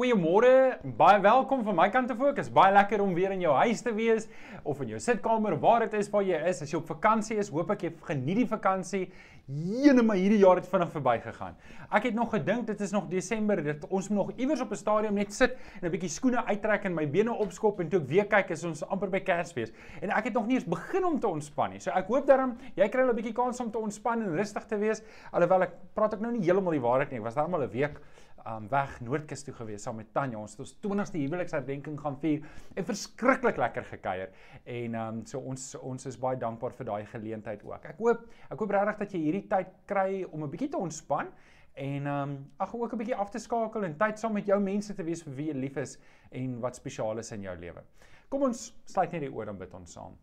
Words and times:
Goeiemôre, 0.00 0.78
baie 0.96 1.20
welkom 1.20 1.60
van 1.60 1.74
my 1.76 1.90
kant 1.92 2.08
af 2.08 2.20
ook. 2.24 2.38
Dit 2.38 2.46
is 2.46 2.52
baie 2.56 2.72
lekker 2.72 3.02
om 3.04 3.10
weer 3.12 3.34
in 3.34 3.42
jou 3.44 3.52
huis 3.52 3.82
te 3.84 3.90
wees 3.92 4.30
of 4.64 4.78
in 4.80 4.94
jou 4.94 5.00
sitkamer 5.04 5.58
waar 5.60 5.82
dit 5.84 5.98
is 5.98 6.08
waar 6.08 6.24
jy 6.24 6.38
is. 6.48 6.62
As 6.64 6.70
jy 6.72 6.78
op 6.78 6.86
vakansie 6.88 7.36
is, 7.36 7.50
hoop 7.52 7.68
ek 7.74 7.84
jy 7.84 7.90
geniet 8.06 8.40
die 8.40 8.46
vakansie. 8.48 9.02
Jene 9.50 10.00
maar 10.06 10.16
hierdie 10.16 10.38
jaar 10.40 10.56
het 10.56 10.68
vinnig 10.72 10.88
verbygegaan. 10.94 11.58
Ek 11.92 12.06
het 12.08 12.16
nog 12.16 12.30
gedink 12.32 12.64
dit 12.70 12.80
is 12.80 12.94
nog 12.96 13.10
Desember, 13.12 13.60
dit 13.60 13.84
ons 13.90 14.08
moet 14.08 14.18
nog 14.22 14.40
iewers 14.40 14.62
op 14.64 14.72
'n 14.72 14.80
stadium 14.80 15.20
net 15.20 15.34
sit 15.34 15.58
en 15.82 15.88
'n 15.88 15.92
bietjie 15.92 16.08
skoene 16.08 16.46
uittrek 16.46 16.84
en 16.84 16.94
my 16.94 17.06
bene 17.06 17.34
opskop 17.34 17.80
en 17.80 17.88
toe 17.90 18.00
ek 18.00 18.08
weer 18.08 18.26
kyk 18.26 18.50
is 18.50 18.64
ons 18.64 18.82
amper 18.88 19.10
by 19.10 19.20
Kersfees. 19.20 19.72
En 20.00 20.10
ek 20.16 20.24
het 20.24 20.32
nog 20.32 20.46
nie 20.46 20.54
eens 20.54 20.64
begin 20.64 21.04
om 21.04 21.20
te 21.20 21.28
ontspan 21.28 21.70
nie. 21.70 21.80
So 21.80 21.90
ek 21.90 22.06
hoop 22.06 22.26
daarom 22.26 22.56
jy 22.74 22.88
kry 22.88 23.02
'n 23.02 23.14
bietjie 23.14 23.34
kans 23.34 23.60
om 23.60 23.70
te 23.70 23.78
ontspan 23.78 24.22
en 24.22 24.36
rustig 24.36 24.64
te 24.64 24.78
wees. 24.78 25.02
Alhoewel 25.32 25.62
ek 25.62 25.72
praat 25.94 26.14
ek 26.14 26.20
nou 26.20 26.32
nie 26.32 26.44
heeltemal 26.44 26.72
die 26.72 26.80
waarheid 26.80 27.10
nie. 27.10 27.18
Ek 27.18 27.24
was 27.24 27.34
daar 27.34 27.52
al 27.52 27.62
'n 27.62 27.70
week 27.70 28.00
um 28.46 28.68
weg 28.70 29.00
Noordkus 29.04 29.44
toe 29.44 29.54
gewees 29.54 29.82
saam 29.82 29.96
met 30.00 30.12
Tanya. 30.14 30.38
Ons 30.38 30.56
het 30.56 30.62
ons 30.64 30.74
20ste 30.84 31.20
huweliksherdenking 31.20 31.98
gaan 32.00 32.16
vier 32.22 32.46
en 32.74 32.86
verskriklik 32.88 33.60
lekker 33.60 33.86
gekuier. 33.92 34.32
En 34.64 34.94
um 35.02 35.22
so 35.26 35.40
ons 35.40 35.74
ons 35.80 36.06
is 36.06 36.18
baie 36.20 36.38
dankbaar 36.40 36.76
vir 36.78 36.90
daai 36.90 37.06
geleentheid 37.12 37.64
ook. 37.66 37.84
Ek 37.92 37.98
hoop 37.98 38.26
ek 38.50 38.64
hoop 38.64 38.74
regtig 38.76 39.04
dat 39.04 39.16
jy 39.16 39.22
hierdie 39.26 39.46
tyd 39.50 39.74
kry 39.90 40.24
om 40.30 40.44
'n 40.44 40.50
bietjie 40.50 40.70
te 40.70 40.80
ontspan 40.80 41.32
en 41.74 42.06
um 42.06 42.38
ag 42.58 42.74
ook 42.74 42.92
'n 42.92 42.98
bietjie 42.98 43.16
af 43.16 43.30
te 43.30 43.38
skakel 43.38 43.84
en 43.84 43.98
tyd 43.98 44.18
saam 44.18 44.32
met 44.32 44.46
jou 44.46 44.60
mense 44.60 44.94
te 44.94 45.02
wees 45.02 45.22
vir 45.22 45.34
wie 45.34 45.46
jy 45.52 45.54
lief 45.54 45.76
is 45.76 45.98
en 46.30 46.60
wat 46.60 46.76
spesiaal 46.76 47.18
is 47.18 47.32
in 47.32 47.42
jou 47.42 47.56
lewe. 47.56 47.82
Kom 48.28 48.42
ons 48.42 48.74
sluit 48.86 49.12
net 49.12 49.20
die 49.20 49.32
oor 49.32 49.48
en 49.48 49.58
bid 49.58 49.74
ons 49.74 49.92
saam. 49.92 50.16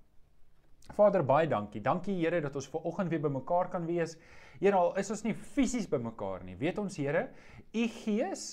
Vader, 0.97 1.21
baie 1.21 1.45
dankie. 1.49 1.81
Dankie 1.85 2.15
Here 2.17 2.39
dat 2.41 2.55
ons 2.57 2.67
ver 2.73 2.85
oggend 2.89 3.11
weer 3.13 3.21
bymekaar 3.21 3.69
kan 3.73 3.85
wees. 3.85 4.15
Here, 4.57 4.73
al 4.73 4.95
is 4.97 5.11
ons 5.13 5.21
nie 5.27 5.35
fisies 5.37 5.85
bymekaar 5.89 6.45
nie. 6.47 6.57
Weet 6.57 6.79
ons 6.81 6.97
Here, 6.97 7.27
u 7.73 7.83
Gees 7.99 8.47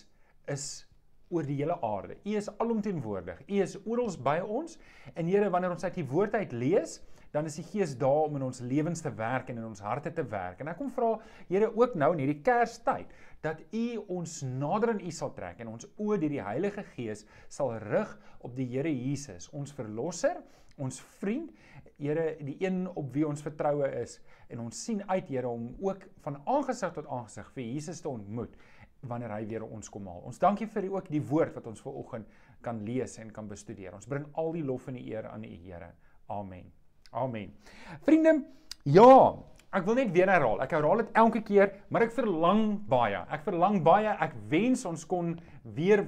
is 0.52 0.66
oor 1.32 1.46
die 1.48 1.56
hele 1.62 1.78
aarde. 1.80 2.18
U 2.20 2.36
is 2.36 2.50
alomteenwoordig. 2.60 3.40
U 3.48 3.62
is 3.64 3.78
oral 3.88 4.12
by 4.26 4.36
ons. 4.44 4.76
En 5.16 5.30
Here, 5.30 5.48
wanneer 5.50 5.72
ons 5.72 5.86
uit 5.86 5.96
die 6.02 6.08
woord 6.10 6.36
uit 6.36 6.52
lees, 6.52 6.98
dan 7.34 7.48
is 7.48 7.56
die 7.58 7.64
Gees 7.66 7.96
daar 7.98 8.28
om 8.28 8.36
in 8.38 8.44
ons 8.46 8.60
lewens 8.62 9.00
te 9.02 9.10
werk 9.16 9.48
en 9.50 9.62
in 9.62 9.66
ons 9.66 9.80
harte 9.82 10.12
te 10.14 10.22
werk. 10.28 10.60
En 10.60 10.68
ek 10.70 10.76
kom 10.78 10.92
vra, 10.94 11.14
Here, 11.48 11.72
ook 11.72 11.96
nou 11.96 12.12
in 12.12 12.26
hierdie 12.26 12.42
Kerstyd, 12.44 13.16
dat 13.44 13.64
U 13.72 13.86
ons 14.18 14.42
nader 14.44 14.92
aan 14.92 15.00
U 15.00 15.10
sal 15.12 15.32
trek 15.36 15.64
en 15.64 15.72
ons 15.72 15.88
oë 15.96 16.20
deur 16.20 16.36
die 16.36 16.44
Heilige 16.44 16.84
Gees 16.92 17.24
sal 17.48 17.72
rig 17.88 18.12
op 18.44 18.52
die 18.56 18.68
Here 18.68 18.92
Jesus, 18.92 19.48
ons 19.56 19.72
verlosser, 19.74 20.44
ons 20.80 21.00
vriend 21.20 21.50
Here 21.98 22.36
die 22.42 22.56
een 22.60 22.84
op 22.90 23.12
wie 23.14 23.26
ons 23.26 23.42
vertroue 23.42 23.86
is 24.00 24.18
en 24.50 24.64
ons 24.64 24.84
sien 24.84 25.02
uit 25.08 25.28
Here 25.30 25.48
om 25.48 25.70
ook 25.80 26.08
van 26.24 26.40
aangesig 26.44 26.92
tot 26.96 27.06
aangesig 27.06 27.50
vir 27.54 27.64
Jesus 27.64 28.02
te 28.02 28.10
ontmoet 28.10 28.56
wanneer 29.08 29.34
hy 29.34 29.44
weer 29.48 29.64
ons 29.66 29.90
kom 29.92 30.06
haal. 30.08 30.22
Ons 30.24 30.40
dankie 30.40 30.66
vir 30.70 30.88
ook 30.92 31.10
die 31.12 31.22
woord 31.22 31.54
wat 31.58 31.66
ons 31.70 31.82
ver 31.84 31.96
oggend 32.00 32.28
kan 32.64 32.80
lees 32.86 33.18
en 33.20 33.32
kan 33.34 33.48
bestudeer. 33.48 33.94
Ons 33.94 34.08
bring 34.08 34.26
al 34.40 34.52
die 34.56 34.64
lof 34.64 34.88
en 34.88 34.98
die 34.98 35.06
eer 35.12 35.28
aan 35.30 35.44
U 35.44 35.56
Here. 35.66 35.92
Amen. 36.32 36.70
Amen. 37.12 37.52
Vriende, 38.06 38.38
ja, 38.88 39.10
ek 39.74 39.84
wil 39.86 39.98
net 40.00 40.12
weer 40.14 40.30
herhaal. 40.32 40.62
Ek 40.64 40.72
herhaal 40.74 41.04
dit 41.04 41.18
elke 41.20 41.42
keer, 41.46 41.74
maar 41.92 42.06
ek 42.06 42.14
verlang 42.16 42.78
baie. 42.90 43.20
Ek 43.34 43.44
verlang 43.46 43.82
baie. 43.86 44.16
Ek 44.24 44.34
wens 44.50 44.86
ons 44.88 45.04
kon 45.06 45.34
weer 45.76 46.06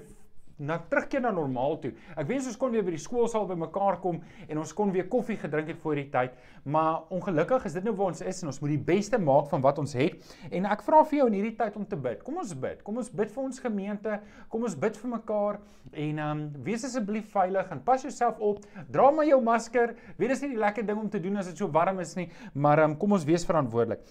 na 0.59 0.79
terugkeer 0.91 1.21
na 1.25 1.33
normaal 1.35 1.79
toe. 1.83 1.93
Ek 2.17 2.29
wens 2.29 2.49
ons 2.49 2.57
kon 2.61 2.73
weer 2.73 2.85
by 2.87 2.95
die 2.95 3.03
skoolsaal 3.03 3.47
bymekaar 3.51 3.99
kom 4.03 4.21
en 4.47 4.61
ons 4.63 4.73
kon 4.77 4.93
weer 4.95 5.09
koffie 5.13 5.37
gedrink 5.41 5.69
het 5.73 5.81
voor 5.83 6.01
die 6.01 6.07
tyd, 6.13 6.37
maar 6.65 7.07
ongelukkig 7.15 7.67
is 7.69 7.77
dit 7.77 7.87
nou 7.87 7.95
waar 7.99 8.13
ons 8.15 8.23
is 8.25 8.43
en 8.43 8.53
ons 8.53 8.61
moet 8.63 8.75
die 8.75 8.85
beste 8.91 9.21
maak 9.23 9.51
van 9.53 9.65
wat 9.65 9.81
ons 9.83 9.97
het. 9.99 10.17
En 10.51 10.69
ek 10.73 10.85
vra 10.87 11.03
vir 11.07 11.21
jou 11.21 11.29
in 11.31 11.39
hierdie 11.39 11.57
tyd 11.59 11.77
om 11.77 11.87
te 11.89 11.99
bid. 12.01 12.23
Kom 12.27 12.41
ons 12.43 12.55
bid. 12.67 12.83
Kom 12.87 13.01
ons 13.03 13.11
bid 13.11 13.33
vir 13.33 13.43
ons 13.45 13.65
gemeente. 13.67 14.21
Kom 14.53 14.67
ons 14.67 14.79
bid 14.87 15.01
vir 15.03 15.13
mekaar 15.17 15.61
en 15.93 16.19
ehm 16.19 16.31
um, 16.31 16.47
wees 16.67 16.85
asseblief 16.85 17.29
veilig 17.33 17.69
en 17.73 17.83
pas 17.85 18.03
jouself 18.03 18.41
op. 18.43 18.65
Dra 18.93 19.11
maar 19.15 19.29
jou 19.29 19.41
masker. 19.45 19.95
Weet 20.17 20.35
dis 20.35 20.47
nie 20.47 20.55
die 20.57 20.63
lekker 20.63 20.87
ding 20.87 20.99
om 21.01 21.11
te 21.11 21.21
doen 21.23 21.37
as 21.41 21.51
dit 21.53 21.61
so 21.61 21.71
warm 21.73 22.01
is 22.03 22.17
nie, 22.19 22.31
maar 22.55 22.83
ehm 22.83 22.97
um, 22.97 22.99
kom 23.01 23.15
ons 23.17 23.29
wees 23.29 23.47
verantwoordelik 23.47 24.03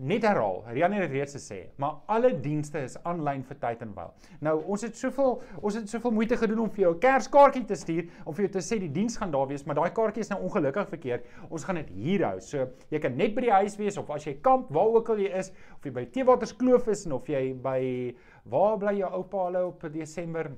net 0.00 0.24
herhaal. 0.26 0.62
Rian 0.72 0.92
het 0.92 1.10
reeds 1.10 1.36
gesê, 1.36 1.58
maar 1.76 1.98
alle 2.06 2.30
dienste 2.40 2.80
is 2.84 2.96
aanlyn 3.08 3.42
vir 3.48 3.58
tyd 3.62 3.82
en 3.84 3.94
wyl. 3.96 4.12
Nou, 4.44 4.54
ons 4.66 4.84
het 4.86 4.96
soveel 4.96 5.38
ons 5.60 5.78
het 5.78 5.88
soveel 5.90 6.14
moeite 6.14 6.38
gedoen 6.38 6.64
om 6.64 6.70
vir 6.70 6.84
jou 6.84 6.94
'n 6.94 7.00
Kerskaartjie 7.00 7.64
te 7.64 7.74
stuur 7.74 8.04
om 8.24 8.34
vir 8.34 8.44
jou 8.46 8.52
te 8.52 8.64
sê 8.64 8.78
die 8.78 8.92
diens 8.92 9.16
gaan 9.16 9.30
daar 9.30 9.48
wees, 9.48 9.64
maar 9.64 9.74
daai 9.74 9.90
kaartjie 9.90 10.20
is 10.20 10.28
nou 10.30 10.40
ongelukkig 10.42 10.88
verkeerd. 10.88 11.26
Ons 11.50 11.64
gaan 11.64 11.76
dit 11.76 11.88
hier 11.88 12.24
hou. 12.24 12.40
So, 12.40 12.68
jy 12.90 12.98
kan 12.98 13.16
net 13.16 13.34
by 13.34 13.40
die 13.40 13.50
huis 13.52 13.76
wees 13.76 13.98
of 13.98 14.10
as 14.10 14.24
jy 14.24 14.38
kamp, 14.40 14.70
waar 14.70 14.86
ook 14.86 15.08
al 15.08 15.18
jy 15.18 15.32
is, 15.38 15.52
of 15.76 15.84
jy 15.84 15.90
by 15.90 16.04
Teewaters 16.04 16.56
Kloof 16.56 16.88
is 16.88 17.06
en 17.06 17.12
of 17.12 17.26
jy 17.26 17.54
by 17.54 18.14
waar 18.44 18.78
bly 18.78 18.98
jou 18.98 19.10
oupa 19.12 19.44
hulle 19.44 19.66
op 19.66 19.92
Desember 19.92 20.50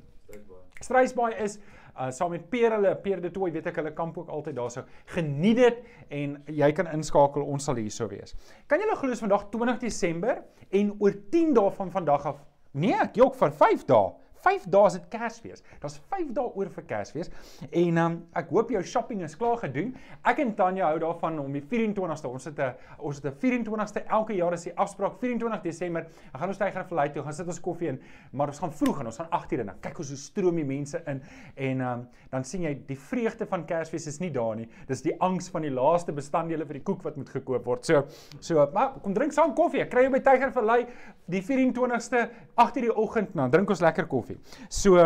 Strysbaai 0.81 1.35
is 1.45 1.59
uh 2.01 2.11
saam 2.15 2.33
met 2.33 2.47
Peer 2.51 2.73
hulle 2.77 2.95
Peer 3.05 3.21
de 3.21 3.31
Tooi 3.31 3.51
weet 3.53 3.67
ek 3.71 3.81
hulle 3.83 3.93
kamp 3.97 4.19
ook 4.19 4.29
altyd 4.29 4.57
daarso. 4.57 4.85
Geniet 5.15 5.57
dit 5.61 5.83
en 6.21 6.39
jy 6.47 6.71
kan 6.77 6.89
inskakel 6.95 7.45
ons 7.45 7.65
sal 7.65 7.77
hier 7.81 7.93
so 7.93 8.09
wees. 8.09 8.35
Kan 8.67 8.81
julle 8.81 8.97
glo 8.97 9.13
is 9.13 9.21
vandag 9.21 9.51
20 9.53 9.83
Desember 9.85 10.41
en 10.71 10.95
oor 10.99 11.19
10 11.31 11.55
dae 11.59 11.75
van 11.77 11.93
vandag 11.93 12.27
af 12.33 12.41
nee, 12.73 12.95
ek 12.95 13.19
jok 13.19 13.37
van 13.39 13.53
5 13.53 13.87
dae 13.89 14.11
5 14.45 14.67
dae 14.73 14.87
is 14.89 14.97
dit 14.97 15.09
Kersfees. 15.13 15.63
Daar's 15.83 15.99
5 16.13 16.33
dae 16.37 16.53
oor 16.57 16.71
vir 16.73 16.87
Kersfees. 16.89 17.31
En 17.71 18.01
um, 18.03 18.17
ek 18.39 18.53
hoop 18.55 18.73
jou 18.73 18.83
shopping 18.87 19.23
is 19.27 19.37
klaar 19.39 19.59
gedoen. 19.61 19.93
Ek 20.29 20.41
en 20.43 20.55
Tanya 20.57 20.91
hou 20.91 21.01
daarvan 21.03 21.39
om 21.43 21.53
die 21.57 21.63
24ste, 21.63 22.31
ons 22.31 22.49
het 22.49 22.59
'n 22.59 22.75
ons 22.99 23.17
het 23.17 23.27
'n 23.27 23.37
24ste 23.41 24.05
elke 24.09 24.35
jaar 24.35 24.53
is 24.53 24.65
die 24.65 24.77
afspraak 24.77 25.19
24 25.21 25.63
Desember. 25.63 26.03
Dan 26.33 26.41
gaan 26.41 26.49
ons 26.49 26.59
tyger 26.59 26.85
verlei 26.85 27.13
toe, 27.13 27.23
gaan 27.23 27.33
sit 27.33 27.47
ons 27.47 27.61
koffie 27.61 27.89
in, 27.89 28.01
maar 28.33 28.49
ons 28.49 28.59
gaan 28.59 28.73
vroeg 28.73 29.01
en 29.01 29.07
ons 29.07 29.17
gaan 29.17 29.31
8 29.31 29.53
uur 29.53 29.61
en 29.61 29.67
dan 29.67 29.81
kyk 29.81 29.99
ons 29.99 30.09
hoe 30.09 30.17
stroom 30.19 30.57
die 30.57 30.65
mense 30.65 31.03
in 31.07 31.23
en 31.57 31.81
um, 31.81 32.09
dan 32.31 32.45
sien 32.45 32.63
jy 32.63 32.75
die 32.87 32.99
vreugde 32.99 33.47
van 33.47 33.65
Kersfees 33.67 34.07
is 34.07 34.21
nie 34.21 34.31
daar 34.31 34.57
nie. 34.57 34.69
Dis 34.87 35.03
die 35.03 35.21
angs 35.21 35.49
van 35.49 35.63
die 35.63 35.71
laaste 35.71 36.13
bestanddele 36.13 36.67
vir 36.67 36.75
die 36.75 36.83
koek 36.83 37.03
wat 37.03 37.17
moet 37.17 37.29
gekoop 37.29 37.65
word. 37.65 37.85
So 37.85 38.07
so 38.41 38.71
maar 38.73 38.93
kom 39.03 39.15
drink 39.15 39.33
saam 39.33 39.55
koffie. 39.55 39.83
Ek 39.83 39.91
kry 39.91 40.03
jou 40.03 40.13
by 40.13 40.21
tyger 40.21 40.53
verlei 40.53 40.87
die 41.27 41.43
24ste 41.43 42.29
8 42.55 42.77
uur 42.77 42.83
die 42.83 42.97
oggend, 42.97 43.35
dan 43.35 43.51
drink 43.51 43.71
ons 43.71 43.81
lekker 43.81 44.07
koffie 44.07 44.30
koffie. 44.31 44.69
So 44.69 44.99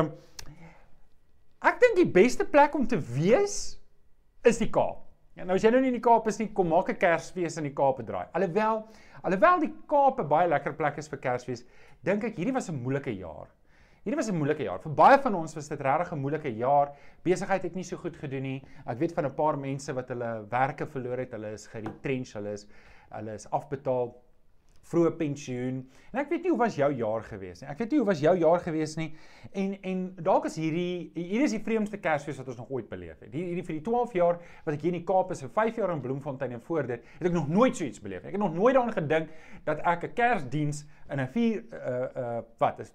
ek 1.65 1.81
dink 1.81 1.97
die 1.97 2.11
beste 2.13 2.45
plek 2.45 2.75
om 2.77 2.87
te 2.87 2.99
wees 2.99 3.79
is 4.45 4.61
die 4.61 4.71
Kaap. 4.71 5.01
Ja, 5.35 5.45
nou 5.45 5.57
as 5.57 5.65
jy 5.65 5.73
nou 5.75 5.81
nie 5.83 5.91
in 5.91 5.99
die 5.99 6.05
Kaap 6.05 6.29
is 6.31 6.39
nie, 6.39 6.53
kom 6.55 6.69
maak 6.69 6.91
'n 6.91 7.01
Kersfees 7.01 7.59
in 7.59 7.65
die 7.65 7.75
Kaap 7.75 8.05
draai. 8.07 8.29
Alhoewel 8.35 8.87
alhoewel 9.25 9.61
die 9.61 9.73
Kaap 9.89 10.21
'n 10.21 10.29
baie 10.29 10.49
lekker 10.49 10.75
plek 10.75 10.99
is 10.99 11.09
vir 11.09 11.19
Kersfees, 11.19 11.65
dink 12.05 12.25
ek 12.25 12.37
hierdie 12.37 12.55
was 12.55 12.69
'n 12.69 12.83
moeilike 12.83 13.11
jaar. 13.11 13.49
Hierdie 14.05 14.17
was 14.17 14.29
'n 14.29 14.37
moeilike 14.37 14.65
jaar. 14.65 14.79
Vir 14.79 14.93
baie 14.93 15.19
van 15.19 15.35
ons 15.35 15.55
was 15.55 15.69
dit 15.69 15.81
regtig 15.81 16.13
'n 16.13 16.21
moeilike 16.21 16.51
jaar. 16.59 16.93
Besigheid 17.25 17.63
het 17.63 17.75
nie 17.75 17.83
so 17.85 17.97
goed 17.97 18.17
gedoen 18.17 18.43
nie. 18.43 18.63
Ek 18.87 18.99
weet 18.99 19.15
van 19.15 19.25
'n 19.25 19.35
paar 19.35 19.57
mense 19.57 19.93
wat 19.95 20.09
hulle 20.09 20.47
werke 20.51 20.87
verloor 20.87 21.17
het. 21.17 21.33
Hulle 21.33 21.53
is 21.53 21.67
geretrench, 21.67 22.35
hulle 22.35 22.53
is 22.53 22.67
hulle 23.11 23.33
is 23.35 23.47
afbetaal 23.51 24.15
vroeë 24.91 25.13
pensioen. 25.19 25.83
En 26.13 26.21
ek 26.23 26.31
weet 26.33 26.45
nie 26.45 26.53
hoe 26.53 26.61
was 26.61 26.77
jou 26.79 26.91
jaar 26.95 27.25
gewees 27.27 27.63
nie. 27.63 27.69
Ek 27.73 27.81
weet 27.83 27.95
nie 27.95 28.01
hoe 28.03 28.09
was 28.09 28.23
jou 28.23 28.35
jaar 28.39 28.65
gewees 28.65 28.97
nie. 29.01 29.09
En 29.53 29.77
en 29.83 30.03
dalk 30.27 30.49
is 30.51 30.59
hierdie 30.61 31.11
hier 31.17 31.47
is 31.47 31.55
die 31.57 31.63
vreemdste 31.65 32.01
Kersfees 32.03 32.41
wat 32.41 32.51
ons 32.53 32.61
nog 32.61 32.73
ooit 32.75 32.89
beleef 32.91 33.23
het. 33.25 33.33
Hier 33.33 33.49
hierdie 33.53 33.67
vir 33.67 33.79
die 33.79 33.85
12 33.87 34.19
jaar 34.19 34.41
wat 34.67 34.75
ek 34.75 34.85
hier 34.85 34.93
in 34.93 35.01
die 35.01 35.09
Kaap 35.09 35.33
is 35.35 35.45
vir 35.45 35.55
5 35.57 35.81
jaar 35.83 35.95
in 35.95 36.05
Bloemfontein 36.05 36.57
en 36.59 36.65
voor 36.65 36.91
dit, 36.91 37.07
het 37.19 37.31
ek 37.31 37.37
nog 37.37 37.49
nooit 37.49 37.77
so 37.77 37.85
iets 37.85 38.03
beleef 38.05 38.23
nie. 38.23 38.35
Ek 38.35 38.39
het 38.39 38.45
nog 38.45 38.57
nooit 38.57 38.77
daaraan 38.77 38.99
gedink 38.99 39.33
dat 39.65 39.81
ek 39.85 40.11
'n 40.11 40.15
Kersdiens 40.15 40.85
in 41.11 41.21
'n 41.21 41.29
4 41.29 41.65
uh 41.73 42.05
uh 42.17 42.43
wat 42.59 42.81
is 42.81 42.93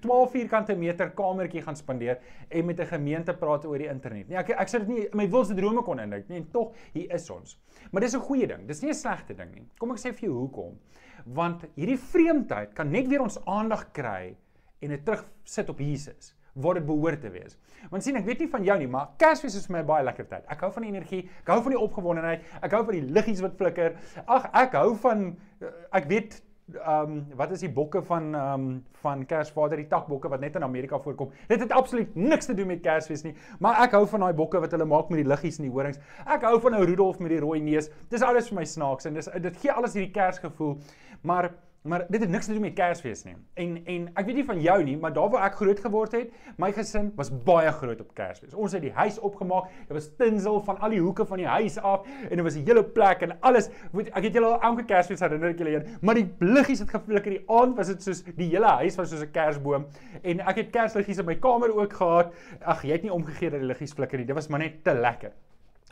12 0.00 0.30
vierkante 0.30 0.76
meter 0.76 1.10
kamertjie 1.16 1.62
gaan 1.62 1.76
spandeer 1.76 2.18
en 2.48 2.66
met 2.66 2.80
'n 2.80 2.86
gemeente 2.86 3.34
praat 3.34 3.64
oor 3.66 3.78
die 3.78 3.88
internet. 3.88 4.28
Nee, 4.28 4.38
ek 4.38 4.50
ek 4.50 4.68
sê 4.68 4.78
dit 4.78 4.88
nie 4.88 5.08
my 5.14 5.28
wilste 5.28 5.54
drome 5.54 5.82
kon 5.82 5.98
indink 5.98 6.28
nie. 6.28 6.44
Tog 6.52 6.74
hier 6.92 7.14
is 7.14 7.30
ons. 7.30 7.58
Maar 7.92 8.00
dis 8.00 8.14
'n 8.14 8.20
goeie 8.20 8.46
ding. 8.46 8.66
Dis 8.66 8.82
nie 8.82 8.90
'n 8.90 8.94
slegte 8.94 9.34
ding 9.34 9.54
nie. 9.54 9.66
Kom 9.78 9.90
ek 9.90 9.98
sê 9.98 10.12
vir 10.12 10.28
jou 10.28 10.38
hoekom? 10.38 10.78
Want 11.26 11.64
hierdie 11.76 11.98
vreemdheid 11.98 12.74
kan 12.74 12.90
net 12.90 13.08
weer 13.08 13.20
ons 13.22 13.38
aandag 13.44 13.92
kry 13.92 14.36
en 14.80 14.88
dit 14.88 15.04
terugsit 15.04 15.68
op 15.68 15.78
Jesus 15.78 16.34
waar 16.52 16.74
dit 16.74 16.86
behoort 16.86 17.20
te 17.20 17.30
wees. 17.30 17.56
Want 17.90 18.04
sien 18.04 18.18
ek 18.18 18.26
weet 18.26 18.42
nie 18.44 18.50
van 18.50 18.64
jou 18.66 18.76
nie, 18.78 18.88
maar 18.90 19.12
Kersfees 19.20 19.56
is 19.58 19.66
vir 19.68 19.78
my 19.78 19.82
baie 19.86 20.04
lekker 20.04 20.26
tyd. 20.30 20.46
Ek 20.50 20.60
hou 20.64 20.70
van 20.74 20.86
die 20.86 20.92
energie, 20.92 21.22
ek 21.42 21.52
hou 21.54 21.60
van 21.62 21.76
die 21.76 21.80
opgewondenheid, 21.80 22.46
ek 22.60 22.76
hou 22.76 22.82
van 22.88 22.98
die 22.98 23.12
liggies 23.16 23.42
wat 23.44 23.56
flikker. 23.60 23.96
Ag, 24.26 24.50
ek 24.64 24.76
hou 24.80 24.94
van 25.04 25.26
eh, 25.60 25.72
ek 26.00 26.08
weet 26.10 26.40
ehm 26.76 27.12
um, 27.12 27.26
wat 27.36 27.50
is 27.50 27.64
die 27.64 27.72
bokke 27.72 28.02
van 28.02 28.34
ehm 28.34 28.54
um, 28.54 28.84
van 29.00 29.24
Kersvader, 29.26 29.80
die 29.80 29.88
takbokke 29.88 30.28
wat 30.28 30.40
net 30.40 30.56
in 30.56 30.64
Amerika 30.64 30.98
voorkom. 31.00 31.30
Dit 31.48 31.60
het 31.60 31.72
absoluut 31.72 32.14
niks 32.14 32.46
te 32.46 32.54
doen 32.54 32.66
met 32.66 32.82
Kersfees 32.84 33.22
nie, 33.24 33.34
maar 33.58 33.80
ek 33.84 33.96
hou 33.96 34.06
van 34.06 34.26
daai 34.26 34.34
bokke 34.36 34.60
wat 34.60 34.76
hulle 34.76 34.84
maak 34.84 35.08
met 35.08 35.22
die 35.22 35.28
liggies 35.28 35.58
en 35.58 35.68
die 35.68 35.72
horings. 35.72 36.00
Ek 36.26 36.44
hou 36.44 36.58
van 36.60 36.76
ou 36.76 36.84
Rudolf 36.84 37.18
met 37.18 37.32
die 37.32 37.40
rooi 37.40 37.60
neus. 37.64 37.88
Dis 38.12 38.22
alles 38.22 38.48
vir 38.48 38.60
my 38.60 38.64
snaaks 38.64 39.08
en 39.08 39.14
dis 39.14 39.30
dit 39.48 39.56
gee 39.62 39.72
alles 39.72 39.96
hierdie 39.96 40.12
Kersgevoel. 40.12 40.76
Maar 41.22 41.50
maar 41.82 42.04
dit 42.08 42.20
het 42.20 42.30
niks 42.30 42.46
te 42.46 42.52
doen 42.52 42.60
met 42.60 42.74
Kersfees 42.76 43.22
nie. 43.24 43.34
En 43.54 43.76
en 43.88 44.08
ek 44.12 44.26
weet 44.28 44.36
nie 44.36 44.44
van 44.44 44.58
jou 44.60 44.76
nie, 44.84 44.96
maar 45.00 45.12
daar 45.16 45.30
waar 45.32 45.46
ek 45.46 45.54
groot 45.56 45.78
geword 45.80 46.12
het, 46.12 46.32
my 46.60 46.68
gesin 46.76 47.08
was 47.16 47.30
baie 47.46 47.70
groot 47.72 48.00
op 48.00 48.10
Kersfees. 48.14 48.52
Ons 48.54 48.74
het 48.76 48.82
die 48.84 48.92
huis 48.92 49.16
opgemaak. 49.18 49.70
Dit 49.88 49.94
was 49.96 50.10
tinsel 50.18 50.60
van 50.66 50.80
al 50.84 50.92
die 50.92 51.00
hoeke 51.00 51.24
van 51.26 51.40
die 51.40 51.48
huis 51.48 51.78
af 51.78 52.04
en 52.28 52.36
dit 52.36 52.44
was 52.44 52.56
'n 52.56 52.66
hele 52.66 52.84
plek 52.84 53.22
en 53.22 53.40
alles. 53.40 53.70
Ek 54.12 54.24
het 54.24 54.34
julle 54.34 54.46
al 54.46 54.60
elke 54.60 54.84
Kersfees 54.84 55.20
herinner 55.20 55.50
ek 55.50 55.58
julle 55.58 55.74
een, 55.74 55.86
maar 56.00 56.14
die 56.14 56.28
liggies 56.38 56.78
het 56.78 56.90
geflikker. 56.90 57.30
Die 57.30 57.44
aand 57.48 57.76
was 57.76 57.86
dit 57.86 58.02
soos 58.02 58.22
die 58.22 58.48
hele 58.48 58.66
huis 58.66 58.96
was 58.96 59.10
soos 59.10 59.22
'n 59.22 59.30
Kersboom 59.32 59.86
en 60.22 60.40
ek 60.40 60.56
het 60.56 60.70
Kersliggies 60.70 61.18
in 61.18 61.24
my 61.24 61.36
kamer 61.36 61.74
ook 61.74 61.92
gehad. 61.92 62.34
Ag, 62.60 62.82
jy 62.82 62.92
het 62.92 63.02
nie 63.02 63.12
omgegee 63.12 63.50
dat 63.50 63.60
die 63.60 63.66
liggies 63.66 63.92
flikker 63.92 64.18
nie. 64.18 64.26
Dit 64.26 64.34
was 64.34 64.48
maar 64.48 64.60
net 64.60 64.84
te 64.84 64.92
lekker. 64.92 65.32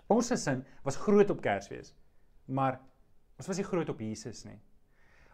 Ons 0.06 0.28
gesin 0.28 0.64
was 0.84 0.96
groot 0.96 1.30
op 1.30 1.40
Kersfees. 1.40 1.94
Maar 2.46 2.80
ons 3.38 3.46
was 3.46 3.56
nie 3.56 3.64
groot 3.64 3.88
op 3.88 4.00
Jesus 4.00 4.44
nie. 4.44 4.60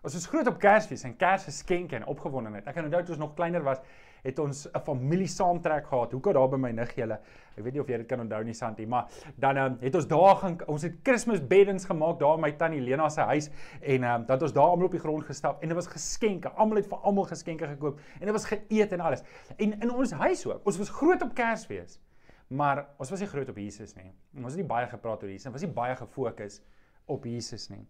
Ons 0.05 0.12
was 0.19 0.27
groot 0.29 0.49
op 0.51 0.59
Kersfees 0.61 1.03
en 1.09 1.15
Kersgeskenke 1.17 1.97
en 1.97 2.03
opgewondenheid. 2.12 2.67
Ek 2.69 2.77
kan 2.77 2.85
onthou 2.85 3.01
toe 3.06 3.15
ons 3.15 3.23
nog 3.23 3.31
kleiner 3.39 3.62
was, 3.65 3.79
het 4.25 4.39
ons 4.39 4.67
'n 4.69 4.81
familie 4.85 5.27
saamtrek 5.27 5.87
gehad. 5.87 6.12
Hoekom 6.12 6.33
daar 6.33 6.49
by 6.49 6.56
my 6.56 6.71
niggie 6.73 7.03
hulle. 7.03 7.19
Ek 7.56 7.65
weet 7.65 7.73
nie 7.73 7.81
of 7.81 7.89
jy 7.89 7.97
dit 7.97 8.06
kan 8.06 8.21
onthou 8.21 8.45
nie 8.45 8.55
Santi, 8.55 8.87
maar 8.87 9.09
dan 9.37 9.56
um, 9.56 9.77
het 9.81 9.95
ons 9.95 10.06
daar 10.06 10.37
gaan 10.37 10.59
ons 10.67 10.83
het 10.83 11.03
Kersfees 11.03 11.47
beddens 11.47 11.85
gemaak 11.85 12.19
daar 12.19 12.35
in 12.35 12.41
my 12.41 12.53
tannie 12.53 12.81
Lena 12.81 13.09
se 13.09 13.21
huis 13.21 13.51
en 13.81 14.05
um, 14.05 14.27
dat 14.27 14.43
ons 14.43 14.53
daar 14.53 14.65
almal 14.65 14.87
op 14.87 14.93
die 14.93 15.01
grond 15.01 15.25
gestap 15.25 15.62
en 15.62 15.69
dit 15.69 15.77
was 15.77 15.87
geskenke. 15.87 16.49
Almal 16.49 16.77
het 16.77 16.87
vir 16.87 16.99
almal 16.99 17.25
geskenke 17.25 17.67
gekoop 17.67 17.99
en 18.21 18.27
dit 18.27 18.33
was 18.33 18.45
geëet 18.45 18.93
en 18.93 19.01
alles. 19.01 19.23
En 19.56 19.81
in 19.81 19.91
ons 19.91 20.12
huis 20.12 20.47
ook. 20.47 20.67
Ons 20.67 20.79
was 20.79 20.89
groot 20.89 21.23
op 21.23 21.35
Kersfees. 21.35 21.99
Maar 22.49 22.87
ons 22.99 23.11
was 23.11 23.21
nie 23.21 23.29
groot 23.29 23.49
op 23.49 23.56
Jesus 23.56 23.95
nie. 23.95 24.12
Ons 24.37 24.53
het 24.53 24.61
nie 24.61 24.69
baie 24.69 24.87
gepraat 24.87 25.23
oor 25.23 25.31
Jesus, 25.31 25.47
ons 25.47 25.55
was 25.55 25.65
nie 25.65 25.73
baie 25.73 25.97
gefokus 25.97 26.61
op 27.06 27.25
Jesus 27.25 27.71
nie. 27.71 27.87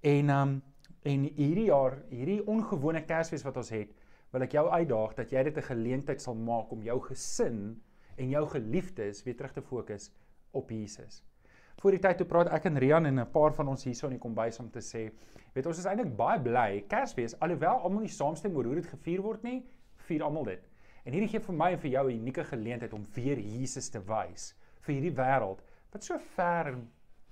En 0.00 0.30
um 0.30 0.62
En 1.08 1.22
hierdie 1.24 1.70
jaar, 1.70 1.96
hierdie 2.10 2.42
ongewone 2.44 3.00
Kersfees 3.08 3.44
wat 3.46 3.56
ons 3.56 3.70
het, 3.72 3.92
wil 4.34 4.44
ek 4.44 4.52
jou 4.52 4.66
uitdaag 4.68 5.14
dat 5.16 5.30
jy 5.32 5.42
dit 5.48 5.56
'n 5.56 5.68
geleentheid 5.70 6.20
sal 6.20 6.34
maak 6.34 6.70
om 6.72 6.82
jou 6.82 7.00
gesin 7.00 7.80
en 8.16 8.28
jou 8.28 8.46
geliefdes 8.46 9.24
weer 9.24 9.36
terug 9.36 9.52
te 9.52 9.62
fokus 9.62 10.10
op 10.52 10.70
Jesus. 10.70 11.24
Voor 11.80 11.90
die 11.90 12.00
tyd 12.00 12.18
toe 12.18 12.26
praat 12.26 12.52
ek 12.52 12.66
en 12.66 12.78
Rian 12.78 13.06
en 13.06 13.18
'n 13.20 13.30
paar 13.32 13.54
van 13.54 13.68
ons 13.68 13.84
hierso 13.84 14.06
in 14.06 14.12
die 14.12 14.18
kombuis 14.18 14.60
om 14.60 14.70
te 14.70 14.80
sê, 14.80 15.10
weet 15.54 15.66
ons 15.66 15.78
is 15.78 15.86
eintlik 15.86 16.16
baie 16.16 16.40
bly 16.40 16.84
Kersfees 16.88 17.40
alhoewel 17.40 17.80
almal 17.80 18.00
nie 18.00 18.08
saamstem 18.08 18.56
oor 18.56 18.64
hoe 18.64 18.74
dit 18.74 18.86
gevier 18.86 19.22
word 19.22 19.42
nie, 19.42 19.64
vier 19.96 20.22
almal 20.22 20.44
dit. 20.44 20.68
En 21.04 21.12
hierdie 21.12 21.28
gee 21.28 21.40
vir 21.40 21.54
my 21.54 21.72
en 21.72 21.78
vir 21.78 21.90
jou 21.90 22.10
'n 22.10 22.18
unieke 22.20 22.44
geleentheid 22.44 22.92
om 22.92 23.06
weer 23.14 23.38
Jesus 23.38 23.88
te 23.88 24.00
wys 24.00 24.54
vir 24.80 24.94
hierdie 24.94 25.16
wêreld 25.16 25.60
wat 25.92 26.04
so 26.04 26.18
ver 26.18 26.66
en 26.66 26.88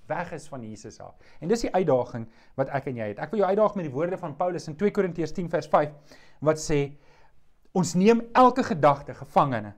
weg 0.08 0.32
is 0.32 0.48
van 0.48 0.64
Jesus 0.64 1.00
af. 1.00 1.14
En 1.40 1.48
dis 1.48 1.60
die 1.66 1.72
uitdaging 1.74 2.26
wat 2.58 2.72
ek 2.74 2.88
en 2.90 2.96
jy 2.96 3.10
het. 3.12 3.20
Ek 3.22 3.30
wil 3.30 3.42
jou 3.42 3.50
uitdaag 3.50 3.76
met 3.78 3.88
die 3.88 3.94
woorde 3.94 4.18
van 4.18 4.36
Paulus 4.36 4.68
in 4.68 4.76
2 4.76 4.90
Korintiërs 4.96 5.34
10 5.36 5.50
vers 5.52 5.68
5 5.68 6.16
wat 6.48 6.62
sê 6.62 6.80
ons 7.76 7.94
neem 7.94 8.22
elke 8.32 8.64
gedagte 8.66 9.14
gevangene 9.14 9.74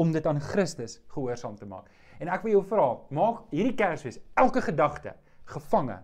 om 0.00 0.12
dit 0.12 0.26
aan 0.26 0.40
Christus 0.40 1.00
gehoorsaam 1.14 1.56
te 1.56 1.66
maak. 1.66 1.90
En 2.22 2.30
ek 2.30 2.44
wil 2.46 2.58
jou 2.58 2.64
vra, 2.70 2.86
maak 3.14 3.44
hierdie 3.54 3.74
Kersfees 3.78 4.20
elke 4.38 4.62
gedagte 4.62 5.14
gevange 5.50 5.98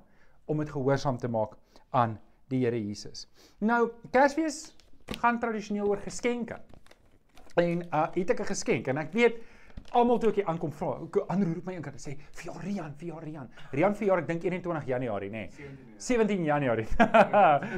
om 0.50 0.58
dit 0.58 0.70
gehoorsaam 0.70 1.18
te 1.18 1.30
maak 1.30 1.56
aan 1.96 2.18
die 2.50 2.64
Here 2.64 2.78
Jesus. 2.78 3.26
Nou, 3.58 3.90
Kersfees 4.10 4.72
gaan 5.20 5.40
tradisioneel 5.42 5.88
oor 5.90 6.02
geskenke. 6.02 6.60
En 7.58 7.82
uh 7.90 8.06
het 8.14 8.30
ek 8.30 8.40
'n 8.40 8.52
geskenk 8.52 8.88
en 8.88 8.98
ek 8.98 9.12
weet 9.12 9.36
Almal 9.90 10.18
toe 10.22 10.30
ek 10.30 10.40
hier 10.40 10.48
aankom 10.50 10.72
vra, 10.72 10.92
ek 11.06 11.16
aanroep 11.32 11.66
my 11.66 11.74
eendag 11.74 11.96
sê 11.98 12.16
vir 12.38 12.44
jou 12.50 12.56
Rian, 12.62 12.92
vir 13.00 13.08
jou 13.08 13.20
Rian. 13.20 13.48
Rian 13.72 13.94
vir 13.98 14.06
jaar 14.06 14.22
ek 14.22 14.28
dink 14.28 14.44
21 14.46 14.86
Januarie 14.86 15.30
nê. 15.30 15.46
Nee. 15.50 15.70
17 16.00 16.44
Januarie. 16.44 16.86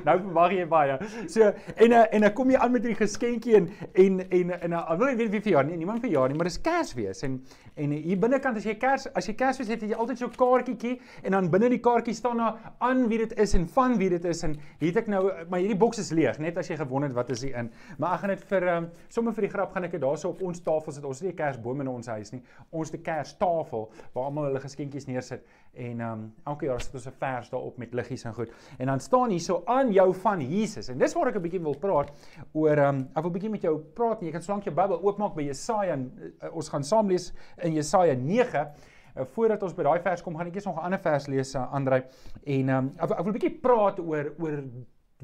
nou 0.07 0.17
verwag 0.21 0.55
jy 0.55 0.67
baie. 0.71 0.99
So 1.33 1.49
en 1.49 1.97
eh, 1.97 2.05
en 2.19 2.29
ek 2.29 2.37
kom 2.39 2.53
hier 2.53 2.63
aan 2.63 2.75
met 2.75 2.85
hierdie 2.85 3.01
geskenkie 3.01 3.57
en 3.59 3.71
en 3.99 4.21
en 4.29 4.53
en 4.59 4.77
ek 4.79 5.01
wil 5.01 5.17
weet 5.19 5.33
wie 5.33 5.43
vir 5.43 5.57
jaar 5.57 5.67
nie, 5.67 5.79
niemand 5.81 6.05
vir 6.05 6.13
jaar 6.13 6.31
nie, 6.31 6.39
maar 6.39 6.51
dis 6.51 6.61
Kersfees 6.63 7.25
en 7.27 7.41
en 7.81 7.95
hier 7.97 8.21
binnekant 8.21 8.61
as 8.61 8.69
jy 8.69 8.77
Kers 8.77 9.09
as 9.17 9.27
jy 9.27 9.35
Kersfees 9.41 9.73
het, 9.73 9.81
het 9.81 9.95
jy 9.95 9.99
altyd 9.99 10.21
so 10.21 10.29
'n 10.29 10.37
kaartjietjie 10.37 11.01
en 11.25 11.33
dan 11.33 11.51
binne 11.51 11.71
die 11.73 11.81
kaartjie 11.81 12.15
staan 12.15 12.39
daar 12.39 12.75
aan 12.79 13.09
wie 13.09 13.19
dit 13.25 13.33
is 13.41 13.55
en 13.55 13.67
van 13.69 13.97
wie 13.99 14.11
dit 14.13 14.25
is 14.25 14.45
en 14.45 14.59
hier 14.79 14.93
het 14.93 15.03
ek 15.03 15.09
nou 15.09 15.25
maar 15.49 15.61
hierdie 15.61 15.79
boks 15.79 15.99
is 15.99 16.13
leeg, 16.13 16.39
net 16.39 16.59
as 16.59 16.69
jy 16.69 16.77
gewonder 16.77 17.09
het 17.09 17.17
wat 17.17 17.31
is 17.31 17.43
hier 17.43 17.57
in. 17.59 17.71
Maar 17.99 18.15
ek 18.15 18.21
gaan 18.21 18.35
dit 18.35 18.45
vir 18.53 18.69
um, 18.77 18.89
sommer 19.09 19.35
vir 19.35 19.49
die 19.49 19.53
grap 19.53 19.73
gaan 19.73 19.85
ek 19.89 19.97
dit 19.97 20.03
daarso 20.03 20.29
op 20.29 20.43
ons 20.43 20.61
tafel 20.61 20.93
sit. 20.93 21.05
Ons 21.05 21.21
het 21.21 21.29
nie 21.29 21.33
'n 21.33 21.41
Kersboom 21.41 21.81
in 21.81 21.89
ons 21.89 22.02
huis 22.07 22.33
nie. 22.33 22.43
Ons 22.71 22.91
het 22.91 23.01
'n 23.01 23.03
Kerstafel 23.03 23.91
waar 24.13 24.25
almal 24.25 24.45
hulle 24.45 24.61
geskenkies 24.61 25.07
neersit 25.07 25.45
en 25.75 26.01
um, 26.01 26.35
elke 26.47 26.67
jaar 26.67 26.81
sit 26.81 26.95
ons 26.95 27.07
'n 27.07 27.19
vers 27.19 27.51
daarop 27.51 27.79
met 27.79 27.95
liggies 27.95 28.25
en 28.25 28.35
goed. 28.35 28.51
En 28.79 28.87
dan 28.87 29.01
staan 29.01 29.31
hier 29.31 29.41
so 29.41 29.63
aan 29.65 29.93
jou 29.93 30.15
van 30.15 30.41
Jesus. 30.41 30.89
En 30.89 30.99
dis 30.99 31.15
waar 31.15 31.29
ek 31.29 31.37
'n 31.37 31.43
bietjie 31.43 31.63
wil 31.63 31.79
praat 31.79 32.13
oor 32.53 32.79
um, 32.79 33.09
ek 33.15 33.23
wil 33.23 33.31
bietjie 33.31 33.51
met 33.51 33.63
jou 33.63 33.79
praat 33.79 34.21
en 34.21 34.27
jy 34.27 34.33
kan 34.33 34.43
slank 34.43 34.65
jou 34.65 34.75
Bybel 34.75 35.03
oopmaak 35.03 35.35
by 35.35 35.43
Jesaja 35.43 35.93
en 35.93 36.13
uh, 36.43 36.55
ons 36.55 36.69
gaan 36.69 36.85
saam 36.85 37.09
lees 37.09 37.33
in 37.63 37.73
Jesaja 37.73 38.15
9. 38.15 38.67
Uh, 39.15 39.25
voordat 39.25 39.63
ons 39.63 39.75
by 39.75 39.83
daai 39.83 40.01
vers 40.01 40.23
kom, 40.23 40.37
gaan 40.37 40.47
ek 40.47 40.55
eers 40.55 40.65
nog 40.65 40.77
'n 40.77 40.85
ander 40.85 40.99
vers 40.99 41.27
lees, 41.27 41.55
uh, 41.55 41.73
Andrej. 41.73 42.05
En 42.45 42.69
um, 42.69 42.93
ek, 42.97 43.11
ek 43.11 43.25
wil 43.25 43.33
'n 43.33 43.39
bietjie 43.39 43.61
praat 43.61 44.01
oor 44.01 44.33
oor 44.39 44.63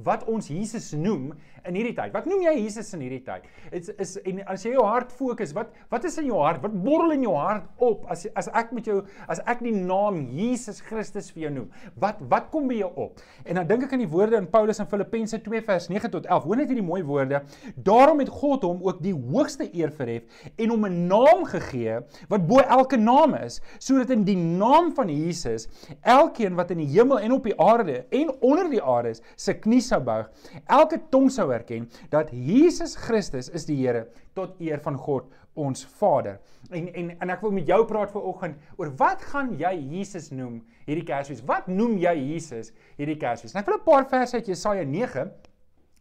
wat 0.04 0.24
ons 0.30 0.48
Jesus 0.52 0.92
noem 0.94 1.32
in 1.66 1.76
hierdie 1.76 1.94
tyd. 1.96 2.12
Wat 2.14 2.26
noem 2.28 2.44
jy 2.46 2.54
Jesus 2.60 2.92
in 2.94 3.02
hierdie 3.02 3.22
tyd? 3.26 3.46
Dit 3.72 3.88
is, 3.90 3.90
is 3.98 4.12
en 4.30 4.40
as 4.50 4.64
jy 4.64 4.72
jou 4.76 4.84
hart 4.86 5.10
fokus, 5.14 5.52
wat 5.56 5.72
wat 5.92 6.06
is 6.08 6.18
in 6.20 6.28
jou 6.30 6.38
hart? 6.40 6.62
Wat 6.62 6.74
borrel 6.84 7.16
in 7.16 7.24
jou 7.26 7.34
hart 7.36 7.66
op 7.84 8.06
as 8.12 8.26
as 8.38 8.48
ek 8.56 8.70
met 8.76 8.86
jou 8.88 9.00
as 9.28 9.42
ek 9.50 9.62
die 9.64 9.74
naam 9.74 10.20
Jesus 10.34 10.80
Christus 10.84 11.32
vir 11.34 11.48
jou 11.48 11.52
noem? 11.56 11.68
Wat 12.00 12.20
wat 12.30 12.48
kom 12.54 12.68
by 12.70 12.78
jou 12.78 12.90
op? 13.06 13.22
En 13.44 13.60
dan 13.60 13.68
dink 13.70 13.88
ek 13.88 13.96
aan 13.96 14.04
die 14.04 14.10
woorde 14.10 14.38
in 14.38 14.48
Paulus 14.50 14.80
in 14.82 14.88
Filippense 14.90 15.40
2 15.44 15.64
vers 15.66 15.90
9 15.90 16.12
tot 16.14 16.28
11. 16.28 16.46
Hoor 16.46 16.62
net 16.62 16.72
hierdie 16.72 16.86
mooi 16.86 17.02
woorde. 17.06 17.42
Daarom 17.74 18.22
het 18.22 18.30
God 18.32 18.66
hom 18.68 18.84
ook 18.86 19.02
die 19.02 19.14
hoogste 19.16 19.68
eer 19.72 19.92
verhef 19.94 20.46
en 20.56 20.74
hom 20.74 20.86
'n 20.86 21.06
naam 21.10 21.44
gegee 21.48 21.98
wat 22.30 22.46
bo 22.46 22.62
elke 22.62 22.96
naam 22.96 23.34
is, 23.34 23.60
sodat 23.78 24.10
in 24.10 24.24
die 24.24 24.36
naam 24.36 24.92
van 24.94 25.08
Jesus 25.10 25.68
elkeen 26.02 26.54
wat 26.54 26.70
in 26.70 26.78
die 26.78 26.90
hemel 26.94 27.18
en 27.18 27.32
op 27.32 27.44
die 27.44 27.56
aarde 27.60 28.04
en 28.10 28.30
onder 28.40 28.70
die 28.70 28.82
aarde 28.82 29.10
is, 29.10 29.22
se 29.36 29.54
knie 29.54 29.80
sou 29.88 30.00
buig. 30.04 30.28
Elke 30.66 31.00
tong 31.12 31.30
sou 31.32 31.48
erken 31.54 31.88
dat 32.12 32.32
Jesus 32.32 32.96
Christus 32.96 33.48
is 33.48 33.66
die 33.68 33.78
Here 33.80 34.06
tot 34.38 34.58
eer 34.60 34.82
van 34.84 34.98
God 35.00 35.28
ons 35.58 35.84
Vader. 35.98 36.38
En 36.70 36.88
en 36.94 37.10
en 37.18 37.34
ek 37.34 37.42
wil 37.42 37.54
met 37.56 37.68
jou 37.68 37.80
praat 37.88 38.12
vanoggend 38.14 38.58
oor 38.78 38.92
wat 39.00 39.24
gaan 39.32 39.54
jy 39.58 39.74
Jesus 39.96 40.30
noem 40.30 40.60
hierdie 40.86 41.06
Kersfees? 41.08 41.42
Wat 41.46 41.66
noem 41.70 41.96
jy 41.98 42.14
Jesus 42.34 42.72
hierdie 42.98 43.18
Kersfees? 43.18 43.54
Nou 43.54 43.64
ek 43.64 43.70
wil 43.70 43.78
'n 43.80 43.86
paar 43.86 44.08
verse 44.08 44.36
uit 44.36 44.46
Jesaja 44.46 44.84
9 44.84 45.30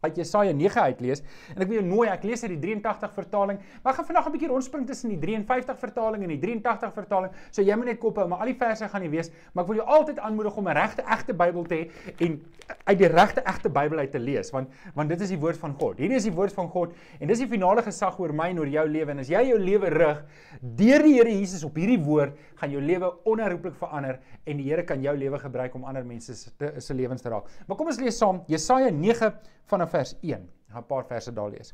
uit 0.06 0.16
Jesaja 0.16 0.54
9 0.54 0.82
uitlees. 0.82 1.24
En 1.56 1.64
ek 1.64 1.72
wil 1.72 1.80
jou 1.80 1.86
nooi 1.88 2.08
ek 2.12 2.26
lees 2.28 2.44
uit 2.44 2.54
die 2.54 2.60
83 2.62 3.14
vertaling 3.16 3.62
maar 3.82 3.94
ek 3.94 4.00
gaan 4.00 4.10
vandag 4.12 4.28
'n 4.28 4.32
bietjie 4.36 4.52
rondspring 4.52 4.86
tussen 4.88 5.10
die 5.10 5.20
53 5.20 5.80
vertaling 5.80 6.24
en 6.24 6.30
die 6.30 6.40
83 6.40 6.94
vertaling. 6.94 7.32
So 7.52 7.62
jy 7.62 7.76
moet 7.76 7.86
net 7.86 8.00
kop 8.00 8.18
hou 8.18 8.28
maar 8.28 8.40
al 8.40 8.52
die 8.54 8.60
verse 8.60 8.88
gaan 8.88 9.02
nie 9.02 9.10
wees 9.10 9.32
maar 9.54 9.64
ek 9.64 9.70
wil 9.72 9.82
jou 9.82 9.88
altyd 9.88 10.20
aanmoedig 10.20 10.58
om 10.58 10.68
'n 10.68 10.74
regte 10.74 11.02
egte 11.02 11.34
Bybel 11.34 11.64
te 11.64 11.76
hê 11.76 11.90
en 12.20 12.42
uit 12.86 12.98
die 12.98 13.08
regte 13.08 13.42
egte 13.42 13.70
Bybel 13.70 13.98
uit 14.00 14.12
te 14.12 14.20
lees 14.20 14.52
want 14.52 14.70
want 14.94 15.10
dit 15.10 15.22
is 15.22 15.30
die 15.30 15.40
woord 15.40 15.58
van 15.58 15.74
God. 15.74 15.98
Hierdie 15.98 16.18
is 16.18 16.24
die 16.24 16.34
woord 16.34 16.54
van 16.54 16.70
God 16.70 16.94
en 17.20 17.28
dis 17.28 17.40
die 17.40 17.48
finale 17.48 17.82
gesag 17.82 18.20
oor 18.20 18.34
my 18.34 18.50
en 18.50 18.60
oor 18.60 18.68
jou 18.68 18.88
lewe. 18.88 19.12
En 19.12 19.20
as 19.20 19.30
jy 19.30 19.42
jou 19.50 19.60
lewe 19.60 19.90
rig 19.90 20.24
deur 20.62 21.04
die 21.04 21.16
Here 21.18 21.32
Jesus 21.32 21.64
op 21.64 21.76
hierdie 21.76 22.00
woord 22.04 22.38
gaan 22.58 22.72
jou 22.72 22.82
lewe 22.82 23.12
onherroepelik 23.26 23.76
verander 23.76 24.20
en 24.46 24.58
die 24.58 24.70
Here 24.70 24.84
kan 24.84 25.02
jou 25.02 25.16
lewe 25.18 25.40
gebruik 25.40 25.76
om 25.76 25.84
ander 25.84 26.06
mense 26.06 26.34
se 26.36 26.94
lewens 26.94 27.22
te 27.22 27.30
raak 27.30 27.50
maar 27.68 27.78
kom 27.78 27.88
ons 27.88 28.00
lees 28.00 28.18
saam 28.18 28.44
Jesaja 28.48 28.90
9 28.90 29.32
vanaf 29.68 29.92
vers 29.92 30.16
1. 30.22 30.48
Ek 30.68 30.74
gaan 30.74 30.84
'n 30.84 30.88
paar 30.88 31.06
verse 31.06 31.32
daar 31.32 31.50
lees. 31.50 31.74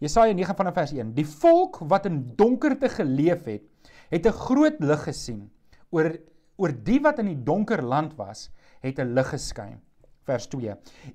Jesaja 0.00 0.32
9 0.32 0.56
vanaf 0.56 0.74
vers 0.74 0.92
1. 0.92 1.14
Die 1.14 1.26
volk 1.26 1.78
wat 1.88 2.06
in 2.06 2.32
donkerte 2.36 2.88
geleef 2.88 3.44
het, 3.44 3.62
het 4.10 4.26
'n 4.26 4.32
groot 4.32 4.78
lig 4.80 5.02
gesien. 5.02 5.50
Oor 5.90 6.16
oor 6.56 6.70
die 6.70 7.00
wat 7.00 7.18
in 7.18 7.26
die 7.26 7.42
donker 7.42 7.82
land 7.82 8.14
was, 8.16 8.50
het 8.80 8.98
'n 8.98 9.14
lig 9.14 9.28
geskyn. 9.28 9.80
Vers 10.24 10.46
2. 10.46 10.74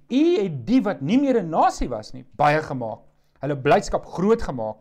U 0.10 0.42
het 0.42 0.68
die 0.68 0.82
wat 0.82 1.02
nie 1.02 1.20
meer 1.20 1.40
'n 1.42 1.50
nasie 1.50 1.90
was 1.90 2.14
nie, 2.14 2.26
baie 2.36 2.62
gemaak. 2.62 3.00
Hulle 3.42 3.56
blydskap 3.56 4.06
groot 4.06 4.42
gemaak. 4.42 4.78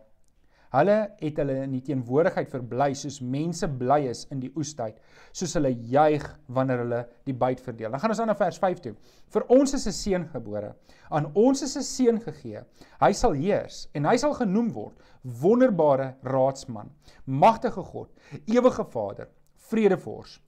Hulle 0.74 0.96
het 1.20 1.38
hulle 1.40 1.54
in 1.64 1.72
die 1.72 1.82
teenwoordigheid 1.86 2.50
verbly 2.52 2.90
soos 2.98 3.20
mense 3.24 3.68
bly 3.80 4.02
is 4.10 4.26
in 4.34 4.42
die 4.42 4.50
oestyd, 4.56 4.98
soos 5.32 5.54
hulle 5.56 5.70
juig 5.72 6.24
wanneer 6.52 6.82
hulle 6.84 7.00
die 7.28 7.36
byt 7.36 7.62
verdeel. 7.64 7.94
Dan 7.94 8.02
gaan 8.02 8.12
ons 8.12 8.20
aan 8.20 8.28
na 8.28 8.36
vers 8.36 8.60
5 8.60 8.82
toe. 8.84 8.94
Vir 9.32 9.46
ons 9.48 9.74
is 9.74 9.86
'n 9.86 9.92
seun 9.92 10.28
gebore, 10.28 10.74
aan 11.10 11.30
ons 11.34 11.62
is 11.62 11.76
'n 11.76 11.82
seun 11.82 12.20
gegee. 12.20 12.60
Hy 13.00 13.12
sal 13.12 13.32
heers 13.32 13.88
en 13.94 14.04
hy 14.04 14.16
sal 14.16 14.34
genoem 14.34 14.72
word 14.72 14.96
wonderbare 15.22 16.14
raadsman, 16.22 16.90
magtige 17.24 17.82
God, 17.82 18.08
ewige 18.46 18.84
Vader, 18.84 19.28
vredevors. 19.56 20.40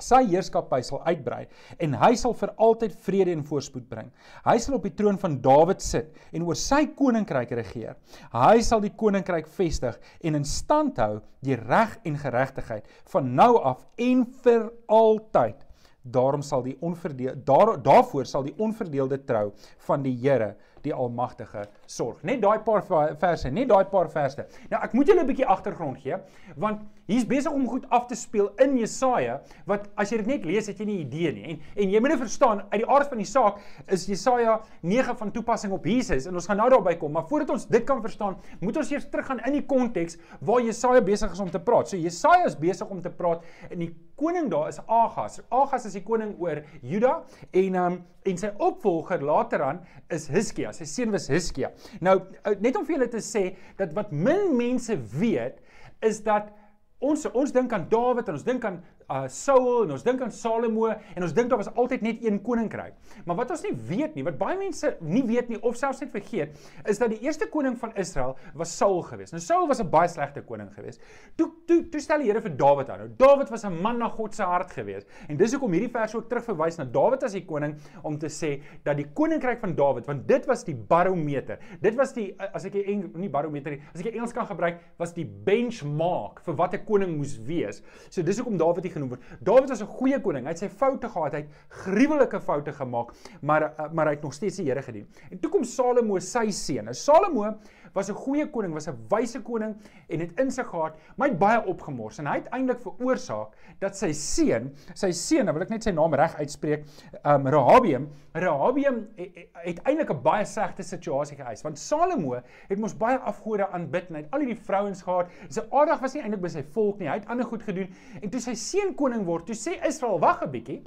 Sy 0.00 0.22
heerskappy 0.30 0.80
sal 0.86 1.02
uitbrei 1.06 1.44
en 1.78 1.94
hy 2.00 2.12
sal 2.18 2.34
vir 2.34 2.52
altyd 2.56 2.96
vrede 3.06 3.34
en 3.36 3.44
voorspoed 3.46 3.88
bring. 3.90 4.10
Hy 4.46 4.56
sal 4.58 4.78
op 4.78 4.88
die 4.88 4.94
troon 4.96 5.18
van 5.20 5.38
Dawid 5.44 5.82
sit 5.84 6.16
en 6.32 6.46
oor 6.48 6.58
sy 6.58 6.86
koninkryk 6.96 7.54
regeer. 7.60 7.96
Hy 8.34 8.60
sal 8.66 8.82
die 8.84 8.94
koninkryk 8.96 9.48
vestig 9.48 9.98
en 10.24 10.38
in 10.40 10.46
stand 10.48 11.00
hou 11.00 11.20
die 11.44 11.56
reg 11.56 11.98
en 12.04 12.18
geregtigheid 12.20 12.88
van 13.12 13.34
nou 13.36 13.56
af 13.58 13.84
en 13.98 14.24
vir 14.44 14.70
altyd. 14.88 15.66
Daarom 16.00 16.40
sal 16.42 16.62
die 16.64 16.78
onverdeel 16.80 17.36
daar 17.44 17.74
daarvoor 17.82 18.26
sal 18.26 18.46
die 18.46 18.54
onverdeelde 18.56 19.18
trou 19.28 19.50
van 19.86 20.02
die 20.02 20.14
Here 20.16 20.54
die 20.84 20.94
Almagtige 20.94 21.66
sorg. 21.86 22.22
Net 22.24 22.40
daai 22.40 22.62
paar 22.64 22.84
verse, 23.20 23.50
net 23.52 23.68
daai 23.68 23.84
paar 23.90 24.08
verse. 24.12 24.46
Nou 24.70 24.80
ek 24.80 24.94
moet 24.96 25.12
julle 25.12 25.22
'n 25.22 25.26
bietjie 25.28 25.46
agtergrond 25.46 25.98
gee 26.00 26.16
want 26.56 26.80
hier's 27.10 27.28
besig 27.28 27.52
om 27.52 27.68
goed 27.68 27.84
af 27.92 28.08
te 28.08 28.16
speel 28.16 28.48
in 28.62 28.78
Jesaja 28.80 29.40
wat 29.68 29.90
as 30.00 30.14
jy 30.14 30.22
dit 30.22 30.32
net 30.36 30.48
lees 30.48 30.70
het 30.70 30.80
jy 30.80 30.88
nie 30.88 31.00
idee 31.04 31.36
nie. 31.36 31.58
En 31.76 31.90
en 31.90 31.96
jy 31.96 32.00
moet 32.02 32.12
nou 32.12 32.20
verstaan 32.20 32.60
uit 32.70 32.82
die 32.84 32.86
aard 32.86 33.10
van 33.10 33.18
die 33.18 33.26
saak 33.26 33.58
is 33.90 34.04
Jesaja 34.06 34.60
9 34.86 35.16
van 35.18 35.32
toepassing 35.34 35.72
op 35.74 35.86
Jesus 35.88 36.28
en 36.30 36.38
ons 36.38 36.46
gaan 36.46 36.60
nou 36.60 36.68
daarby 36.70 36.94
kom, 37.00 37.12
maar 37.16 37.26
voordat 37.26 37.50
ons 37.56 37.66
dit 37.70 37.86
kan 37.88 38.02
verstaan, 38.04 38.36
moet 38.60 38.78
ons 38.78 38.92
eers 38.94 39.08
teruggaan 39.10 39.42
in 39.48 39.58
die 39.58 39.64
konteks 39.66 40.18
waar 40.46 40.62
Jesaja 40.62 41.02
besig 41.02 41.34
is 41.34 41.42
om 41.42 41.50
te 41.50 41.58
praat. 41.58 41.90
So 41.90 41.98
Jesaja 41.98 42.46
is 42.46 42.58
besig 42.58 42.90
om 42.90 43.02
te 43.02 43.10
praat 43.10 43.42
en 43.70 43.82
die 43.82 43.90
koning 44.20 44.50
daar 44.52 44.68
is 44.70 44.78
Agas. 44.86 45.40
Agas 45.50 45.88
is 45.88 45.96
die 45.98 46.04
koning 46.06 46.36
oor 46.38 46.62
Juda 46.86 47.20
en 47.50 47.80
um, 47.80 47.98
en 48.28 48.36
sy 48.38 48.52
opvolger 48.60 49.22
later 49.24 49.64
aan 49.64 49.82
is 50.12 50.28
Hiskia. 50.30 50.74
Sy 50.76 50.86
seun 50.86 51.14
was 51.14 51.26
Hiskia. 51.32 51.72
Nou 52.04 52.20
eh, 52.44 52.54
net 52.60 52.76
om 52.78 52.84
vir 52.86 52.98
julle 52.98 53.10
te 53.10 53.22
sê 53.24 53.46
dat 53.80 53.96
wat 53.96 54.12
min 54.12 54.52
mense 54.58 54.94
weet 55.16 55.58
is 56.04 56.20
dat 56.26 56.52
ons 57.00 57.26
ons 57.32 57.52
dink 57.52 57.72
aan 57.72 57.88
Dawid 57.90 58.28
en 58.28 58.38
ons 58.38 58.46
dink 58.46 58.64
aan 58.64 58.80
uh 59.10 59.26
Saul 59.28 59.84
en 59.84 59.94
ons 59.96 60.04
dink 60.06 60.22
aan 60.22 60.32
Salomo 60.34 60.88
en 60.90 61.26
ons 61.26 61.34
dink 61.34 61.50
daar 61.50 61.60
was 61.60 61.70
altyd 61.74 62.04
net 62.06 62.24
een 62.24 62.38
koninkryk. 62.46 62.94
Maar 63.26 63.36
wat 63.42 63.50
ons 63.56 63.64
nie 63.66 63.74
weet 63.88 64.14
nie, 64.14 64.24
wat 64.26 64.38
baie 64.38 64.56
mense 64.58 64.92
nie 65.00 65.22
weet 65.26 65.50
nie 65.50 65.58
of 65.66 65.78
selfs 65.78 66.02
net 66.04 66.12
vergeet, 66.14 66.56
is 66.88 67.00
dat 67.02 67.10
die 67.10 67.20
eerste 67.24 67.48
koning 67.50 67.76
van 67.80 67.94
Israel 67.98 68.36
was 68.54 68.76
Saul 68.76 69.02
geweest. 69.08 69.34
Nou 69.34 69.42
Saul 69.42 69.66
was 69.68 69.80
'n 69.80 69.90
baie 69.90 70.08
slegte 70.08 70.42
koning 70.42 70.70
geweest. 70.74 71.00
Toe 71.36 71.50
toe 71.66 71.88
toe 71.90 72.00
stel 72.00 72.18
die 72.18 72.30
Here 72.30 72.40
vir 72.40 72.56
Dawid 72.56 72.90
aan. 72.90 72.98
Nou 72.98 73.10
Dawid 73.16 73.50
was 73.50 73.64
'n 73.64 73.82
man 73.82 73.98
na 73.98 74.08
God 74.08 74.34
se 74.34 74.42
hart 74.42 74.70
geweest. 74.70 75.06
En 75.28 75.36
dis 75.36 75.52
hoekom 75.52 75.72
hierdie 75.72 75.90
vers 75.90 76.14
ook 76.14 76.28
terugverwys 76.28 76.78
na 76.78 76.84
Dawid 76.84 77.24
as 77.24 77.32
die 77.32 77.44
koning 77.44 77.76
om 78.02 78.18
te 78.18 78.28
sê 78.28 78.62
dat 78.84 78.96
die 78.96 79.06
koninkryk 79.14 79.60
van 79.60 79.74
Dawid, 79.74 80.06
want 80.06 80.28
dit 80.28 80.46
was 80.46 80.64
die 80.64 80.74
barometer. 80.74 81.58
Dit 81.80 81.96
was 81.96 82.12
die 82.12 82.34
as 82.38 82.64
ek 82.64 82.74
nie 83.14 83.28
barometer 83.28 83.72
nie, 83.72 83.80
as 83.94 84.00
ek 84.00 84.14
Engels 84.14 84.32
kan 84.32 84.46
gebruik, 84.46 84.80
was 84.98 85.12
die 85.12 85.24
benchmark 85.24 86.40
vir 86.44 86.54
wat 86.54 86.74
'n 86.74 86.84
koning 86.84 87.16
moes 87.16 87.38
wees. 87.38 87.82
So 88.10 88.22
dis 88.22 88.38
hoekom 88.38 88.56
Dawid 88.56 88.82
die 88.82 88.92
genoem 89.00 89.16
word. 89.16 89.40
Dawid 89.40 89.68
was 89.68 89.82
'n 89.82 89.86
goeie 89.86 90.20
koning. 90.20 90.44
Hy 90.44 90.52
het 90.52 90.58
sy 90.58 90.68
foute 90.68 91.08
gehad, 91.08 91.32
hy 91.32 91.40
het 91.40 91.50
gruwelike 91.84 92.40
foute 92.40 92.72
gemaak, 92.72 93.12
maar 93.40 93.62
eh, 93.62 93.92
maar 93.92 94.06
hy 94.06 94.14
het 94.14 94.22
nog 94.22 94.34
steeds 94.34 94.56
die 94.56 94.66
Here 94.66 94.82
gedien. 94.82 95.06
En 95.30 95.38
toe 95.40 95.50
kom 95.50 95.64
Salomo, 95.64 96.18
sy 96.18 96.50
seun. 96.50 96.84
Nou 96.84 96.94
Salomo 96.94 97.56
was 97.94 98.10
'n 98.10 98.14
goeie 98.14 98.46
koning, 98.50 98.72
was 98.72 98.88
'n 98.88 98.96
wyse 99.08 99.40
koning 99.42 99.76
en 100.08 100.20
het 100.20 100.40
insig 100.40 100.66
gehad, 100.66 100.96
maar 101.16 101.28
hy 101.28 101.32
het 101.32 101.40
baie 101.40 101.64
opgemors 101.66 102.18
en 102.18 102.26
hy 102.26 102.34
het 102.34 102.48
eintlik 102.52 102.80
veroorsaak 102.80 103.48
dat 103.78 103.96
sy 103.96 104.12
seun, 104.12 104.74
sy 104.94 105.10
seun, 105.12 105.44
nou 105.44 105.54
wil 105.54 105.62
ek 105.62 105.70
net 105.70 105.82
sy 105.82 105.90
naam 105.90 106.14
reg 106.14 106.34
uitspreek, 106.36 106.84
um 107.24 107.46
Rehabium, 107.46 108.08
Rehabium 108.32 109.08
het, 109.16 109.48
het 109.52 109.80
eintlik 109.84 110.10
'n 110.10 110.22
baie 110.22 110.44
slegte 110.44 110.82
situasie 110.82 111.36
geëis 111.36 111.62
want 111.62 111.78
Salomo 111.78 112.40
het 112.68 112.78
mos 112.78 112.94
baie 112.94 113.18
afgode 113.18 113.68
aanbid 113.68 114.08
en 114.08 114.14
hy 114.14 114.22
het 114.22 114.30
al 114.30 114.40
hierdie 114.40 114.64
vrouens 114.64 115.02
gehad. 115.02 115.30
Sy 115.48 115.60
aandag 115.70 116.00
was 116.00 116.14
nie 116.14 116.22
eintlik 116.22 116.40
by 116.40 116.48
sy 116.48 116.62
volk 116.62 116.98
nie. 116.98 117.08
Hy 117.08 117.14
het 117.14 117.28
ander 117.28 117.46
goed 117.46 117.62
gedoen 117.62 117.88
en 118.22 118.30
toe 118.30 118.40
sy 118.40 118.54
seun 118.54 118.94
koning 118.94 119.24
word, 119.24 119.46
toe 119.46 119.54
sê 119.54 119.78
Israel, 119.86 120.18
wag 120.18 120.42
'n 120.42 120.50
bietjie. 120.50 120.82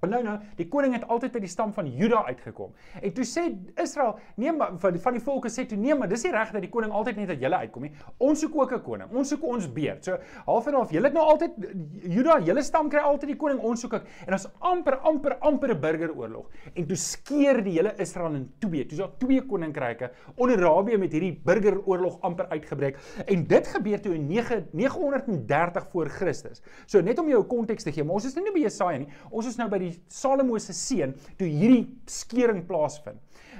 Maar 0.00 0.10
nou 0.22 0.36
die 0.54 0.68
koning 0.70 0.92
het 0.94 1.08
altyd 1.10 1.34
uit 1.34 1.42
die 1.42 1.50
stam 1.50 1.72
van 1.74 1.88
Juda 1.90 2.20
uitgekom. 2.28 2.70
En 3.02 3.12
toe 3.14 3.24
sê 3.26 3.48
Israel, 3.82 4.18
nee 4.38 4.52
maar 4.54 4.76
van 4.78 4.94
die, 4.94 5.00
van 5.02 5.16
die 5.16 5.22
volke 5.22 5.50
sê 5.50 5.64
toe 5.66 5.78
nee, 5.78 5.94
maar 5.98 6.08
dis 6.10 6.22
nie 6.22 6.32
reg 6.32 6.52
dat 6.54 6.62
die 6.62 6.70
koning 6.70 6.92
altyd 6.94 7.18
net 7.18 7.32
uit 7.34 7.42
julle 7.42 7.58
uitkom 7.64 7.88
nie. 7.88 7.90
Ons 8.22 8.44
soek 8.44 8.54
ook 8.54 8.74
'n 8.76 8.82
koning. 8.82 9.10
Ons 9.10 9.32
soek 9.34 9.42
ons 9.42 9.66
beerd. 9.72 10.04
So 10.04 10.18
half 10.46 10.66
en 10.66 10.74
half, 10.74 10.92
julle 10.94 11.10
het 11.10 11.14
nou 11.14 11.24
altyd 11.24 11.50
Juda, 12.02 12.38
julle 12.46 12.62
stam 12.62 12.88
kry 12.88 13.00
altyd 13.00 13.34
die 13.34 13.36
koning. 13.36 13.58
Ons 13.58 13.80
soek 13.80 13.94
ek. 13.94 14.06
En 14.26 14.32
ons 14.32 14.46
amper 14.60 14.98
amper 14.98 15.36
amper 15.40 15.74
'n 15.74 15.80
burgeroorlog. 15.80 16.46
En 16.74 16.86
toe 16.86 16.96
skeer 16.96 17.62
die 17.64 17.72
hele 17.72 17.94
Israel 17.98 18.34
in 18.34 18.52
twee. 18.58 18.84
Toe 18.86 18.92
is 18.92 18.98
daar 18.98 19.18
twee 19.18 19.42
koninkryke 19.42 20.10
onder 20.36 20.58
Arabië 20.58 20.96
met 20.96 21.12
hierdie 21.12 21.40
burgeroorlog 21.44 22.20
amper 22.20 22.48
uitgebreek. 22.48 22.96
En 23.26 23.46
dit 23.46 23.66
gebeur 23.66 24.00
toe 24.00 24.14
in 24.14 24.26
9 24.26 24.68
930 24.72 25.88
voor 25.90 26.08
Christus. 26.08 26.62
So 26.86 27.00
net 27.00 27.18
om 27.18 27.28
jou 27.28 27.42
konteks 27.44 27.82
te 27.82 27.92
gee, 27.92 28.04
maar 28.04 28.14
ons 28.14 28.24
is 28.24 28.34
nou 28.34 28.44
nie 28.44 28.52
by 28.52 28.60
Jesaja 28.60 28.98
nie. 28.98 29.08
Ons 29.30 29.46
is 29.46 29.56
nou 29.56 29.68
by 29.68 29.78
die 29.78 29.87
die 29.88 30.02
Salomo 30.12 30.58
se 30.62 30.76
seun 30.76 31.16
toe 31.38 31.48
hierdie 31.48 31.86
skering 32.10 32.64
plaasvind. 32.68 33.18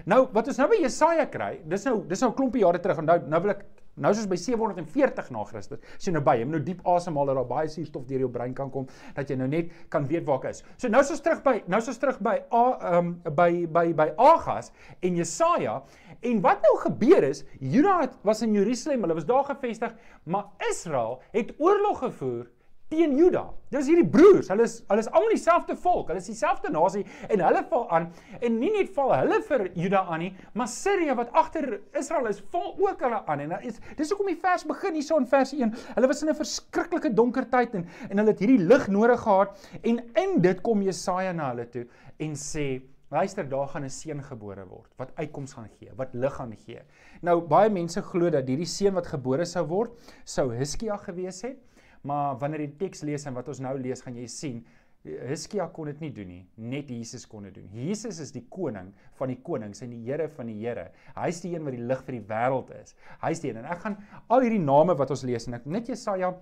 Nou 0.09 0.25
wat 0.33 0.49
ons 0.49 0.61
nou 0.61 0.69
by 0.71 0.79
Jesaja 0.81 1.27
kry, 1.31 1.59
dis 1.69 1.85
nou 1.89 2.03
dis 2.09 2.23
nou 2.23 2.31
'n 2.31 2.39
klompie 2.39 2.63
jare 2.63 2.79
terug 2.79 2.99
en 2.99 3.07
nou 3.07 3.19
nou 3.29 3.41
wil 3.43 3.51
ek 3.51 3.65
nou 3.99 4.13
soos 4.15 4.29
by 4.31 4.37
740 4.39 5.31
na 5.35 5.45
Christus. 5.49 5.81
Sien 5.99 6.15
nou 6.15 6.23
by, 6.23 6.37
moet 6.45 6.59
nou 6.59 6.61
diep 6.65 6.85
asemhaal 6.87 7.27
dat 7.27 7.39
daar 7.41 7.49
baie 7.51 7.69
suurstof 7.69 8.07
deur 8.09 8.21
jou 8.21 8.31
brein 8.31 8.55
kan 8.55 8.71
kom 8.71 8.87
dat 9.17 9.31
jy 9.31 9.37
nou 9.37 9.49
net 9.49 9.73
kan 9.91 10.07
weet 10.07 10.27
waar 10.29 10.39
ek 10.39 10.51
is. 10.51 10.63
So 10.77 10.89
nou 10.89 11.01
is 11.01 11.11
ons 11.11 11.21
terug 11.25 11.43
by 11.43 11.63
nou 11.67 11.79
is 11.79 11.89
ons 11.89 11.99
terug 11.99 12.21
by 12.21 12.37
ehm 12.51 12.99
um, 12.99 13.15
by 13.35 13.67
by 13.67 13.93
by 13.93 14.09
Agas 14.17 14.73
en 15.03 15.17
Jesaja 15.17 15.83
en 16.23 16.41
wat 16.43 16.63
nou 16.63 16.75
gebeur 16.83 17.23
is, 17.23 17.45
Juda 17.61 18.11
was 18.27 18.43
in 18.43 18.55
Jerusalem, 18.55 19.03
hulle 19.03 19.15
was 19.15 19.27
daar 19.27 19.45
gevestig, 19.45 19.95
maar 20.25 20.49
Israel 20.71 21.21
het 21.33 21.53
oorlog 21.59 21.99
gevoer 21.99 22.47
teen 22.89 23.17
Juda. 23.19 23.45
Dis 23.73 23.89
hierdie 23.91 24.07
broers. 24.09 24.49
Hulle 24.49 24.65
is 24.65 24.79
hulle 24.89 25.03
is 25.05 25.11
almal 25.13 25.35
dieselfde 25.35 25.77
volk. 25.77 26.09
Hulle 26.09 26.23
is 26.23 26.31
dieselfde 26.31 26.71
nasie 26.73 27.05
en 27.29 27.45
hulle 27.45 27.63
val 27.71 27.85
aan 27.95 28.09
en 28.41 28.59
nie 28.61 28.73
net 28.73 28.91
val 28.97 29.13
hulle 29.13 29.41
vir 29.49 29.67
Juda 29.77 30.05
aan 30.09 30.25
nie, 30.25 30.31
maar 30.57 30.71
Sirië 30.73 31.17
wat 31.19 31.33
agter 31.37 31.69
Israel 31.99 32.31
is, 32.33 32.41
val 32.53 32.73
ook 32.81 33.05
hulle 33.05 33.23
aan. 33.29 33.45
En 33.45 33.57
is 33.61 33.81
dis 33.99 34.13
hoekom 34.13 34.33
die 34.33 34.39
vers 34.41 34.65
begin 34.69 34.97
hierso 34.97 35.21
in 35.21 35.29
vers 35.29 35.53
1. 35.57 35.75
Hulle 35.99 36.13
was 36.13 36.23
in 36.25 36.33
'n 36.33 36.41
verskriklike 36.41 37.13
donker 37.15 37.49
tyd 37.49 37.75
en 37.75 37.89
en 38.09 38.19
hulle 38.19 38.33
het 38.33 38.41
hierdie 38.41 38.65
lig 38.65 38.89
nodig 38.89 39.21
gehad 39.21 39.69
en 39.83 40.01
in 40.17 40.41
dit 40.41 40.63
kom 40.63 40.83
Jesaja 40.83 41.33
na 41.33 41.51
hulle 41.53 41.69
toe 41.69 41.87
en 42.19 42.33
sê 42.35 42.81
Luister, 43.11 43.49
daar 43.49 43.69
gaan 43.69 43.85
'n 43.85 43.91
seun 43.91 44.23
gebore 44.23 44.67
word 44.69 44.91
wat 44.97 45.11
uitkoms 45.17 45.53
gaan 45.53 45.71
gee, 45.79 45.91
wat 45.97 46.13
lig 46.13 46.35
gaan 46.35 46.53
gee. 46.57 46.81
Nou 47.23 47.41
baie 47.41 47.71
mense 47.71 48.03
glo 48.03 48.31
dat 48.31 48.47
hierdie 48.47 48.67
seun 48.67 48.95
wat 48.95 49.07
gebore 49.07 49.45
sou 49.47 49.65
word, 49.67 49.93
sou 50.25 50.53
Hiskia 50.53 50.97
gewees 50.97 51.41
het. 51.43 51.57
Maar 52.03 52.37
wanneer 52.39 52.67
jy 52.67 52.73
die 52.73 52.81
teks 52.87 53.03
lees 53.07 53.27
en 53.27 53.35
wat 53.35 53.49
ons 53.49 53.63
nou 53.65 53.75
lees, 53.79 54.03
gaan 54.05 54.17
jy 54.19 54.29
sien 54.31 54.61
Hiskia 55.07 55.69
kon 55.73 55.89
dit 55.89 56.01
nie 56.03 56.11
doen 56.13 56.27
nie, 56.29 56.41
net 56.59 56.89
Jesus 56.91 57.25
kon 57.31 57.47
dit 57.47 57.55
doen. 57.55 57.69
Jesus 57.73 58.19
is 58.21 58.33
die 58.35 58.43
koning 58.51 58.91
van 59.17 59.31
die 59.31 59.39
konings 59.47 59.81
en 59.85 59.93
die 59.95 60.01
Here 60.05 60.27
van 60.35 60.51
die 60.51 60.57
Here. 60.59 60.89
Hy's 61.17 61.39
die 61.45 61.55
een 61.55 61.65
wat 61.65 61.77
die 61.77 61.85
lig 61.87 62.03
vir 62.07 62.17
die 62.19 62.25
wêreld 62.29 62.73
is. 62.77 62.97
Hy's 63.23 63.43
die 63.45 63.53
een 63.53 63.61
en 63.63 63.69
ek 63.71 63.85
gaan 63.85 63.97
al 64.27 64.45
hierdie 64.45 64.63
name 64.63 64.97
wat 64.99 65.15
ons 65.15 65.23
lees 65.29 65.47
en 65.49 65.57
ek 65.61 65.69
net 65.71 65.89
Jesaja 65.93 66.33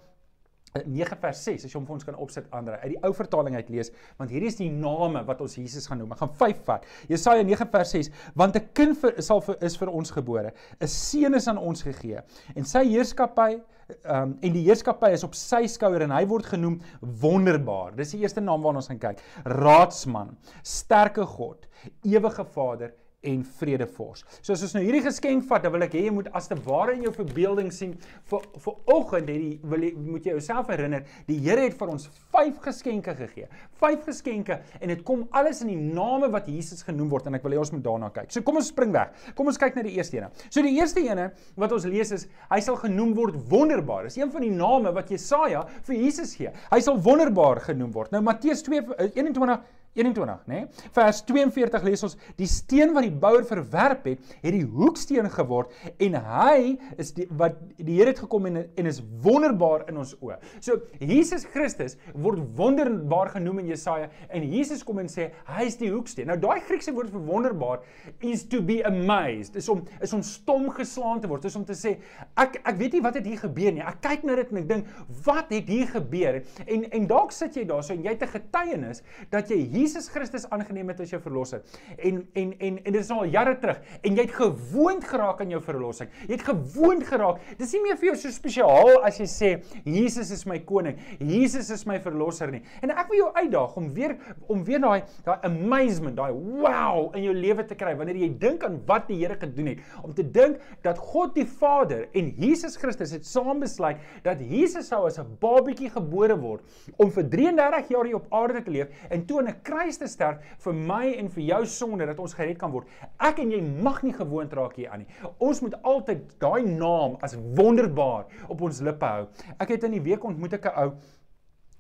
9 0.75 1.17
vers 1.21 1.45
6 1.45 1.65
as 1.65 1.73
jy 1.73 1.79
hom 1.79 1.87
vir 1.89 1.97
ons 1.97 2.07
kan 2.07 2.19
opsit 2.21 2.49
Andre 2.57 2.81
uit 2.83 2.91
die 2.95 2.99
ou 3.07 3.13
vertaling 3.17 3.57
uit 3.57 3.71
lees 3.73 3.93
want 4.19 4.33
hierdie 4.33 4.51
is 4.51 4.59
die 4.59 4.71
name 4.73 5.23
wat 5.29 5.41
ons 5.45 5.57
Jesus 5.57 5.87
gaan 5.89 6.01
noem. 6.03 6.13
Ek 6.13 6.23
gaan 6.25 6.35
5 6.43 6.65
vat. 6.67 6.85
Jesaja 7.09 7.47
9 7.47 7.69
vers 7.73 7.95
6 7.97 8.11
want 8.35 8.57
'n 8.57 8.69
kind 8.75 8.99
vir, 9.01 9.23
sal 9.23 9.41
vir, 9.41 9.57
is 9.61 9.77
vir 9.77 9.89
ons 9.89 10.11
gebore. 10.11 10.53
'n 10.81 10.89
Seun 10.89 11.35
is 11.35 11.49
aan 11.49 11.59
ons 11.59 11.83
gegee 11.83 12.21
en 12.55 12.65
sy 12.65 12.85
heerskappy 12.85 13.61
um, 14.05 14.37
en 14.43 14.53
die 14.53 14.65
heerskappy 14.67 15.13
is 15.15 15.25
op 15.25 15.35
sy 15.35 15.67
skouer 15.67 16.03
en 16.03 16.11
hy 16.11 16.25
word 16.27 16.47
genoem 16.47 16.81
wonderbaar. 17.01 17.97
Dis 17.97 18.13
die 18.13 18.21
eerste 18.21 18.41
naam 18.41 18.63
waarna 18.63 18.83
ons 18.83 18.89
gaan 18.89 18.99
kyk. 18.99 19.23
Raadsman, 19.45 20.37
sterke 20.63 21.25
God, 21.25 21.67
ewige 22.05 22.45
Vader 22.45 22.93
en 23.27 23.43
vredevors. 23.59 24.25
So 24.41 24.55
as 24.55 24.65
ons 24.67 24.75
nou 24.77 24.83
hierdie 24.85 25.03
geskenk 25.05 25.47
vat, 25.51 25.65
dan 25.65 25.75
wil 25.75 25.87
ek 25.87 25.97
hê 25.99 26.07
jy 26.07 26.15
moet 26.15 26.31
as 26.37 26.49
te 26.51 26.59
ware 26.67 26.95
in 26.97 27.05
jou 27.07 27.13
verbeelding 27.17 27.73
sien 27.75 27.95
vir 28.31 28.47
vir 28.65 28.79
oggend 28.95 29.31
het 29.33 29.43
die 29.43 29.53
wil 29.67 29.87
jy 29.87 29.93
moet 29.97 30.27
jy 30.27 30.37
jouself 30.37 30.71
herinner, 30.73 31.05
die 31.29 31.39
Here 31.47 31.63
het 31.63 31.77
vir 31.79 31.93
ons 31.93 32.09
5 32.35 32.59
geskenke 32.65 33.15
gegee. 33.19 33.47
5 33.83 34.07
geskenke 34.09 34.59
en 34.81 34.93
dit 34.93 35.05
kom 35.07 35.27
alles 35.37 35.63
in 35.65 35.71
die 35.73 35.79
name 35.79 36.31
wat 36.33 36.49
Jesus 36.51 36.83
genoem 36.87 37.11
word 37.13 37.29
en 37.31 37.39
ek 37.39 37.47
wil 37.47 37.57
hê 37.57 37.61
ons 37.61 37.73
moet 37.75 37.85
daarna 37.85 38.11
kyk. 38.15 38.33
So 38.35 38.47
kom 38.47 38.61
ons 38.61 38.71
spring 38.73 38.95
weg. 38.97 39.15
Kom 39.39 39.51
ons 39.51 39.61
kyk 39.61 39.79
na 39.79 39.87
die 39.87 39.97
eerste 39.99 40.21
ene. 40.21 40.33
So 40.49 40.65
die 40.65 40.75
eerste 40.79 41.05
ene 41.05 41.31
wat 41.61 41.75
ons 41.77 41.87
lees 41.89 42.13
is 42.17 42.27
hy 42.51 42.61
sal 42.65 42.79
genoem 42.81 43.15
word 43.19 43.39
wonderbaar. 43.51 44.09
Dis 44.09 44.19
een 44.21 44.33
van 44.33 44.47
die 44.47 44.53
name 44.55 44.93
wat 44.97 45.11
Jesaja 45.13 45.65
vir 45.87 45.99
Jesus 45.99 46.35
gee. 46.39 46.53
Hy 46.73 46.81
sal 46.85 47.01
wonderbaar 47.03 47.63
genoem 47.69 47.93
word. 47.95 48.15
Nou 48.15 48.23
Matteus 48.27 48.65
2 48.67 49.13
21 49.15 49.59
21, 49.97 50.47
né? 50.47 50.55
Nee? 50.61 50.91
Vers 50.93 51.23
42 51.25 51.83
lees 51.87 52.03
ons: 52.05 52.17
"Die 52.37 52.47
steen 52.47 52.93
wat 52.95 53.07
die 53.07 53.13
bouer 53.13 53.45
verwerp 53.49 54.05
het, 54.05 54.35
het 54.43 54.53
die 54.53 54.65
hoeksteen 54.65 55.29
geword 55.33 55.73
en 56.03 56.19
hy 56.21 56.77
is 57.01 57.13
die 57.17 57.27
wat 57.31 57.57
die 57.77 57.97
Here 57.97 58.13
het 58.13 58.21
gekom 58.21 58.47
en 58.47 58.65
en 58.77 58.87
is 58.87 59.01
wonderbaar 59.25 59.87
in 59.89 59.97
ons 59.97 60.15
oë." 60.21 60.37
So 60.61 60.81
Jesus 61.01 61.47
Christus 61.53 61.97
word 62.15 62.43
wonderbaar 62.57 63.33
genoem 63.37 63.63
in 63.65 63.73
Jesaja 63.73 64.11
en 64.29 64.45
Jesus 64.53 64.85
kom 64.85 64.99
en 64.99 65.09
sê 65.09 65.31
hy 65.49 65.65
is 65.65 65.79
die 65.81 65.91
hoeksteen. 65.91 66.29
Nou 66.29 66.39
daai 66.39 66.61
Griekse 66.61 66.93
woord 66.93 67.11
vir 67.11 67.25
wonderbaar 67.27 67.81
is 68.21 68.45
to 68.45 68.61
be 68.61 68.83
amazed. 68.85 69.57
Is 69.57 69.69
om 69.69 69.85
is 70.03 70.13
om 70.13 70.23
stom 70.23 70.69
geslaan 70.71 71.21
te 71.21 71.29
word. 71.29 71.45
Is 71.45 71.57
om 71.57 71.65
te 71.65 71.77
sê 71.77 71.97
ek 72.37 72.61
ek 72.65 72.77
weet 72.77 72.99
nie 72.99 73.05
wat 73.05 73.15
het 73.15 73.27
hier 73.27 73.41
gebeur 73.41 73.73
nie. 73.73 73.85
Ek 73.85 74.01
kyk 74.05 74.25
na 74.25 74.37
dit 74.37 74.53
en 74.53 74.63
ek 74.63 74.69
dink 74.69 74.87
wat 75.25 75.51
het 75.55 75.69
hier 75.69 75.87
gebeur? 75.87 76.43
En 76.67 76.85
en 76.91 77.07
dalk 77.07 77.33
sit 77.33 77.57
jy 77.57 77.65
daar 77.69 77.85
so 77.87 77.95
en 77.95 78.05
jy 78.05 78.13
het 78.15 78.23
'n 78.23 78.35
getuienis 78.37 79.03
dat 79.31 79.51
jy 79.51 79.57
hier 79.57 79.86
Jesus 79.87 80.09
Christus 80.11 80.47
aangeneem 80.51 80.89
het 80.91 81.01
as 81.05 81.13
jou 81.15 81.21
verlosser 81.23 81.63
en 81.97 82.19
en 82.35 82.53
en 82.59 82.79
en 82.83 82.93
dit 82.93 82.99
is 82.99 83.11
al 83.15 83.29
jare 83.31 83.55
terug 83.63 83.79
en 84.03 84.17
jy 84.19 84.25
het 84.27 84.35
gewoond 84.35 85.05
geraak 85.07 85.43
aan 85.45 85.53
jou 85.55 85.61
verlossing. 85.63 86.11
Jy 86.27 86.33
het 86.35 86.45
gewoond 86.47 87.05
geraak. 87.07 87.43
Dis 87.61 87.75
nie 87.77 87.83
meer 87.85 87.99
vir 88.01 88.11
jou 88.11 88.17
so 88.25 88.35
spesiaal 88.35 89.05
as 89.07 89.21
jy 89.21 89.27
sê 89.31 89.51
Jesus 89.87 90.33
is 90.35 90.43
my 90.49 90.59
koning. 90.67 90.99
Jesus 91.21 91.71
is 91.75 91.85
my 91.87 92.01
verlosser 92.03 92.51
nie. 92.51 92.63
En 92.83 92.91
ek 92.95 93.13
wil 93.13 93.21
jou 93.21 93.31
uitdaag 93.37 93.77
om 93.79 93.89
weer 93.95 94.17
om 94.51 94.65
weer 94.67 94.83
daai 94.83 95.05
daai 95.27 95.47
amazement, 95.47 96.19
daai 96.19 96.35
wow 96.35 97.13
in 97.17 97.29
jou 97.29 97.37
lewe 97.37 97.67
te 97.69 97.79
kry 97.79 97.95
wanneer 97.99 98.19
jy 98.25 98.31
dink 98.43 98.67
aan 98.67 98.81
wat 98.89 99.07
die 99.11 99.21
Here 99.23 99.39
gedoen 99.41 99.71
het. 99.73 99.85
Om 100.05 100.13
te 100.17 100.27
dink 100.27 100.59
dat 100.85 100.99
God 101.13 101.35
die 101.39 101.47
Vader 101.47 102.07
en 102.19 102.33
Jesus 102.41 102.77
Christus 102.81 103.15
het 103.15 103.27
saam 103.29 103.63
besluit 103.63 104.03
dat 104.27 104.43
Jesus 104.43 104.91
sou 104.91 105.07
as 105.07 105.19
'n 105.19 105.39
babietjie 105.41 105.91
gebore 105.95 106.37
word 106.37 106.63
om 106.99 107.11
vir 107.11 107.25
33 107.31 107.89
jaar 107.95 108.05
hier 108.05 108.17
op 108.17 108.27
aarde 108.35 108.63
te 108.63 108.71
leef 108.71 108.89
en 109.11 109.25
toe 109.27 109.41
aan 109.41 109.49
'n 109.49 109.63
kruis 109.67 109.99
te 109.99 110.09
sterf 110.11 110.39
vir 110.65 110.79
my 110.93 111.03
en 111.19 111.29
vir 111.35 111.45
jou 111.51 111.61
sonde 111.67 112.07
dat 112.07 112.23
ons 112.23 112.37
gered 112.39 112.59
kan 112.61 112.73
word. 112.75 112.89
Ek 113.19 113.43
en 113.43 113.53
jy 113.55 113.61
mag 113.63 114.03
nie 114.07 114.15
gewoond 114.17 114.55
raak 114.55 114.79
hier 114.79 114.95
aan 114.95 115.05
nie. 115.05 115.11
Ons 115.43 115.63
moet 115.65 115.77
altyd 115.83 116.25
daai 116.43 116.63
naam 116.69 117.19
as 117.27 117.37
wonderbaar 117.59 118.27
op 118.49 118.67
ons 118.69 118.83
lippe 118.87 119.13
hou. 119.13 119.29
Ek 119.59 119.75
het 119.75 119.87
in 119.89 119.99
die 119.99 120.05
week 120.07 120.25
ontmoet 120.25 120.59
ek 120.61 120.71
'n 120.73 120.83
ou 120.87 120.91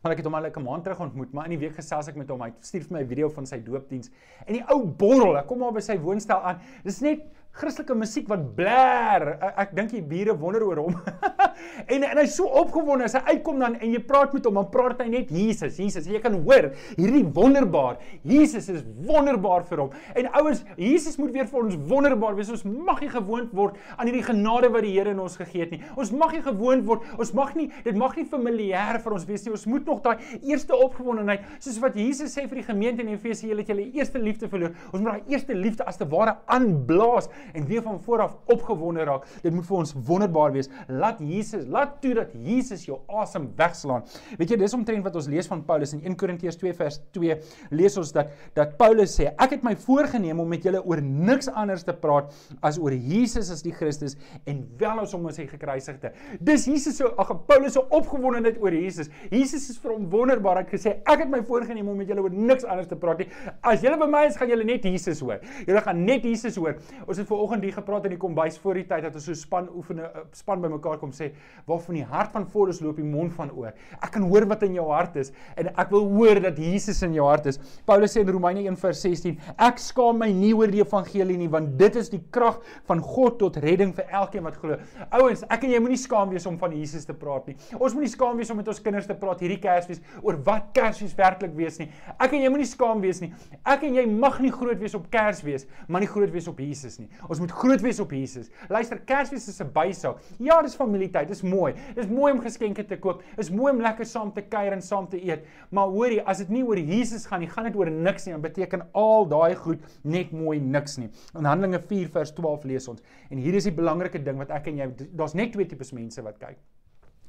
Maar 0.06 0.12
ek 0.14 0.20
het 0.22 0.26
hom 0.28 0.36
al 0.38 0.46
'n 0.46 0.62
maand 0.62 0.84
terug 0.84 1.00
ontmoet, 1.00 1.32
maar 1.32 1.44
in 1.44 1.50
die 1.50 1.58
week 1.58 1.74
gesels 1.74 2.06
ek 2.06 2.14
met 2.14 2.28
hom. 2.28 2.40
Hy 2.40 2.52
stuur 2.60 2.84
vir 2.84 2.92
my 2.92 3.02
'n 3.02 3.08
video 3.08 3.28
van 3.28 3.46
sy 3.46 3.58
doopdiens. 3.58 4.10
En 4.46 4.54
die 4.54 4.62
ou 4.68 4.84
borrel, 4.86 5.36
ek 5.36 5.46
kom 5.46 5.58
maar 5.58 5.72
by 5.72 5.80
sy 5.80 5.98
woonstel 5.98 6.38
aan. 6.38 6.60
Dis 6.84 7.00
net 7.00 7.24
Christelike 7.56 7.94
musiek 7.96 8.28
wat. 8.28 8.42
Ek, 8.56 9.52
ek 9.64 9.70
dink 9.76 9.92
die 9.94 10.02
bure 10.04 10.34
wonder 10.36 10.64
oor 10.66 10.80
hom. 10.84 10.96
en 11.92 12.04
en 12.04 12.20
hy's 12.20 12.34
so 12.36 12.48
opgewonde 12.60 13.06
as 13.08 13.16
hy 13.16 13.36
uitkom 13.36 13.62
dan 13.62 13.78
en 13.80 13.94
jy 13.94 14.00
praat 14.04 14.34
met 14.36 14.44
hom, 14.48 14.58
dan 14.60 14.68
praat 14.72 15.00
hy 15.00 15.08
net 15.12 15.32
Jesus, 15.32 15.78
Jesus. 15.80 16.04
En 16.04 16.16
jy 16.16 16.20
kan 16.24 16.36
hoor 16.44 16.68
hierdie 16.98 17.24
wonderbaar. 17.36 17.96
Jesus 18.28 18.68
is 18.72 18.82
wonderbaar 19.06 19.64
vir 19.70 19.84
hom. 19.86 19.94
En 20.18 20.28
ouens, 20.42 20.62
Jesus 20.80 21.16
moet 21.20 21.32
weer 21.32 21.48
vir 21.48 21.62
ons 21.62 21.78
wonderbaar 21.88 22.36
wees. 22.36 22.52
Ons 22.52 22.66
mag 22.68 23.00
nie 23.04 23.10
gewoond 23.12 23.54
word 23.56 23.80
aan 23.96 24.10
hierdie 24.10 24.26
genade 24.26 24.70
wat 24.74 24.84
die 24.84 24.92
Here 24.96 25.12
in 25.12 25.20
ons 25.20 25.36
gegee 25.40 25.64
het 25.64 25.72
nie. 25.74 25.80
Ons 25.96 26.12
mag 26.16 26.36
nie 26.36 26.42
gewoond 26.44 26.86
word. 26.88 27.04
Ons 27.20 27.32
mag 27.36 27.54
nie 27.56 27.70
dit 27.84 27.96
mag 27.96 28.14
nie 28.16 28.26
familier 28.28 29.00
vir 29.04 29.16
ons 29.16 29.26
wees 29.28 29.44
nie. 29.46 29.54
Ons 29.56 29.66
moet 29.70 29.88
nog 29.88 30.02
daai 30.04 30.20
eerste 30.42 30.76
opgewondenheid, 30.76 31.44
soos 31.62 31.80
wat 31.82 31.96
Jesus 31.98 32.36
sê 32.36 32.46
vir 32.48 32.60
die 32.60 32.66
gemeente 32.68 33.04
in 33.04 33.12
Efesië, 33.14 33.50
julle 33.50 33.64
het 33.64 33.72
julle 33.72 33.88
eerste 33.96 34.20
liefde 34.20 34.48
verloor. 34.52 34.76
Ons 34.92 35.00
moet 35.00 35.10
daai 35.14 35.34
eerste 35.34 35.56
liefde 35.56 35.86
as 35.88 36.00
te 36.00 36.08
ware 36.12 36.36
aanblaas 36.52 37.30
en 37.52 37.66
weer 37.66 37.82
van 37.82 38.00
voor 38.00 38.24
af 38.26 38.36
opgewonde 38.52 39.04
raak. 39.04 39.26
Dit 39.42 39.54
moet 39.54 39.66
vir 39.66 39.76
ons 39.76 39.94
wonderbaar 40.06 40.52
wees. 40.56 40.70
Laat 40.88 41.20
Jesus, 41.20 41.66
laat 41.66 42.00
toe 42.02 42.14
dat 42.18 42.34
Jesus 42.34 42.86
jou 42.88 43.00
asem 43.20 43.48
wegslaan. 43.56 44.04
Weet 44.38 44.54
jy, 44.54 44.60
dis 44.60 44.74
omtrent 44.76 45.04
wat 45.06 45.16
ons 45.18 45.28
lees 45.30 45.48
van 45.50 45.64
Paulus 45.66 45.94
in 45.96 46.02
1 46.04 46.18
Korintiërs 46.20 46.58
2 46.60 46.74
vers 46.76 47.00
2 47.16 47.38
lees 47.76 47.96
ons 48.00 48.12
dat 48.14 48.32
dat 48.56 48.76
Paulus 48.80 49.14
sê, 49.16 49.30
ek 49.42 49.56
het 49.56 49.64
my 49.66 49.74
voorgenem 49.80 50.40
om 50.42 50.48
met 50.50 50.64
julle 50.64 50.80
oor 50.84 51.00
niks 51.02 51.48
anders 51.52 51.84
te 51.86 51.94
praat 51.96 52.32
as 52.64 52.78
oor 52.80 52.94
Jesus 52.94 53.50
as 53.52 53.62
die 53.64 53.74
Christus 53.74 54.16
en 54.48 54.62
wel 54.80 55.02
as 55.02 55.14
om 55.16 55.26
as 55.30 55.38
hy 55.40 55.46
gekruisigde. 55.50 56.12
Dis 56.44 56.66
Jesus 56.68 56.98
se 57.00 57.08
ag 57.20 57.32
Paulus 57.48 57.76
se 57.76 57.82
opgewondenheid 57.84 58.60
oor 58.62 58.74
Jesus. 58.74 59.10
Jesus 59.30 59.68
is 59.72 59.80
vir 59.82 59.94
hom 59.94 60.06
wonderbaar. 60.12 60.62
Het 60.64 60.76
gesê, 60.76 60.94
ek 61.04 61.24
het 61.24 61.32
my 61.32 61.42
voorgenem 61.46 61.90
om 61.92 61.98
met 62.00 62.10
julle 62.10 62.24
oor 62.24 62.34
niks 62.34 62.66
anders 62.66 62.88
te 62.90 62.98
praat 63.00 63.22
nie. 63.22 63.28
As 63.66 63.84
julle 63.84 63.98
by 64.00 64.08
my 64.10 64.24
is, 64.28 64.38
gaan 64.40 64.50
julle 64.50 64.66
net 64.66 64.86
Jesus 64.88 65.20
hoor. 65.24 65.42
Julle 65.66 65.82
gaan 65.84 66.04
net 66.06 66.26
Jesus 66.26 66.58
hoor. 66.60 66.78
Ons 67.06 67.20
het 67.20 67.28
ver 67.36 67.44
oggend 67.44 67.64
hier 67.64 67.74
gepraat 67.76 68.06
in 68.08 68.14
die 68.14 68.20
kombuis 68.20 68.56
voor 68.62 68.80
die 68.80 68.84
tyd 68.88 69.04
dat 69.06 69.16
ons 69.18 69.26
so 69.28 69.36
span 69.36 69.68
oefene 69.76 70.06
eh, 70.08 70.24
span 70.36 70.62
bymekaar 70.62 70.98
kom 71.00 71.12
sê 71.14 71.30
waarvan 71.68 71.98
die 71.98 72.04
hart 72.06 72.32
van 72.34 72.46
vol 72.52 72.72
is 72.72 72.80
loop 72.84 72.98
die 73.00 73.06
mond 73.06 73.34
van 73.36 73.50
oor. 73.52 73.74
Ek 74.00 74.12
kan 74.14 74.24
hoor 74.26 74.46
wat 74.48 74.64
in 74.66 74.76
jou 74.78 74.86
hart 74.90 75.16
is 75.20 75.32
en 75.56 75.70
ek 75.72 75.92
wil 75.92 76.06
hoor 76.14 76.40
dat 76.42 76.58
Jesus 76.60 77.02
in 77.06 77.16
jou 77.16 77.26
hart 77.28 77.48
is. 77.50 77.60
Paulus 77.88 78.14
sê 78.16 78.22
in 78.24 78.32
Romeine 78.32 78.64
1:16 78.70 79.36
ek 79.68 79.80
skaam 79.82 80.20
my 80.22 80.30
nie 80.32 80.52
oor 80.56 80.72
die 80.72 80.82
evangelie 80.82 81.36
nie 81.38 81.50
want 81.52 81.76
dit 81.78 81.96
is 81.96 82.10
die 82.12 82.22
krag 82.32 82.60
van 82.88 83.02
God 83.04 83.38
tot 83.42 83.58
redding 83.62 83.92
vir 83.96 84.08
elkeen 84.10 84.46
wat 84.46 84.58
glo. 84.62 84.78
Ouens, 85.10 85.44
ek 85.50 85.66
en 85.66 85.74
jy 85.76 85.82
moenie 85.82 86.00
skaam 86.00 86.32
wees 86.32 86.46
om 86.46 86.58
van 86.58 86.74
Jesus 86.76 87.06
te 87.06 87.14
praat 87.14 87.50
nie. 87.50 87.56
Ons 87.78 87.94
moenie 87.96 88.10
skaam 88.12 88.36
wees 88.40 88.50
om 88.50 88.60
met 88.60 88.68
ons 88.68 88.82
kinders 88.82 89.08
te 89.08 89.16
praat 89.18 89.42
hierdie 89.44 89.60
Kersfees 89.60 90.02
oor 90.22 90.38
wat 90.46 90.72
Kersfees 90.76 91.14
werklik 91.18 91.54
wees 91.56 91.78
nie. 91.82 91.90
Ek 92.18 92.32
en 92.32 92.44
jy 92.44 92.52
moenie 92.52 92.68
skaam 92.68 93.02
wees 93.04 93.20
nie. 93.20 93.32
Ek 93.64 93.84
en 93.86 93.98
jy 93.98 94.06
mag 94.10 94.40
nie 94.40 94.52
groot 94.54 94.78
wees 94.80 94.94
op 94.96 95.08
Kersfees, 95.12 95.66
maar 95.88 96.04
nie 96.04 96.10
groot 96.10 96.32
wees 96.32 96.48
op 96.48 96.60
Jesus 96.62 96.98
nie. 97.00 97.08
Ons 97.28 97.40
moet 97.42 97.52
groot 97.52 97.82
wees 97.84 98.00
op 98.02 98.12
Jesus. 98.14 98.50
Luister, 98.72 99.00
Kersfees 99.08 99.48
is 99.48 99.60
'n 99.60 99.70
bysaak. 99.72 100.18
Ja, 100.38 100.62
dis 100.62 100.74
familietyd, 100.74 101.28
dis 101.28 101.42
mooi. 101.42 101.74
Dis 101.94 102.06
mooi 102.06 102.32
om 102.32 102.40
geskenke 102.40 102.84
te 102.84 102.98
koop. 102.98 103.22
Dis 103.36 103.50
mooi 103.50 103.72
om 103.72 103.80
lekker 103.80 104.04
saam 104.04 104.32
te 104.32 104.42
kuier 104.42 104.72
en 104.72 104.82
saam 104.82 105.08
te 105.08 105.18
eet. 105.24 105.44
Maar 105.70 105.88
hoorie, 105.88 106.22
as 106.22 106.38
dit 106.38 106.48
nie 106.48 106.64
oor 106.64 106.78
Jesus 106.78 107.26
gaan 107.26 107.40
nie, 107.40 107.48
gaan 107.48 107.64
dit 107.64 107.76
oor 107.76 107.90
niks 107.90 108.26
nie. 108.26 108.32
Dan 108.32 108.42
beteken 108.42 108.88
al 108.92 109.26
daai 109.28 109.54
goed 109.54 109.80
net 110.02 110.32
mooi 110.32 110.60
niks 110.60 110.96
nie. 110.96 111.10
In 111.38 111.44
Handelinge 111.44 111.80
4 111.80 112.08
vers 112.08 112.32
12 112.32 112.64
lees 112.64 112.88
ons. 112.88 113.02
En 113.30 113.38
hier 113.38 113.54
is 113.54 113.64
die 113.64 113.72
belangrike 113.72 114.22
ding 114.22 114.38
wat 114.38 114.50
ek 114.50 114.66
en 114.66 114.76
jy 114.76 114.90
daar's 115.12 115.34
net 115.34 115.52
twee 115.52 115.66
tipes 115.66 115.92
mense 115.92 116.22
wat 116.22 116.38
kyk 116.38 116.56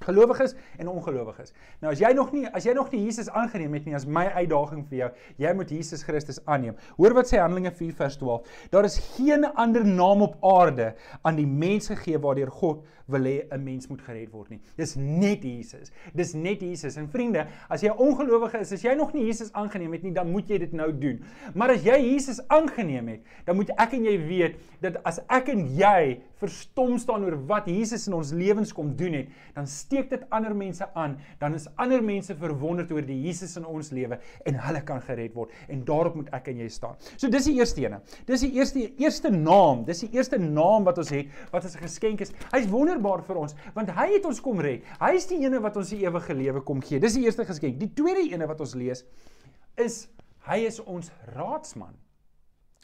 gelowiges 0.05 0.55
en 0.77 0.89
ongelowiges. 0.91 1.53
Nou 1.81 1.93
as 1.93 2.01
jy 2.01 2.11
nog 2.17 2.31
nie 2.35 2.45
as 2.47 2.65
jy 2.67 2.73
nog 2.77 2.91
nie 2.93 3.03
Jesus 3.05 3.29
aangeneem 3.29 3.73
het 3.77 3.87
nie, 3.87 3.95
as 3.97 4.05
my 4.05 4.25
uitdaging 4.35 4.85
vir 4.89 4.97
jou, 5.01 5.09
jy 5.45 5.53
moet 5.57 5.71
Jesus 5.73 6.03
Christus 6.07 6.39
aanneem. 6.45 6.77
Hoor 6.97 7.15
wat 7.17 7.31
sê 7.31 7.41
Handelinge 7.41 7.71
4 7.75 7.95
vers 7.97 8.17
12. 8.21 8.53
Daar 8.73 8.87
is 8.87 8.99
geen 9.15 9.45
ander 9.55 9.85
naam 9.85 10.21
op 10.27 10.37
aarde 10.45 10.93
aan 11.21 11.39
die 11.39 11.47
mens 11.47 11.89
gegee 11.93 12.19
waardeur 12.21 12.51
God 12.51 12.85
wil 13.07 13.23
hê 13.23 13.47
'n 13.51 13.63
mens 13.63 13.87
moet 13.87 14.01
gered 14.01 14.31
word 14.31 14.49
nie. 14.49 14.59
Dis 14.75 14.95
net 14.95 15.43
Jesus. 15.43 15.91
Dis 16.13 16.33
net 16.33 16.61
Jesus. 16.61 16.97
En 16.97 17.07
vriende, 17.07 17.47
as 17.69 17.81
jy 17.81 17.89
'n 17.89 17.97
ongelowige 17.97 18.59
is, 18.59 18.71
as 18.71 18.81
jy 18.83 18.93
nog 18.93 19.13
nie 19.13 19.25
Jesus 19.25 19.51
aangeneem 19.53 19.93
het 19.93 20.03
nie, 20.03 20.11
dan 20.11 20.31
moet 20.31 20.49
jy 20.49 20.57
dit 20.57 20.73
nou 20.73 20.91
doen. 20.91 21.23
Maar 21.55 21.71
as 21.71 21.83
jy 21.83 22.13
Jesus 22.13 22.41
aangeneem 22.47 23.07
het, 23.07 23.21
dan 23.45 23.55
moet 23.55 23.69
ek 23.77 23.93
en 23.93 24.03
jy 24.03 24.17
weet 24.27 24.55
dat 24.81 25.03
as 25.03 25.19
ek 25.29 25.49
en 25.49 25.75
jy 25.75 26.21
verstom 26.37 26.97
staan 26.97 27.23
oor 27.23 27.37
wat 27.49 27.67
Jesus 27.67 28.07
in 28.07 28.13
ons 28.13 28.31
lewens 28.31 28.73
kom 28.73 28.95
doen 28.95 29.13
het, 29.13 29.27
dan 29.55 29.67
steek 29.67 30.09
dit 30.09 30.23
ander 30.29 30.55
mense 30.55 30.85
aan, 30.93 31.17
dan 31.39 31.55
is 31.57 31.67
ander 31.77 32.03
mense 32.03 32.35
verwonderd 32.35 32.91
oor 32.91 33.01
die 33.01 33.17
Jesus 33.25 33.57
in 33.57 33.65
ons 33.65 33.91
lewe 33.91 34.19
en 34.45 34.59
hulle 34.67 34.81
kan 34.81 35.01
gered 35.01 35.33
word. 35.33 35.51
En 35.67 35.83
daarop 35.87 36.15
moet 36.15 36.29
ek 36.35 36.47
en 36.47 36.57
jy 36.57 36.69
staan. 36.69 36.95
So 37.15 37.29
dis 37.29 37.49
die 37.49 37.57
eerste 37.57 37.81
ene. 37.81 38.01
Dis 38.25 38.41
die 38.45 38.53
eerste 38.53 38.85
eerste 38.97 39.31
naam, 39.33 39.85
dis 39.87 40.03
die 40.05 40.11
eerste 40.13 40.37
naam 40.37 40.85
wat 40.87 40.97
ons 41.01 41.09
het 41.13 41.27
wat 41.51 41.65
as 41.65 41.75
'n 41.75 41.83
geskenk 41.87 42.21
is. 42.21 42.33
Hy's 42.51 42.69
wonder 42.69 42.96
wonderbaar 42.97 43.23
vir 43.25 43.37
ons 43.41 43.55
want 43.75 43.91
hy 43.93 44.07
het 44.15 44.25
ons 44.25 44.41
kom 44.41 44.59
red. 44.61 44.83
Hy 44.99 45.13
is 45.15 45.27
die 45.29 45.43
ene 45.43 45.61
wat 45.61 45.77
ons 45.77 45.89
die 45.93 46.03
ewige 46.05 46.33
lewe 46.33 46.63
kom 46.65 46.81
gee. 46.81 46.99
Dis 46.99 47.15
die 47.17 47.25
eerste 47.25 47.45
geskenk. 47.45 47.79
Die 47.79 47.93
tweede 47.93 48.25
ene 48.31 48.47
wat 48.47 48.59
ons 48.61 48.75
lees 48.75 49.05
is 49.77 50.07
hy 50.47 50.63
is 50.65 50.79
ons 50.79 51.11
raadsman. 51.35 51.93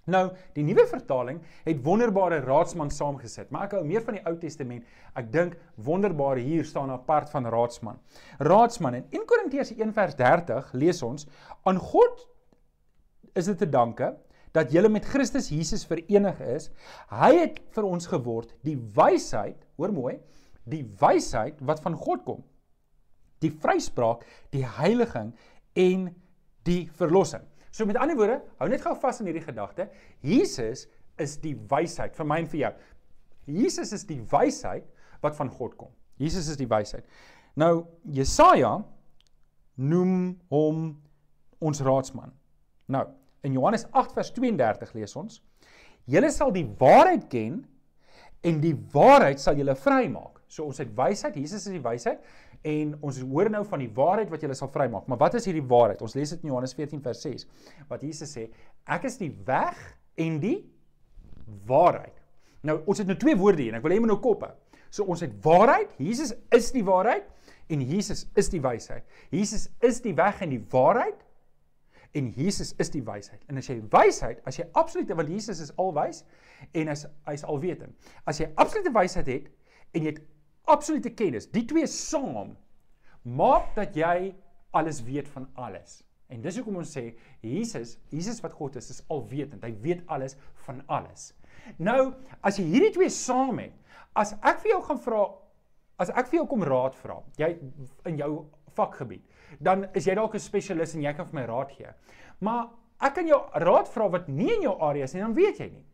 Nou, 0.06 0.34
die 0.52 0.66
nuwe 0.68 0.84
vertaling 0.90 1.40
het 1.64 1.80
wonderbare 1.86 2.42
raadsman 2.44 2.90
saamgesit, 2.92 3.54
maar 3.56 3.70
ek 3.70 3.78
hou 3.78 3.86
meer 3.88 4.04
van 4.04 4.18
die 4.18 4.24
Ou 4.28 4.34
Testament. 4.36 4.84
Ek 5.16 5.30
dink 5.32 5.56
wonderbare 5.80 6.44
hier 6.44 6.68
staan 6.68 6.92
apart 6.92 7.32
van 7.32 7.48
raadsman. 7.48 8.02
Raadsman 8.44 9.00
in 9.00 9.08
1 9.16 9.26
Korintiërs 9.30 9.72
1:30 9.78 10.76
lees 10.76 11.00
ons 11.08 11.28
aan 11.64 11.80
God 11.80 12.28
is 13.34 13.48
dit 13.48 13.58
te 13.58 13.70
danke 13.70 14.12
dat 14.54 14.72
julle 14.74 14.90
met 14.90 15.06
Christus 15.10 15.50
Jesus 15.50 15.86
verenig 15.90 16.40
is. 16.54 16.70
Hy 17.10 17.32
het 17.40 17.60
vir 17.74 17.88
ons 17.88 18.08
geword 18.10 18.54
die 18.66 18.78
wysheid, 18.96 19.58
hoor 19.82 19.94
mooi, 19.96 20.18
die 20.70 20.84
wysheid 21.02 21.60
wat 21.66 21.82
van 21.84 21.98
God 22.00 22.24
kom. 22.28 22.44
Die 23.44 23.52
vryspraak, 23.52 24.24
die 24.54 24.64
heiliging 24.78 25.34
en 25.80 26.08
die 26.68 26.86
verlossing. 26.96 27.44
So 27.74 27.90
met 27.90 27.98
ander 27.98 28.16
woorde, 28.16 28.38
hou 28.62 28.70
net 28.70 28.84
gou 28.86 28.94
vas 29.02 29.20
in 29.20 29.28
hierdie 29.28 29.44
gedagte. 29.44 29.90
Jesus 30.22 30.86
is 31.22 31.36
die 31.42 31.56
wysheid 31.70 32.14
vir 32.16 32.30
my 32.30 32.40
en 32.44 32.50
vir 32.52 32.62
jou. 32.62 32.74
Jesus 33.50 33.92
is 33.98 34.06
die 34.08 34.22
wysheid 34.32 34.86
wat 35.24 35.36
van 35.36 35.50
God 35.52 35.76
kom. 35.80 35.92
Jesus 36.22 36.48
is 36.52 36.60
die 36.60 36.70
wysheid. 36.70 37.08
Nou 37.60 37.88
Jesaja 38.06 38.78
noem 39.82 40.36
hom 40.54 40.86
ons 41.64 41.82
raadsman. 41.84 42.32
Nou, 42.94 43.08
in 43.44 43.56
Johannes 43.58 43.86
8 43.92 44.16
vers 44.16 44.32
32 44.36 44.94
lees 44.98 45.16
ons: 45.20 45.42
Julle 46.10 46.32
sal 46.32 46.52
die 46.56 46.66
waarheid 46.80 47.28
ken 47.32 47.62
en 48.44 48.60
die 48.64 48.76
waarheid 48.94 49.40
sal 49.40 49.60
julle 49.60 49.76
vrymaak. 49.80 50.42
So 50.52 50.68
ons 50.68 50.82
het 50.82 50.92
wysheid, 50.96 51.38
Jesus 51.40 51.66
is 51.66 51.74
die 51.74 51.84
wysheid 51.84 52.24
en 52.68 52.94
ons 53.04 53.20
hoor 53.28 53.50
nou 53.52 53.64
van 53.68 53.82
die 53.84 53.92
waarheid 53.92 54.30
wat 54.32 54.44
julle 54.44 54.56
sal 54.56 54.70
vrymaak. 54.72 55.08
Maar 55.12 55.20
wat 55.26 55.38
is 55.40 55.48
hierdie 55.50 55.66
waarheid? 55.68 56.02
Ons 56.06 56.16
lees 56.16 56.32
dit 56.36 56.44
in 56.44 56.52
Johannes 56.54 56.76
14 56.78 57.02
vers 57.04 57.24
6. 57.26 57.48
Wat 57.90 58.04
Jesus 58.04 58.36
sê: 58.36 58.48
Ek 58.88 59.08
is 59.10 59.20
die 59.20 59.32
weg 59.48 59.80
en 60.20 60.40
die 60.44 60.60
waarheid. 61.68 62.16
Nou 62.64 62.80
ons 62.88 63.02
het 63.02 63.10
nou 63.10 63.18
twee 63.20 63.36
woorde 63.40 63.64
hier 63.64 63.74
en 63.74 63.82
ek 63.82 63.84
wil 63.84 63.96
hê 63.96 64.00
jy 64.00 64.06
moet 64.06 64.14
nou 64.14 64.22
kop 64.24 64.46
hou. 64.48 64.54
So 64.94 65.08
ons 65.10 65.24
het 65.26 65.34
waarheid, 65.44 65.92
Jesus 65.98 66.36
is 66.54 66.70
die 66.72 66.84
waarheid 66.86 67.26
en 67.74 67.82
Jesus 67.88 68.28
is 68.40 68.52
die 68.54 68.62
wysheid. 68.64 69.04
Jesus 69.34 69.68
is 69.84 70.00
die 70.04 70.14
weg 70.16 70.44
en 70.46 70.54
die 70.54 70.62
waarheid 70.72 71.18
en 72.14 72.30
Jesus 72.38 72.74
is 72.78 72.92
die 72.94 73.02
wysheid. 73.06 73.42
En 73.50 73.58
as 73.58 73.70
jy 73.70 73.80
wysheid, 73.94 74.42
as 74.48 74.60
jy 74.60 74.68
absolute 74.78 75.16
want 75.18 75.32
Jesus 75.34 75.62
is 75.64 75.74
alwys 75.82 76.24
en 76.78 76.92
as 76.94 77.08
hy's 77.28 77.46
alwetend. 77.50 77.96
As 78.30 78.42
jy 78.42 78.50
absolute 78.62 78.94
wysheid 78.94 79.30
het 79.32 79.50
en 79.94 80.06
jy 80.06 80.14
het 80.14 80.24
absolute 80.70 81.12
kennis, 81.18 81.50
die 81.52 81.66
twee 81.70 81.90
saam 81.90 82.54
maak 83.24 83.74
dat 83.78 83.98
jy 83.98 84.34
alles 84.78 85.02
weet 85.06 85.30
van 85.34 85.48
alles. 85.60 86.02
En 86.34 86.42
dis 86.42 86.58
hoekom 86.58 86.80
ons 86.82 86.94
sê 86.98 87.12
Jesus, 87.46 87.98
Jesus 88.14 88.42
wat 88.44 88.56
God 88.58 88.78
is, 88.80 88.90
is 88.94 89.04
alwetend. 89.14 89.64
Hy 89.66 89.74
weet 89.84 90.02
alles 90.12 90.38
van 90.66 90.82
alles. 90.92 91.32
Nou, 91.78 92.14
as 92.42 92.58
jy 92.60 92.66
hierdie 92.72 92.94
twee 92.96 93.12
saam 93.14 93.62
het, 93.62 93.76
as 94.18 94.34
ek 94.42 94.64
vir 94.64 94.76
jou 94.76 94.82
gaan 94.88 95.02
vra, 95.04 95.24
as 96.02 96.12
ek 96.14 96.32
vir 96.32 96.42
jou 96.42 96.48
kom 96.50 96.66
raad 96.66 96.98
vra, 96.98 97.20
jy 97.40 97.54
in 98.10 98.18
jou 98.22 98.32
vakgebied, 98.78 99.22
dan 99.60 99.88
is 99.94 100.06
jy 100.06 100.16
dalk 100.16 100.36
'n 100.36 100.40
spesialis 100.40 100.96
en 100.96 101.02
jy 101.02 101.14
kan 101.14 101.26
vir 101.26 101.40
my 101.40 101.46
raad 101.46 101.72
gee. 101.72 101.92
Maar 102.40 102.68
ek 103.02 103.14
kan 103.14 103.28
jou 103.28 103.42
raad 103.54 103.90
vra 103.90 104.10
wat 104.10 104.28
nie 104.28 104.56
in 104.56 104.62
jou 104.62 104.76
area 104.80 105.04
is 105.04 105.14
nie, 105.14 105.22
dan 105.22 105.34
weet 105.34 105.58
jy 105.58 105.70
nie. 105.72 105.86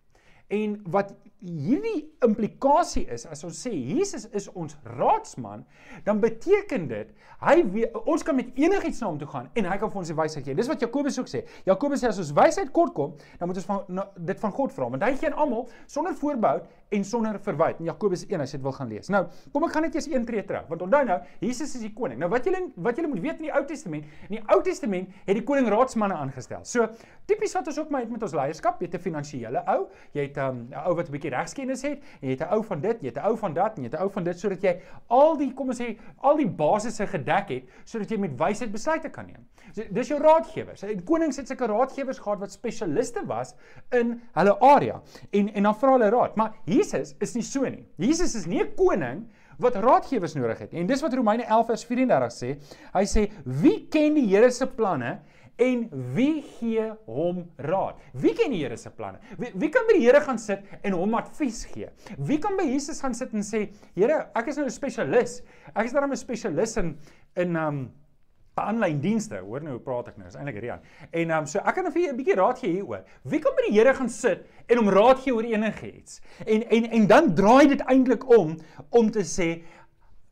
En 0.50 0.82
wat 0.86 1.14
hierdie 1.40 2.10
implikasie 2.26 3.06
is 3.08 3.24
as 3.32 3.46
ons 3.48 3.60
sê 3.64 3.72
Jesus 3.72 4.26
is 4.36 4.50
ons 4.60 4.76
raadsman, 4.98 5.64
dan 6.04 6.20
beteken 6.20 6.90
dit 6.90 7.14
hy 7.40 7.56
weet, 7.72 7.96
ons 8.12 8.26
kan 8.28 8.36
met 8.36 8.50
enigiets 8.60 9.00
na 9.00 9.08
hom 9.08 9.20
toe 9.22 9.30
gaan 9.32 9.48
en 9.56 9.70
hy 9.72 9.78
kan 9.80 9.92
vir 9.92 10.02
ons 10.02 10.12
die 10.12 10.18
wysheid 10.18 10.44
gee. 10.44 10.56
Dis 10.58 10.68
wat 10.68 10.84
Jakobus 10.84 11.20
ook 11.22 11.30
sê. 11.32 11.46
Jakobus 11.70 12.04
sê 12.04 12.10
as 12.12 12.20
ons 12.20 12.34
wysheid 12.36 12.74
kort 12.76 12.92
kom, 12.98 13.14
dan 13.40 13.48
moet 13.48 13.62
ons 13.62 13.70
van 13.70 13.86
na, 13.88 14.06
dit 14.32 14.42
van 14.44 14.56
God 14.58 14.76
vra 14.76 14.90
want 14.92 15.06
hy 15.08 15.14
gee 15.16 15.30
aan 15.32 15.38
almal 15.46 15.70
sonder 15.88 16.18
voorbehou 16.20 16.66
en 16.98 17.06
sonder 17.06 17.40
verwyd. 17.46 17.80
In 17.80 17.88
Jakobus 17.88 18.26
1 18.28 18.44
as 18.44 18.52
jy 18.52 18.60
dit 18.60 18.66
wil 18.66 18.76
gaan 18.76 18.92
lees. 18.92 19.12
Nou, 19.14 19.24
kom 19.54 19.68
ek 19.70 19.76
gaan 19.78 19.88
net 19.88 19.96
eers 19.96 20.10
een 20.12 20.28
tree 20.28 20.44
terug 20.44 20.68
want 20.68 20.84
onthou 20.84 21.04
nou, 21.08 21.20
Jesus 21.46 21.78
is 21.78 21.86
die 21.86 21.94
koning. 21.96 22.20
Nou 22.20 22.32
wat 22.34 22.50
julle 22.50 22.66
wat 22.84 23.00
julle 23.00 23.14
moet 23.14 23.24
weet 23.24 23.40
in 23.40 23.48
die 23.48 23.56
Ou 23.56 23.64
Testament, 23.70 24.12
in 24.28 24.40
die 24.40 24.44
Ou 24.52 24.60
Testament 24.66 25.16
het 25.24 25.40
die 25.40 25.46
koning 25.48 25.72
raadsmanne 25.72 26.20
aangestel. 26.20 26.68
So, 26.68 26.90
tipies 27.30 27.56
wat 27.56 27.72
ons 27.72 27.80
ook 27.80 27.94
maar 27.94 28.04
het 28.04 28.12
met 28.12 28.28
ons 28.28 28.36
leierskap, 28.36 28.82
jy 28.82 28.90
het 28.90 29.00
'n 29.00 29.06
finansiële 29.08 29.64
ou, 29.68 29.88
jy 30.14 30.28
het 30.28 30.38
'n 30.38 30.50
um, 30.50 30.60
ou 30.86 30.96
wat 30.96 31.08
'n 31.08 31.12
bietjie 31.12 31.29
regskennis 31.30 31.82
het 31.82 32.00
en 32.22 32.30
jy 32.30 32.36
het 32.36 32.42
'n 32.42 32.54
ou 32.54 32.64
van 32.64 32.82
dit, 32.82 33.02
jy 33.02 33.08
het 33.08 33.18
'n 33.18 33.28
ou 33.28 33.38
van 33.38 33.54
dat 33.54 33.78
en 33.78 33.84
jy 33.84 33.90
het 33.90 34.00
'n 34.00 34.04
ou 34.04 34.10
van 34.10 34.24
dit 34.24 34.40
sodat 34.40 34.62
jy 34.62 34.80
al 35.08 35.38
die 35.38 35.54
kom 35.54 35.68
ons 35.68 35.82
sê 35.82 35.98
al 36.18 36.38
die 36.38 36.48
basisse 36.48 37.08
gedek 37.08 37.50
het 37.50 37.64
sodat 37.86 38.10
jy 38.10 38.18
met 38.18 38.38
wysheid 38.38 38.72
besluite 38.72 39.10
kan 39.10 39.26
neem. 39.26 39.46
So 39.74 39.84
dis 39.92 40.08
jou 40.08 40.20
raadgewers. 40.20 40.84
En 40.84 41.04
konings 41.04 41.38
het 41.38 41.48
sulke 41.48 41.68
raadgewers 41.68 42.20
gehad 42.20 42.40
wat 42.40 42.52
spesialiste 42.52 43.26
was 43.26 43.56
in 43.92 44.22
hulle 44.34 44.60
area 44.60 45.02
en 45.32 45.54
en 45.54 45.64
dan 45.64 45.76
vra 45.76 45.92
hulle 45.92 46.10
raad. 46.10 46.36
Maar 46.36 46.54
Jesus 46.66 47.16
is 47.20 47.34
nie 47.34 47.44
so 47.44 47.70
nie. 47.70 47.86
Jesus 47.98 48.36
is 48.36 48.46
nie 48.46 48.62
'n 48.62 48.76
koning 48.76 49.28
wat 49.60 49.76
raadgewers 49.76 50.34
nodig 50.34 50.60
het. 50.60 50.74
En 50.74 50.88
dis 50.88 51.02
wat 51.02 51.14
Romeine 51.14 51.44
11 51.44 51.66
vers 51.66 51.86
34 51.86 52.32
sê. 52.32 52.54
Hy 52.94 53.06
sê 53.06 53.26
wie 53.44 53.88
ken 53.92 54.16
die 54.16 54.28
Here 54.28 54.52
se 54.52 54.68
planne 54.68 55.20
en 55.60 55.86
wie 56.16 56.42
gee 56.60 56.88
hom 57.06 57.44
raad? 57.58 58.00
Wie 58.14 58.34
ken 58.38 58.54
die 58.56 58.64
Here 58.64 58.78
se 58.80 58.92
planne? 58.96 59.20
Wie, 59.38 59.52
wie 59.56 59.70
kan 59.74 59.88
by 59.90 59.98
die 59.98 60.06
Here 60.06 60.22
gaan 60.24 60.40
sit 60.40 60.66
en 60.82 60.98
hom 60.98 61.16
advies 61.20 61.66
gee? 61.74 61.90
Wie 62.18 62.40
kan 62.42 62.58
by 62.60 62.68
Jesus 62.70 63.02
gaan 63.04 63.16
sit 63.18 63.34
en 63.36 63.46
sê, 63.46 63.68
Here, 63.96 64.26
ek 64.36 64.52
is 64.52 64.58
nou 64.58 64.66
'n 64.66 64.72
spesialis. 64.72 65.42
Ek 65.76 65.86
is 65.86 65.94
daarom 65.94 66.12
'n 66.12 66.18
spesialis 66.18 66.78
in 66.78 66.98
in 67.36 67.56
um 67.56 67.92
aanlyn 68.60 69.00
dienste. 69.04 69.40
Hoor 69.44 69.64
nou 69.64 69.78
hoe 69.78 69.84
praat 69.84 70.12
ek 70.12 70.18
nou? 70.20 70.28
Dis 70.28 70.38
eintlik 70.40 70.60
Rian. 70.64 70.82
En 71.16 71.32
um 71.38 71.48
so 71.50 71.60
ek 71.60 71.76
kan 71.76 71.92
vir 71.92 72.02
julle 72.02 72.14
'n 72.14 72.20
bietjie 72.20 72.36
raad 72.40 72.60
gee 72.60 72.72
hieroor. 72.72 73.04
Wie 73.24 73.40
kan 73.40 73.56
by 73.56 73.68
die 73.68 73.76
Here 73.78 73.94
gaan 73.94 74.10
sit 74.10 74.46
en 74.68 74.78
hom 74.78 74.90
raad 74.90 75.20
gee 75.24 75.34
oor 75.34 75.44
enigiets? 75.44 76.22
En 76.46 76.64
en 76.70 76.90
en 76.92 77.08
dan 77.08 77.34
draai 77.36 77.68
dit 77.68 77.82
eintlik 77.88 78.28
om 78.30 78.58
om 78.90 79.12
te 79.12 79.24
sê 79.24 79.64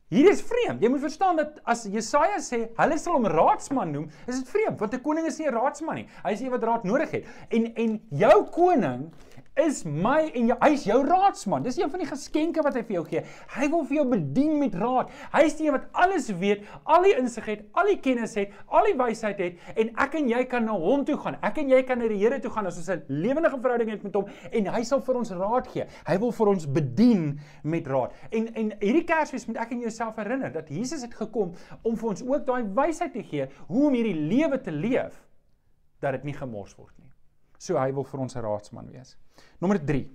Hier 0.08 0.30
is 0.32 0.39
vreemd. 0.39 0.80
Jy 0.80 0.88
moet 0.88 1.02
verstaan 1.04 1.36
dat 1.36 1.58
as 1.67 1.82
Jesaja 1.91 2.38
sê 2.39 2.62
hulle 2.78 2.96
sal 3.02 3.17
hom 3.17 3.26
raadsman 3.28 3.89
noem, 3.91 4.06
is 4.24 4.38
dit 4.39 4.54
vreemd 4.54 4.80
want 4.80 4.93
'n 4.96 5.04
koning 5.04 5.28
is 5.28 5.39
nie 5.39 5.48
'n 5.48 5.54
raadsman 5.54 5.96
nie. 6.00 6.08
Hy 6.24 6.32
is 6.32 6.41
een 6.41 6.54
wat 6.56 6.63
raad 6.63 6.84
nodig 6.84 7.12
het. 7.12 7.26
En 7.52 7.76
en 7.76 8.00
jou 8.10 8.43
koning 8.46 9.12
is 9.58 9.82
my 9.86 10.30
en 10.38 10.52
jou 10.52 10.58
hy's 10.62 10.86
jou 10.88 11.00
raadsman. 11.06 11.63
Dis 11.65 11.78
een 11.80 11.89
van 11.89 12.00
die 12.04 12.10
geskenke 12.10 12.63
wat 12.65 12.78
hy 12.78 12.84
vir 12.88 12.98
jou 13.00 13.04
gee. 13.10 13.24
Hy 13.56 13.70
wil 13.74 13.84
vir 13.89 13.98
jou 14.00 14.06
bedien 14.12 14.58
met 14.62 14.76
raad. 14.78 15.10
Hy 15.34 15.43
is 15.48 15.58
die 15.58 15.67
een 15.67 15.76
wat 15.76 15.88
alles 15.98 16.30
weet, 16.41 16.65
al 16.86 17.08
die 17.08 17.15
insig 17.17 17.46
het, 17.50 17.63
al 17.74 17.89
die 17.91 17.98
kennis 18.04 18.36
het, 18.38 18.54
al 18.67 18.86
die 18.89 18.96
wysheid 19.00 19.41
het 19.41 19.58
en 19.76 19.91
ek 20.04 20.17
en 20.20 20.30
jy 20.30 20.43
kan 20.52 20.67
na 20.67 20.78
hom 20.78 21.06
toe 21.08 21.17
gaan. 21.17 21.39
Ek 21.46 21.58
en 21.58 21.70
jy 21.74 21.82
kan 21.88 22.02
na 22.02 22.10
die 22.12 22.20
Here 22.22 22.39
toe 22.41 22.52
gaan 22.54 22.65
as 22.70 22.78
ons 22.78 22.89
'n 22.89 23.04
lewendige 23.08 23.60
verhouding 23.62 23.89
het 23.89 24.04
met 24.04 24.13
hom 24.15 24.26
en 24.52 24.65
hy 24.65 24.84
sal 24.84 25.02
vir 25.02 25.15
ons 25.15 25.32
raad 25.32 25.67
gee. 25.67 25.86
Hy 26.08 26.17
wil 26.17 26.32
vir 26.32 26.48
ons 26.48 26.65
bedien 26.65 27.39
met 27.63 27.88
raad. 27.88 28.13
En 28.32 28.54
en 28.54 28.72
hierdie 28.80 29.04
Kersfees 29.04 29.48
moet 29.48 29.58
ek 29.58 29.72
en 29.72 29.82
jouself 29.97 30.15
herinner 30.15 30.51
dat 30.51 30.69
Jesus 30.69 31.01
het 31.01 31.13
gekom 31.13 31.53
om 31.81 31.97
vir 31.97 32.10
ons 32.10 32.23
ook 32.23 32.45
daai 32.45 32.63
wysheid 32.63 33.13
te 33.13 33.23
gee 33.23 33.47
hoe 33.67 33.88
om 33.88 33.93
hierdie 33.97 34.27
lewe 34.29 34.62
te 34.62 34.71
leef 34.71 35.23
dat 35.99 36.12
dit 36.17 36.29
nie 36.29 36.38
gemors 36.38 36.75
word 36.77 36.93
nie. 37.01 37.12
So 37.57 37.77
hy 37.77 37.91
wil 37.93 38.05
vir 38.05 38.19
ons 38.19 38.36
'n 38.36 38.41
raadsman 38.41 38.91
wees. 38.91 39.17
Nommer 39.60 39.79
3. 39.83 40.05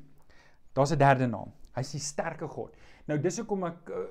Daar's 0.73 0.93
'n 0.93 0.99
derde 0.99 1.27
naam. 1.27 1.53
Hy's 1.75 1.91
die 1.91 2.01
sterke 2.01 2.49
God. 2.49 2.77
Nou 3.11 3.17
dis 3.19 3.39
hoekom 3.41 3.65
ek 3.67 3.91
uh, 3.91 4.03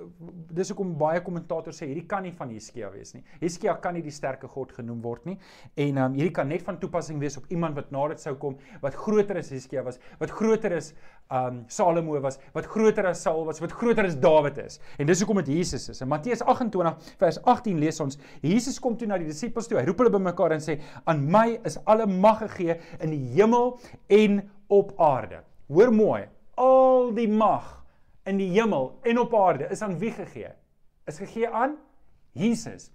dis 0.52 0.72
hoekom 0.74 0.92
baie 1.00 1.22
kommentators 1.24 1.78
sê 1.80 1.88
hierdie 1.88 2.08
kan 2.12 2.26
nie 2.26 2.34
van 2.36 2.50
Heskia 2.52 2.90
wees 2.92 3.14
nie. 3.16 3.22
Heskia 3.40 3.78
kan 3.84 3.96
nie 3.96 4.04
die 4.04 4.12
sterke 4.12 4.50
God 4.52 4.74
genoem 4.76 5.00
word 5.04 5.30
nie. 5.30 5.38
En 5.80 6.02
um, 6.04 6.18
hierdie 6.18 6.34
kan 6.36 6.50
net 6.52 6.66
van 6.68 6.80
toepassing 6.82 7.22
wees 7.22 7.40
op 7.40 7.48
iemand 7.54 7.78
wat 7.80 7.94
na 7.96 8.04
dit 8.12 8.24
sou 8.24 8.36
kom 8.42 8.58
wat 8.84 8.98
groter 9.00 9.40
as 9.40 9.52
Heskia 9.54 9.86
was, 9.86 10.02
wat 10.20 10.34
groter 10.36 10.76
is 10.76 10.92
um 11.32 11.62
Salomo 11.72 12.20
was, 12.20 12.40
wat 12.52 12.68
groter 12.68 13.08
as 13.08 13.22
Saul 13.24 13.46
was, 13.48 13.62
wat 13.64 13.72
groter 13.72 14.10
as 14.10 14.18
Dawid 14.20 14.60
is. 14.60 14.82
En 15.00 15.08
dis 15.08 15.24
hoekom 15.24 15.40
dit 15.40 15.54
Jesus 15.56 15.88
is. 15.94 16.04
In 16.04 16.12
Matteus 16.12 16.44
28 16.44 17.16
vers 17.22 17.40
18 17.48 17.80
lees 17.80 18.04
ons: 18.04 18.20
Jesus 18.44 18.80
kom 18.84 18.98
toe 19.00 19.08
na 19.08 19.20
die 19.22 19.30
disippels 19.32 19.72
toe. 19.72 19.80
Hy 19.80 19.88
roep 19.88 20.04
hulle 20.04 20.12
bymekaar 20.18 20.58
en 20.58 20.64
sê: 20.64 20.82
"Aan 21.06 21.24
my 21.32 21.62
is 21.64 21.80
alle 21.86 22.08
mag 22.12 22.44
gegee 22.44 22.80
in 23.00 23.16
die 23.16 23.24
hemel 23.38 23.78
en 24.10 24.42
op 24.68 24.92
aarde." 25.00 25.46
Hoor 25.72 25.94
mooi, 25.96 26.26
al 26.60 27.14
die 27.16 27.30
mag 27.32 27.81
in 28.30 28.38
die 28.38 28.50
hemel 28.54 28.92
en 29.08 29.20
op 29.20 29.36
aarde 29.36 29.70
is 29.74 29.82
aan 29.82 29.98
wie 30.00 30.12
gegee? 30.12 30.54
Is 31.10 31.18
gegee 31.18 31.50
aan 31.50 31.78
Jesus. 32.32 32.92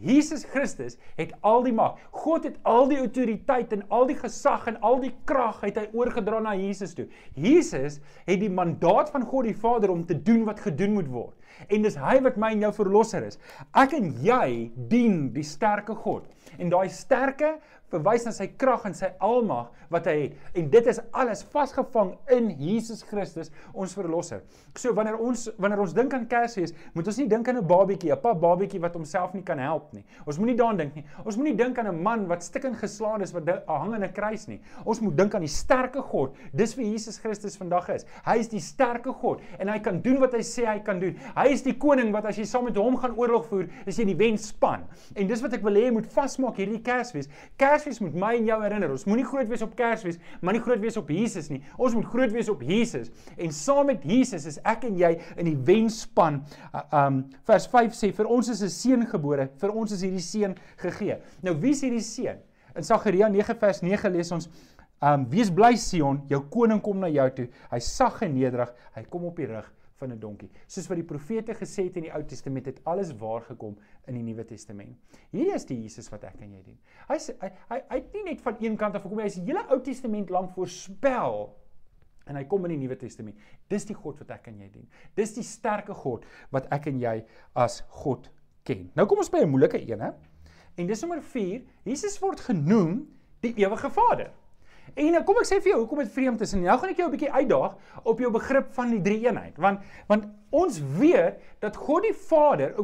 Jesus 0.00 0.44
Christus 0.44 0.98
het 1.16 1.32
al 1.40 1.62
die 1.64 1.72
mag. 1.72 1.96
God 2.12 2.44
het 2.44 2.58
al 2.68 2.88
die 2.90 2.98
autoriteit 3.00 3.72
en 3.72 3.84
al 3.88 4.06
die 4.10 4.18
gesag 4.18 4.66
en 4.68 4.76
al 4.84 4.98
die 5.00 5.12
krag 5.28 5.62
het 5.64 5.78
hy 5.80 5.86
oorgedra 5.96 6.40
na 6.44 6.52
Jesus 6.58 6.92
toe. 6.96 7.06
Jesus 7.32 8.00
het 8.26 8.40
die 8.42 8.52
mandaat 8.52 9.10
van 9.14 9.24
God 9.24 9.48
die 9.48 9.56
Vader 9.56 9.92
om 9.94 10.04
te 10.06 10.18
doen 10.18 10.44
wat 10.48 10.60
gedoen 10.60 10.96
moet 10.98 11.08
word. 11.12 11.34
En 11.72 11.86
dis 11.86 11.96
hy 11.96 12.18
wat 12.26 12.36
my 12.36 12.52
en 12.52 12.66
jou 12.66 12.72
verlosser 12.76 13.24
is. 13.24 13.40
Ek 13.72 13.96
en 13.96 14.10
jy 14.24 14.48
dien 14.90 15.30
die 15.32 15.46
sterke 15.46 15.96
God. 15.96 16.28
En 16.60 16.68
daai 16.72 16.88
sterke 16.92 17.56
verwys 17.92 18.24
na 18.26 18.32
sy 18.34 18.48
krag 18.58 18.86
en 18.88 18.94
sy 18.94 19.12
almag 19.22 19.70
wat 19.92 20.08
hy 20.10 20.14
het. 20.24 20.38
En 20.58 20.70
dit 20.70 20.88
is 20.90 21.00
alles 21.14 21.44
vasgevang 21.52 22.14
in 22.34 22.50
Jesus 22.58 23.04
Christus, 23.06 23.52
ons 23.74 23.94
verlosser. 23.94 24.42
So 24.76 24.94
wanneer 24.96 25.18
ons 25.22 25.46
wanneer 25.62 25.80
ons 25.84 25.94
dink 25.96 26.14
aan 26.16 26.26
Kersfees, 26.30 26.74
moet 26.94 27.06
ons 27.06 27.20
nie 27.20 27.28
dink 27.30 27.48
aan 27.48 27.58
'n 27.58 27.66
babietjie, 27.66 28.12
'n 28.12 28.20
pap 28.20 28.40
babietjie 28.40 28.80
wat 28.80 28.94
homself 28.94 29.34
nie 29.34 29.42
kan 29.42 29.58
help 29.58 29.92
nie. 29.92 30.04
Ons 30.26 30.38
moenie 30.38 30.56
daaraan 30.56 30.76
dink 30.76 30.94
nie. 30.94 31.04
Ons 31.24 31.36
moenie 31.36 31.56
dink 31.56 31.78
aan 31.78 31.86
'n 31.86 32.02
man 32.02 32.26
wat 32.26 32.42
stikkend 32.42 32.76
geslaan 32.76 33.22
is 33.22 33.32
wat 33.32 33.48
hang 33.66 33.94
in 33.94 34.02
'n 34.02 34.12
kruis 34.12 34.48
nie. 34.48 34.60
Ons 34.84 35.00
moet 35.00 35.16
dink 35.16 35.34
aan 35.34 35.40
die 35.40 35.48
sterke 35.48 36.02
God. 36.02 36.34
Dis 36.52 36.74
wie 36.74 36.90
Jesus 36.90 37.18
Christus 37.18 37.56
vandag 37.56 37.88
is. 37.88 38.04
Hy 38.24 38.38
is 38.38 38.48
die 38.48 38.60
sterke 38.60 39.12
God 39.12 39.40
en 39.58 39.68
hy 39.68 39.78
kan 39.78 40.00
doen 40.02 40.18
wat 40.18 40.32
hy 40.32 40.42
sê 40.42 40.66
hy 40.66 40.78
kan 40.80 41.00
doen. 41.00 41.16
Hy 41.36 41.48
is 41.48 41.62
die 41.62 41.76
koning 41.78 42.12
wat 42.12 42.24
as 42.24 42.36
jy 42.36 42.44
saam 42.44 42.64
met 42.64 42.76
hom 42.76 42.96
gaan 42.96 43.16
oorlog 43.16 43.46
voer, 43.46 43.68
is 43.86 43.96
jy 43.96 44.04
die 44.04 44.16
wenspan. 44.16 44.84
En 45.14 45.26
dis 45.26 45.42
wat 45.42 45.52
ek 45.52 45.62
wil 45.62 45.74
hê 45.74 45.86
jy 45.86 45.92
moet 45.92 46.06
vasmaak 46.06 46.56
hierdie 46.56 46.82
Kersfees. 46.82 47.28
Kersfees 47.76 47.98
moet 48.00 48.14
my 48.16 48.32
en 48.38 48.46
jou 48.48 48.56
herinner. 48.62 48.92
Ons 48.94 49.04
moenie 49.04 49.26
groot 49.28 49.48
wees 49.50 49.62
op 49.64 49.74
Kersfees, 49.76 50.16
maar 50.40 50.56
nie 50.56 50.62
groot 50.64 50.80
wees 50.80 50.96
op 50.96 51.10
Jesus 51.12 51.50
nie. 51.52 51.60
Ons 51.76 51.96
moet 51.96 52.06
groot 52.08 52.32
wees 52.32 52.48
op 52.48 52.62
Jesus. 52.64 53.10
En 53.36 53.52
saam 53.52 53.90
met 53.90 54.04
Jesus 54.08 54.46
is 54.48 54.56
ek 54.64 54.86
en 54.88 54.96
jy 54.96 55.12
in 55.36 55.50
die 55.50 55.56
wenspan. 55.68 56.40
Uh, 56.70 56.86
um 57.02 57.20
vers 57.48 57.68
5 57.72 57.98
sê 57.98 58.12
vir 58.16 58.32
ons 58.32 58.48
is 58.48 58.62
'n 58.64 58.72
seun 58.72 59.06
gebore, 59.06 59.50
vir 59.60 59.76
ons 59.76 59.92
is 59.92 60.00
hierdie 60.00 60.24
seun 60.24 60.56
gegee. 60.80 61.20
Nou 61.42 61.54
wie 61.60 61.74
is 61.76 61.82
hierdie 61.84 62.00
seun? 62.00 62.40
In 62.76 62.82
Sagaria 62.82 63.28
9 63.28 63.58
vers 63.60 63.82
9 63.82 64.12
lees 64.12 64.32
ons 64.32 64.48
Um 65.02 65.26
wees 65.28 65.50
bly 65.52 65.76
Sion, 65.76 66.22
jou 66.26 66.40
koning 66.48 66.80
kom 66.80 66.98
na 66.98 67.08
jou 67.08 67.30
toe. 67.30 67.48
Hy 67.70 67.78
sag 67.84 68.22
en 68.22 68.32
nederig, 68.32 68.72
hy 68.94 69.02
kom 69.04 69.26
op 69.28 69.36
die 69.36 69.44
rug 69.44 69.75
van 69.96 70.12
'n 70.12 70.18
donkie. 70.18 70.50
Soos 70.66 70.86
wat 70.88 70.96
die 70.96 71.06
profete 71.06 71.54
gesê 71.54 71.84
het 71.84 71.96
in 71.96 72.02
die 72.02 72.12
Ou 72.12 72.22
Testament 72.24 72.66
het 72.66 72.80
alles 72.84 73.12
waar 73.16 73.42
gekom 73.42 73.76
in 74.06 74.14
die 74.14 74.22
Nuwe 74.22 74.44
Testament. 74.44 74.96
Hierdie 75.30 75.54
is 75.54 75.64
die 75.66 75.82
Jesus 75.82 76.08
wat 76.08 76.24
ek 76.24 76.40
en 76.40 76.52
jy 76.52 76.62
dien. 76.62 76.78
Hy 77.08 77.18
hy 77.40 77.82
hy 77.88 77.96
het 77.96 78.12
nie 78.12 78.24
net 78.24 78.40
van 78.40 78.56
een 78.60 78.76
kant 78.76 78.94
af 78.94 79.02
gekom, 79.02 79.18
hy 79.18 79.26
is 79.26 79.34
die 79.34 79.44
hele 79.44 79.66
Ou 79.68 79.80
Testament 79.80 80.30
lank 80.30 80.50
voorspel 80.50 81.56
en 82.26 82.36
hy 82.36 82.44
kom 82.44 82.64
in 82.64 82.70
die 82.70 82.86
Nuwe 82.86 82.96
Testament. 82.96 83.36
Dis 83.68 83.84
die 83.84 83.94
God 83.94 84.18
wat 84.18 84.30
ek 84.30 84.48
en 84.48 84.58
jy 84.60 84.70
dien. 84.70 84.88
Dis 85.14 85.34
die 85.34 85.44
sterke 85.46 85.94
God 85.94 86.24
wat 86.50 86.66
ek 86.74 86.86
en 86.86 87.00
jy 87.00 87.24
as 87.54 87.82
God 88.02 88.30
ken. 88.64 88.90
Nou 88.94 89.06
kom 89.06 89.18
ons 89.18 89.30
by 89.30 89.44
'n 89.44 89.50
moeilike 89.50 89.78
een, 89.78 90.00
hè? 90.00 90.10
En 90.76 90.86
dis 90.86 91.00
nommer 91.00 91.22
4. 91.22 91.62
Jesus 91.84 92.18
word 92.18 92.40
genoem 92.40 93.06
die 93.40 93.54
ewige 93.54 93.90
Vader. 93.90 94.32
En 94.94 95.10
nou 95.12 95.22
kom 95.26 95.40
ek 95.40 95.48
sê 95.48 95.58
vir 95.60 95.72
jou 95.72 95.80
hoekom 95.82 95.98
dit 96.04 96.12
vreemd 96.12 96.44
is 96.46 96.54
en 96.54 96.62
nou 96.62 96.78
gaan 96.78 96.92
ek 96.92 97.00
jou 97.02 97.08
'n 97.08 97.16
bietjie 97.16 97.32
uitdaag 97.32 97.76
op 98.04 98.18
jou 98.18 98.30
begrip 98.30 98.72
van 98.72 98.90
die 98.90 99.02
drie 99.02 99.26
eenheid. 99.26 99.56
Want 99.58 99.80
want 100.06 100.24
ons 100.50 100.80
weet 100.98 101.40
dat 101.60 101.76
God 101.76 102.02
die 102.02 102.14
Vader 102.14 102.74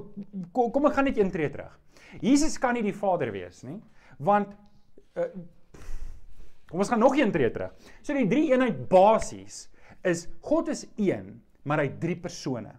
kom, 0.53 0.71
kom 0.71 0.87
ek 0.87 0.93
gaan 0.95 1.05
net 1.05 1.19
een 1.19 1.31
tree 1.31 1.51
terug. 1.51 1.79
Jesus 2.21 2.59
kan 2.59 2.75
nie 2.75 2.83
die 2.83 2.97
Vader 2.97 3.33
wees 3.33 3.63
nie, 3.63 3.81
want 4.19 4.49
uh, 5.17 5.25
kom 6.69 6.79
ons 6.79 6.89
gaan 6.89 6.99
nog 6.99 7.17
een 7.17 7.33
tree 7.33 7.51
terug. 7.51 7.73
So 8.03 8.13
die 8.13 8.29
drie 8.29 8.51
eenheid 8.53 8.89
basies 8.89 9.69
is 10.03 10.29
God 10.41 10.69
is 10.69 10.87
een, 10.97 11.43
maar 11.63 11.79
hy 11.79 11.89
drie 11.99 12.17
persone. 12.17 12.73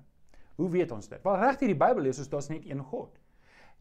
Hoe 0.56 0.70
weet 0.70 0.92
ons 0.92 1.08
dit? 1.08 1.24
Wel 1.24 1.38
reg 1.42 1.60
hier 1.60 1.74
die 1.74 1.80
Bybel 1.80 2.04
lees 2.04 2.20
ons 2.20 2.30
daar's 2.30 2.50
net 2.50 2.66
een 2.70 2.84
God. 2.84 3.10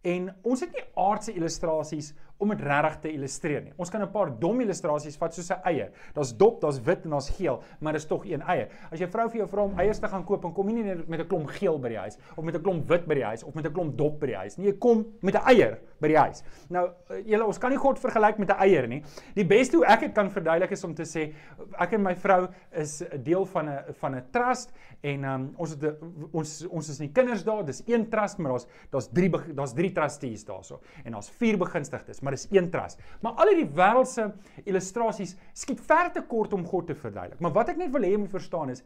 En 0.02 0.31
ons 0.42 0.61
het 0.61 0.72
nie 0.74 0.85
aardse 0.98 1.33
illustrasies 1.33 2.12
om 2.42 2.52
dit 2.55 2.64
regtig 2.66 2.98
te 3.05 3.12
illustreer 3.12 3.62
nie. 3.68 3.72
Ons 3.78 3.90
kan 3.90 4.02
'n 4.02 4.11
paar 4.12 4.33
dom 4.38 4.61
illustrasies 4.61 5.16
vat 5.16 5.35
soos 5.35 5.50
'n 5.50 5.61
eier. 5.64 5.90
Daar's 6.14 6.37
dop, 6.37 6.61
daar's 6.61 6.81
wit 6.81 7.05
en 7.05 7.11
daar's 7.11 7.31
geel, 7.31 7.62
maar 7.81 7.92
dis 7.92 8.07
tog 8.07 8.24
een 8.26 8.42
eier. 8.42 8.68
As 8.90 8.98
jy 8.98 9.07
vrou 9.07 9.28
vir 9.31 9.38
jou 9.38 9.48
vra 9.48 9.62
om 9.62 9.78
eiers 9.78 9.98
te 9.98 10.09
gaan 10.09 10.24
koop, 10.24 10.42
dan 10.42 10.52
kom 10.52 10.68
jy 10.68 10.74
nie 10.74 10.94
met 11.07 11.20
'n 11.20 11.26
klomp 11.26 11.48
geel 11.48 11.78
by 11.78 11.88
die 11.88 11.98
huis 11.98 12.18
of 12.37 12.44
met 12.44 12.55
'n 12.55 12.62
klomp 12.62 12.88
wit 12.88 13.07
by 13.07 13.14
die 13.14 13.24
huis 13.24 13.44
of 13.44 13.55
met 13.55 13.66
'n 13.66 13.72
klomp 13.72 13.96
dop 13.96 14.20
by 14.20 14.26
die 14.26 14.37
huis 14.37 14.57
nie. 14.57 14.66
Jy 14.66 14.78
kom 14.78 15.07
met 15.20 15.35
'n 15.35 15.42
eier 15.46 15.78
by 16.00 16.09
die 16.09 16.18
huis. 16.18 16.42
Nou, 16.68 16.90
eh, 17.11 17.22
julle 17.26 17.46
ons 17.46 17.59
kan 17.59 17.70
nie 17.70 17.78
God 17.78 17.98
vergelyk 17.98 18.38
met 18.38 18.50
'n 18.50 18.59
eier 18.59 18.88
nie. 18.88 19.02
Die 19.35 19.44
beste 19.44 19.76
hoe 19.76 19.87
ek 19.87 20.00
dit 20.00 20.14
kan 20.14 20.31
verduidelik 20.31 20.70
is 20.70 20.85
om 20.85 20.94
te 20.94 21.05
sê 21.05 21.33
ek 21.78 21.92
en 21.92 22.02
my 22.02 22.14
vrou 22.14 22.48
is 22.72 23.02
'n 23.02 23.22
deel 23.22 23.44
van 23.46 23.68
'n 23.68 23.94
van 24.00 24.14
'n 24.16 24.24
trust 24.33 24.72
en 25.02 25.24
um, 25.24 25.55
ons 25.57 25.70
het 25.70 25.96
ons 26.33 26.66
ons 26.70 26.88
is 26.88 26.98
nie 26.98 27.11
kinders 27.12 27.44
daar, 27.44 27.64
dis 27.64 27.83
een 27.87 28.09
trust, 28.11 28.38
maar 28.38 28.52
daar's 28.52 28.66
daar's 28.90 29.09
drie 29.12 29.31
daar's 29.31 29.74
drie 29.74 29.92
trustees 29.92 30.44
daarso 30.44 30.81
en 31.05 31.12
daar's 31.12 31.31
vier 31.31 31.59
begunstigdes, 31.59 32.20
maar 32.20 32.32
dis 32.35 32.49
een 32.51 32.71
trust. 32.73 33.01
Maar 33.25 33.40
al 33.42 33.53
hierdie 33.53 33.71
wêreldse 33.77 34.31
illustrasies 34.64 35.37
skiet 35.53 35.81
ver 35.87 36.12
te 36.14 36.25
kort 36.29 36.53
om 36.57 36.66
God 36.68 36.90
te 36.90 36.97
verduidelik. 36.99 37.40
Maar 37.40 37.55
wat 37.57 37.73
ek 37.75 37.81
net 37.81 37.92
wil 37.95 38.07
hê 38.07 38.14
jy 38.14 38.23
moet 38.25 38.35
verstaan 38.35 38.73
is 38.73 38.85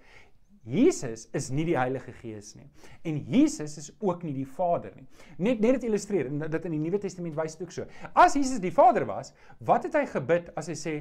Jesus 0.67 1.29
is 1.31 1.47
nie 1.55 1.63
die 1.69 1.77
Heilige 1.79 2.11
Gees 2.19 2.57
nie. 2.59 2.67
En 3.07 3.21
Jesus 3.31 3.77
is 3.79 3.93
ook 4.03 4.25
nie 4.27 4.33
die 4.35 4.49
Vader 4.57 4.97
nie. 4.99 5.07
Net 5.39 5.61
net 5.63 5.79
dit 5.79 5.87
illustreer 5.87 6.27
en 6.27 6.43
dit 6.43 6.67
in 6.67 6.75
die 6.75 6.81
Nuwe 6.83 6.99
Testament 7.03 7.37
wys 7.39 7.55
dit 7.55 7.63
ook 7.63 7.75
so. 7.75 7.87
As 8.19 8.35
Jesus 8.35 8.59
die 8.63 8.75
Vader 8.75 9.07
was, 9.07 9.31
wat 9.63 9.87
het 9.87 9.95
hy 9.95 10.03
gebid 10.11 10.51
as 10.59 10.73
hy 10.73 10.77
sê 10.81 10.97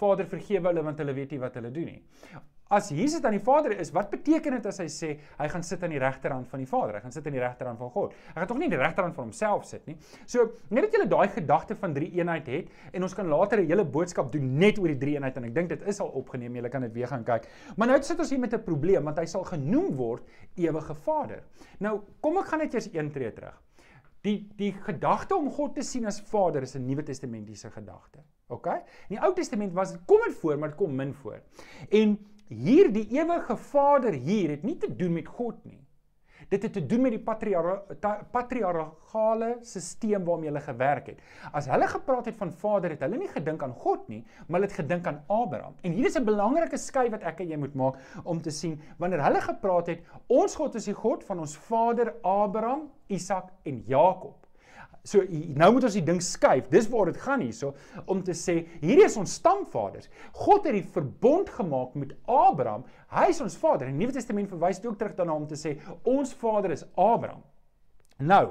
Vader 0.00 0.28
vergewe 0.30 0.72
hulle 0.72 0.86
want 0.86 1.02
hulle 1.02 1.16
weet 1.18 1.36
nie 1.36 1.42
wat 1.42 1.60
hulle 1.60 1.72
doen 1.74 1.92
nie? 1.92 2.00
As 2.70 2.86
Jesus 2.94 3.18
dan 3.18 3.34
die 3.34 3.42
Vader 3.42 3.72
is, 3.82 3.88
wat 3.90 4.12
beteken 4.12 4.54
dit 4.54 4.66
as 4.70 4.76
hy 4.78 4.84
sê 4.86 5.08
hy 5.40 5.46
gaan 5.50 5.64
sit 5.66 5.82
aan 5.82 5.90
die 5.90 5.98
regterhand 5.98 6.46
van 6.46 6.60
die 6.62 6.68
Vader? 6.70 7.00
Hy 7.00 7.02
gaan 7.02 7.14
sit 7.16 7.24
aan 7.26 7.34
die 7.34 7.42
regterhand 7.42 7.80
van 7.80 7.90
God. 7.90 8.12
Hy 8.28 8.36
gaan 8.36 8.46
tog 8.46 8.60
nie 8.60 8.68
aan 8.68 8.76
die 8.76 8.78
regterhand 8.78 9.16
van 9.16 9.26
homself 9.26 9.64
sit 9.66 9.88
nie. 9.90 9.96
So, 10.22 10.44
net 10.70 10.86
dat 10.86 10.94
jy 10.94 11.08
daai 11.10 11.32
gedagte 11.34 11.74
van 11.80 11.96
drie 11.96 12.12
eenheid 12.14 12.46
het 12.52 12.94
en 12.94 13.02
ons 13.02 13.16
kan 13.18 13.26
later 13.26 13.58
'n 13.58 13.66
hele 13.66 13.84
boodskap 13.84 14.30
doen 14.30 14.54
net 14.62 14.78
oor 14.78 14.86
die 14.86 15.00
drie 15.02 15.16
eenheid 15.18 15.36
en 15.36 15.50
ek 15.50 15.54
dink 15.54 15.68
dit 15.68 15.82
is 15.82 15.98
al 16.00 16.14
opgeneem. 16.14 16.54
Jy 16.54 16.68
kan 16.68 16.82
dit 16.82 16.94
weer 16.94 17.08
gaan 17.08 17.24
kyk. 17.24 17.50
Maar 17.76 17.88
nou 17.88 18.02
sit 18.02 18.18
ons 18.18 18.30
hier 18.30 18.38
met 18.38 18.54
'n 18.54 18.62
probleem 18.62 19.04
want 19.04 19.18
hy 19.18 19.26
sal 19.26 19.42
genoem 19.42 19.96
word 19.96 20.22
ewige 20.54 20.94
Vader. 20.94 21.42
Nou, 21.80 22.02
kom 22.20 22.38
ek 22.38 22.46
gaan 22.46 22.58
net 22.60 22.74
eers 22.74 22.88
een 22.94 23.10
tree 23.10 23.32
terug. 23.32 23.60
Die 24.22 24.46
die 24.56 24.72
gedagte 24.72 25.34
om 25.34 25.50
God 25.50 25.74
te 25.74 25.82
sien 25.82 26.06
as 26.06 26.20
Vader 26.20 26.62
is 26.62 26.76
'n 26.76 26.86
Nuwe 26.86 27.02
Testamentiese 27.02 27.70
gedagte. 27.70 28.20
OK? 28.50 28.66
In 29.08 29.16
die 29.16 29.22
Ou 29.22 29.32
Testament 29.34 29.72
was 29.72 29.92
dit 29.92 30.00
kom 30.06 30.20
dit 30.26 30.34
voor, 30.34 30.58
maar 30.58 30.68
dit 30.68 30.78
kom 30.78 30.94
min 30.94 31.14
voor. 31.14 31.40
En 31.88 32.18
hier 32.50 32.90
die 32.92 33.06
ewige 33.14 33.56
Vader 33.56 34.12
hier 34.12 34.50
het 34.56 34.62
nie 34.66 34.76
te 34.78 34.90
doen 34.96 35.12
met 35.14 35.28
God 35.30 35.64
nie. 35.64 35.78
Dit 36.50 36.62
het 36.62 36.72
te 36.72 36.86
doen 36.86 37.04
met 37.04 37.12
die 37.14 37.22
patriargale 38.32 39.50
stelsel 39.62 40.24
waarmee 40.24 40.48
hulle 40.48 40.62
gewerk 40.64 41.06
het. 41.12 41.20
As 41.52 41.68
hulle 41.70 41.86
gepraat 41.86 42.26
het 42.26 42.36
van 42.40 42.50
Vader, 42.52 42.90
het 42.96 43.04
hulle 43.04 43.20
nie 43.20 43.28
gedink 43.30 43.62
aan 43.62 43.74
God 43.84 44.08
nie, 44.08 44.24
maar 44.48 44.58
hulle 44.58 44.70
het 44.70 44.78
gedink 44.80 45.06
aan 45.06 45.20
Abraham. 45.28 45.74
En 45.82 45.92
hier 45.92 46.06
is 46.06 46.18
'n 46.18 46.24
belangrike 46.24 46.76
skei 46.76 47.10
wat 47.10 47.22
ek 47.22 47.40
en 47.40 47.48
jy 47.48 47.56
moet 47.56 47.74
maak 47.74 47.94
om 48.24 48.42
te 48.42 48.50
sien 48.50 48.80
wanneer 48.98 49.22
hulle 49.22 49.40
gepraat 49.40 49.86
het, 49.86 50.00
ons 50.26 50.56
God 50.56 50.74
is 50.74 50.84
die 50.84 50.94
God 50.94 51.24
van 51.24 51.38
ons 51.38 51.56
vader 51.56 52.14
Abraham, 52.22 52.90
Isak 53.06 53.52
en 53.62 53.82
Jakob. 53.86 54.39
So 55.02 55.24
nou 55.28 55.70
moet 55.72 55.86
ons 55.88 55.96
die 55.96 56.04
ding 56.04 56.20
skuif. 56.22 56.68
Dis 56.72 56.88
waar 56.92 57.08
dit 57.08 57.20
gaan 57.22 57.40
hierso 57.40 57.72
om 58.04 58.20
te 58.24 58.34
sê 58.36 58.58
hierdie 58.82 59.06
is 59.06 59.16
ons 59.20 59.38
stamvaders. 59.40 60.10
God 60.36 60.68
het 60.68 60.76
die 60.76 60.84
verbond 60.96 61.48
gemaak 61.56 61.94
met 61.98 62.12
Abraham. 62.26 62.84
Hy 63.14 63.30
is 63.32 63.40
ons 63.40 63.56
vader. 63.60 63.88
In 63.88 63.96
die 63.96 64.04
Nuwe 64.04 64.16
Testament 64.16 64.52
verwys 64.52 64.82
dit 64.82 64.90
ook 64.90 64.98
terug 65.00 65.16
daarna 65.16 65.38
om 65.40 65.48
te 65.48 65.58
sê 65.58 65.78
ons 66.04 66.34
vader 66.42 66.76
is 66.76 66.84
Abraham. 66.94 67.42
Nou, 68.20 68.44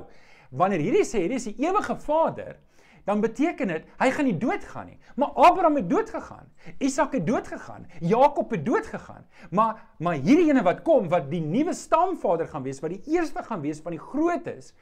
wanneer 0.49 0.81
hierdie 0.81 1.05
sê 1.05 1.23
hierdie 1.23 1.37
is 1.37 1.47
die 1.51 1.67
ewige 1.67 1.95
Vader, 2.01 2.57
dan 3.05 3.21
beteken 3.21 3.71
dit 3.71 3.85
hy 4.01 4.09
gaan 4.13 4.27
nie 4.27 4.37
doodgaan 4.37 4.89
nie. 4.91 4.97
Maar 5.17 5.37
Abraham 5.47 5.79
het 5.79 5.89
dood 5.89 6.09
gegaan. 6.13 6.49
Isak 6.77 7.15
het 7.17 7.25
dood 7.27 7.47
gegaan. 7.47 7.87
Jakob 8.01 8.51
het 8.53 8.65
dood 8.65 8.85
gegaan. 8.89 9.25
Maar 9.49 9.79
maar 9.97 10.19
hierdie 10.19 10.49
ene 10.49 10.63
wat 10.65 10.83
kom 10.85 11.09
wat 11.09 11.29
die 11.31 11.41
nuwe 11.41 11.73
stamvader 11.73 12.47
gaan 12.47 12.65
wees, 12.65 12.81
wat 12.83 12.93
die 12.93 13.15
eerste 13.15 13.43
gaan 13.43 13.61
wees 13.61 13.81
van 13.85 13.95
die 13.95 14.01
grootes, 14.01 14.73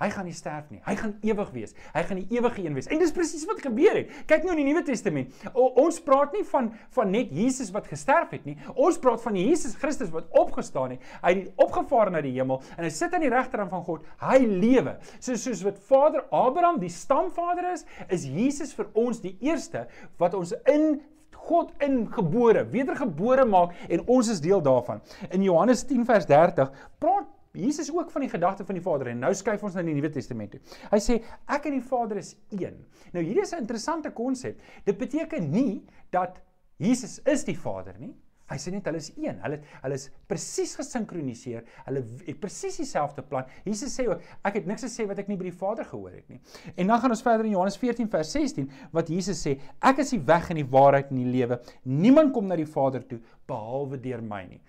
Hy 0.00 0.08
gaan 0.10 0.26
nie 0.26 0.34
sterf 0.34 0.70
nie. 0.72 0.80
Hy 0.82 0.94
gaan 0.98 1.12
ewig 1.22 1.50
wees. 1.54 1.74
Hy 1.94 2.02
gaan 2.08 2.18
die 2.18 2.38
ewige 2.38 2.64
een 2.64 2.74
wees. 2.74 2.88
En 2.90 2.98
dis 2.98 3.12
presies 3.14 3.44
wat 3.46 3.60
gebeur 3.62 4.00
het. 4.00 4.10
Kyk 4.30 4.46
nou 4.46 4.56
in 4.56 4.62
die 4.62 4.66
Nuwe 4.70 4.82
Testament. 4.86 5.44
O, 5.52 5.68
ons 5.84 6.00
praat 6.02 6.34
nie 6.34 6.42
van 6.48 6.72
van 6.96 7.12
net 7.14 7.30
Jesus 7.34 7.70
wat 7.74 7.86
gesterf 7.90 8.32
het 8.34 8.48
nie. 8.48 8.56
Ons 8.74 8.98
praat 9.02 9.22
van 9.22 9.36
Jesus 9.38 9.76
Christus 9.78 10.10
wat 10.14 10.26
opgestaan 10.38 10.96
het. 10.96 11.06
Hy 11.22 11.34
het 11.36 11.62
opgevaar 11.62 12.10
na 12.14 12.22
die 12.24 12.34
hemel 12.34 12.62
en 12.74 12.86
hy 12.86 12.90
sit 12.92 13.14
aan 13.14 13.22
die 13.22 13.30
regterkant 13.32 13.70
van 13.72 13.84
God. 13.86 14.08
Hy 14.22 14.40
lewe. 14.42 14.96
So 15.20 15.38
soos 15.38 15.62
wat 15.66 15.78
Vader 15.86 16.24
Abraham 16.34 16.80
die 16.82 16.90
stamvader 16.92 17.70
is, 17.72 17.86
is 18.10 18.26
Jesus 18.26 18.74
vir 18.74 18.90
ons 18.98 19.22
die 19.22 19.36
eerste 19.44 19.86
wat 20.18 20.34
ons 20.38 20.56
in 20.72 20.98
God 21.42 21.72
ingebore, 21.82 22.64
wedergebore 22.70 23.44
maak 23.50 23.74
en 23.90 24.02
ons 24.10 24.28
is 24.30 24.42
deel 24.42 24.62
daarvan. 24.62 25.02
In 25.30 25.42
Johannes 25.46 25.82
10 25.88 26.06
vers 26.06 26.26
30 26.30 26.70
praat 27.02 27.30
Jesus 27.52 27.90
ook 27.92 28.10
van 28.10 28.24
die 28.24 28.30
gedagte 28.30 28.64
van 28.64 28.74
die 28.78 28.82
Vader 28.84 29.10
en 29.12 29.18
nou 29.20 29.32
skuif 29.36 29.62
ons 29.62 29.74
na 29.76 29.84
die 29.84 29.94
Nuwe 29.94 30.10
Testament 30.12 30.54
toe. 30.54 30.60
Hy 30.92 31.00
sê 31.04 31.18
ek 31.52 31.68
en 31.68 31.76
die 31.76 31.84
Vader 31.84 32.20
is 32.20 32.34
een. 32.50 32.78
Nou 33.12 33.24
hierdie 33.24 33.44
is 33.44 33.52
'n 33.52 33.64
interessante 33.64 34.10
konsep. 34.10 34.60
Dit 34.84 34.98
beteken 34.98 35.50
nie 35.50 35.84
dat 36.10 36.40
Jesus 36.78 37.20
is 37.24 37.44
die 37.44 37.58
Vader 37.58 37.94
nie. 37.98 38.14
Hy 38.52 38.58
sê 38.60 38.72
net 38.72 38.86
hulle 38.88 39.00
is 39.00 39.12
een. 39.16 39.38
Hulle 39.40 39.60
hulle 39.82 39.94
is 39.94 40.10
presies 40.28 40.74
gesinkroniseer. 40.76 41.64
Hulle 41.86 42.02
het 42.26 42.40
presies 42.40 42.76
dieselfde 42.76 43.22
plan. 43.22 43.44
Jesus 43.64 43.94
sê 43.98 44.06
ook 44.08 44.20
ek 44.44 44.54
het 44.54 44.66
niks 44.66 44.84
gesê 44.84 45.06
wat 45.08 45.18
ek 45.18 45.28
nie 45.28 45.36
by 45.36 45.44
die 45.44 45.56
Vader 45.56 45.84
gehoor 45.88 46.12
het 46.12 46.28
nie. 46.28 46.40
En 46.76 46.86
dan 46.86 47.00
gaan 47.00 47.10
ons 47.10 47.22
verder 47.22 47.48
in 47.48 47.52
Johannes 47.52 47.78
14 47.80 48.08
vers 48.12 48.32
16 48.32 48.70
wat 48.92 49.08
Jesus 49.08 49.40
sê 49.46 49.58
ek 49.80 49.98
is 50.04 50.10
die 50.10 50.20
weg 50.20 50.50
en 50.50 50.56
die 50.56 50.68
waarheid 50.68 51.10
en 51.10 51.16
die 51.16 51.32
lewe. 51.32 51.60
Niemand 51.84 52.32
kom 52.32 52.46
na 52.46 52.56
die 52.56 52.68
Vader 52.68 53.06
toe 53.06 53.20
behalwe 53.46 54.00
deur 54.00 54.22
my 54.22 54.44
nie. 54.50 54.60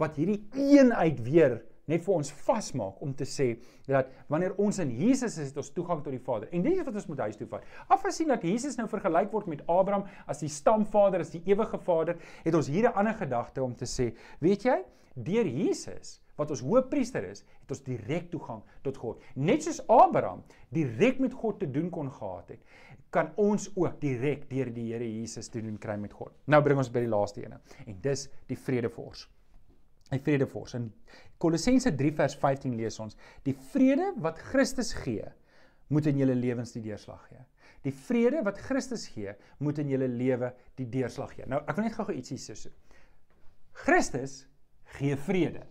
Wat 0.00 0.16
hierdie 0.16 0.42
eenheid 0.52 1.20
weer 1.24 1.60
net 1.90 2.04
vir 2.04 2.14
ons 2.14 2.32
vasmaak 2.46 3.00
om 3.02 3.14
te 3.14 3.26
sê 3.28 3.48
dat 3.86 4.10
wanneer 4.32 4.56
ons 4.62 4.78
in 4.82 4.90
Jesus 4.90 5.38
is, 5.38 5.52
het 5.52 5.60
ons 5.62 5.72
toegang 5.74 6.02
tot 6.02 6.14
die 6.14 6.22
Vader. 6.22 6.50
En 6.52 6.62
dit 6.62 6.74
is 6.74 6.84
wat 6.86 6.94
ons 6.94 7.08
moet 7.10 7.24
huis 7.26 7.38
toe 7.38 7.48
vat. 7.50 7.64
Afgesien 7.88 8.28
dat 8.32 8.44
Jesus 8.46 8.76
nou 8.76 8.88
vergelyk 8.90 9.32
word 9.32 9.46
met 9.46 9.64
Abraham 9.66 10.06
as 10.26 10.42
die 10.42 10.52
stamvader, 10.52 11.24
as 11.24 11.34
die 11.34 11.42
ewige 11.46 11.78
Vader, 11.78 12.20
het 12.44 12.54
ons 12.54 12.68
hier 12.68 12.88
'n 12.88 12.94
ander 12.94 13.14
gedagte 13.14 13.62
om 13.62 13.74
te 13.74 13.86
sê, 13.86 14.14
weet 14.40 14.62
jy, 14.64 14.84
deur 15.14 15.46
Jesus 15.46 16.20
wat 16.36 16.50
ons 16.50 16.60
hoëpriester 16.60 17.24
is, 17.24 17.44
het 17.62 17.70
ons 17.70 17.82
direk 17.86 18.30
toegang 18.30 18.62
tot 18.82 18.96
God. 18.96 19.22
Net 19.34 19.64
soos 19.64 19.80
Abraham 19.88 20.44
direk 20.74 21.18
met 21.18 21.32
God 21.32 21.60
te 21.60 21.70
doen 21.70 21.88
kon 21.90 22.10
gehad 22.10 22.48
het, 22.48 22.60
kan 23.10 23.30
ons 23.40 23.70
ook 23.76 24.00
direk 24.00 24.44
deur 24.50 24.68
die 24.74 24.92
Here 24.92 25.06
Jesus 25.06 25.48
te 25.48 25.62
doen 25.62 25.78
kry 25.78 25.96
met 25.96 26.12
God. 26.12 26.34
Nou 26.46 26.62
bring 26.62 26.78
ons 26.78 26.92
by 26.92 27.00
die 27.00 27.12
laaste 27.12 27.44
ene 27.44 27.60
en 27.86 27.96
dis 28.02 28.28
die 28.50 28.58
vredevors. 28.58 29.28
Die 30.10 30.22
vredevors. 30.22 30.76
In 30.78 30.92
Kolossense 31.42 31.90
3 31.94 32.12
vers 32.14 32.36
15 32.38 32.76
lees 32.78 32.98
ons: 33.02 33.16
"Die 33.42 33.56
vrede 33.72 34.12
wat 34.22 34.38
Christus 34.38 34.92
gee, 34.94 35.24
moet 35.88 36.06
in 36.06 36.18
julle 36.18 36.34
lewens 36.34 36.72
die 36.72 36.82
deurslag 36.82 37.28
gee." 37.28 37.42
Die 37.86 37.94
vrede 37.94 38.42
wat 38.42 38.58
Christus 38.58 39.06
gee, 39.14 39.34
moet 39.62 39.78
in 39.78 39.88
julle 39.88 40.08
lewe 40.08 40.50
die 40.74 40.88
deurslag 40.90 41.34
gee. 41.36 41.46
Nou, 41.46 41.60
ek 41.68 41.76
wil 41.76 41.86
net 41.86 41.94
gou-gou 41.94 42.16
ietsie 42.16 42.38
sê. 42.38 42.72
Christus 43.84 44.46
gee 44.96 45.16
vrede. 45.16 45.62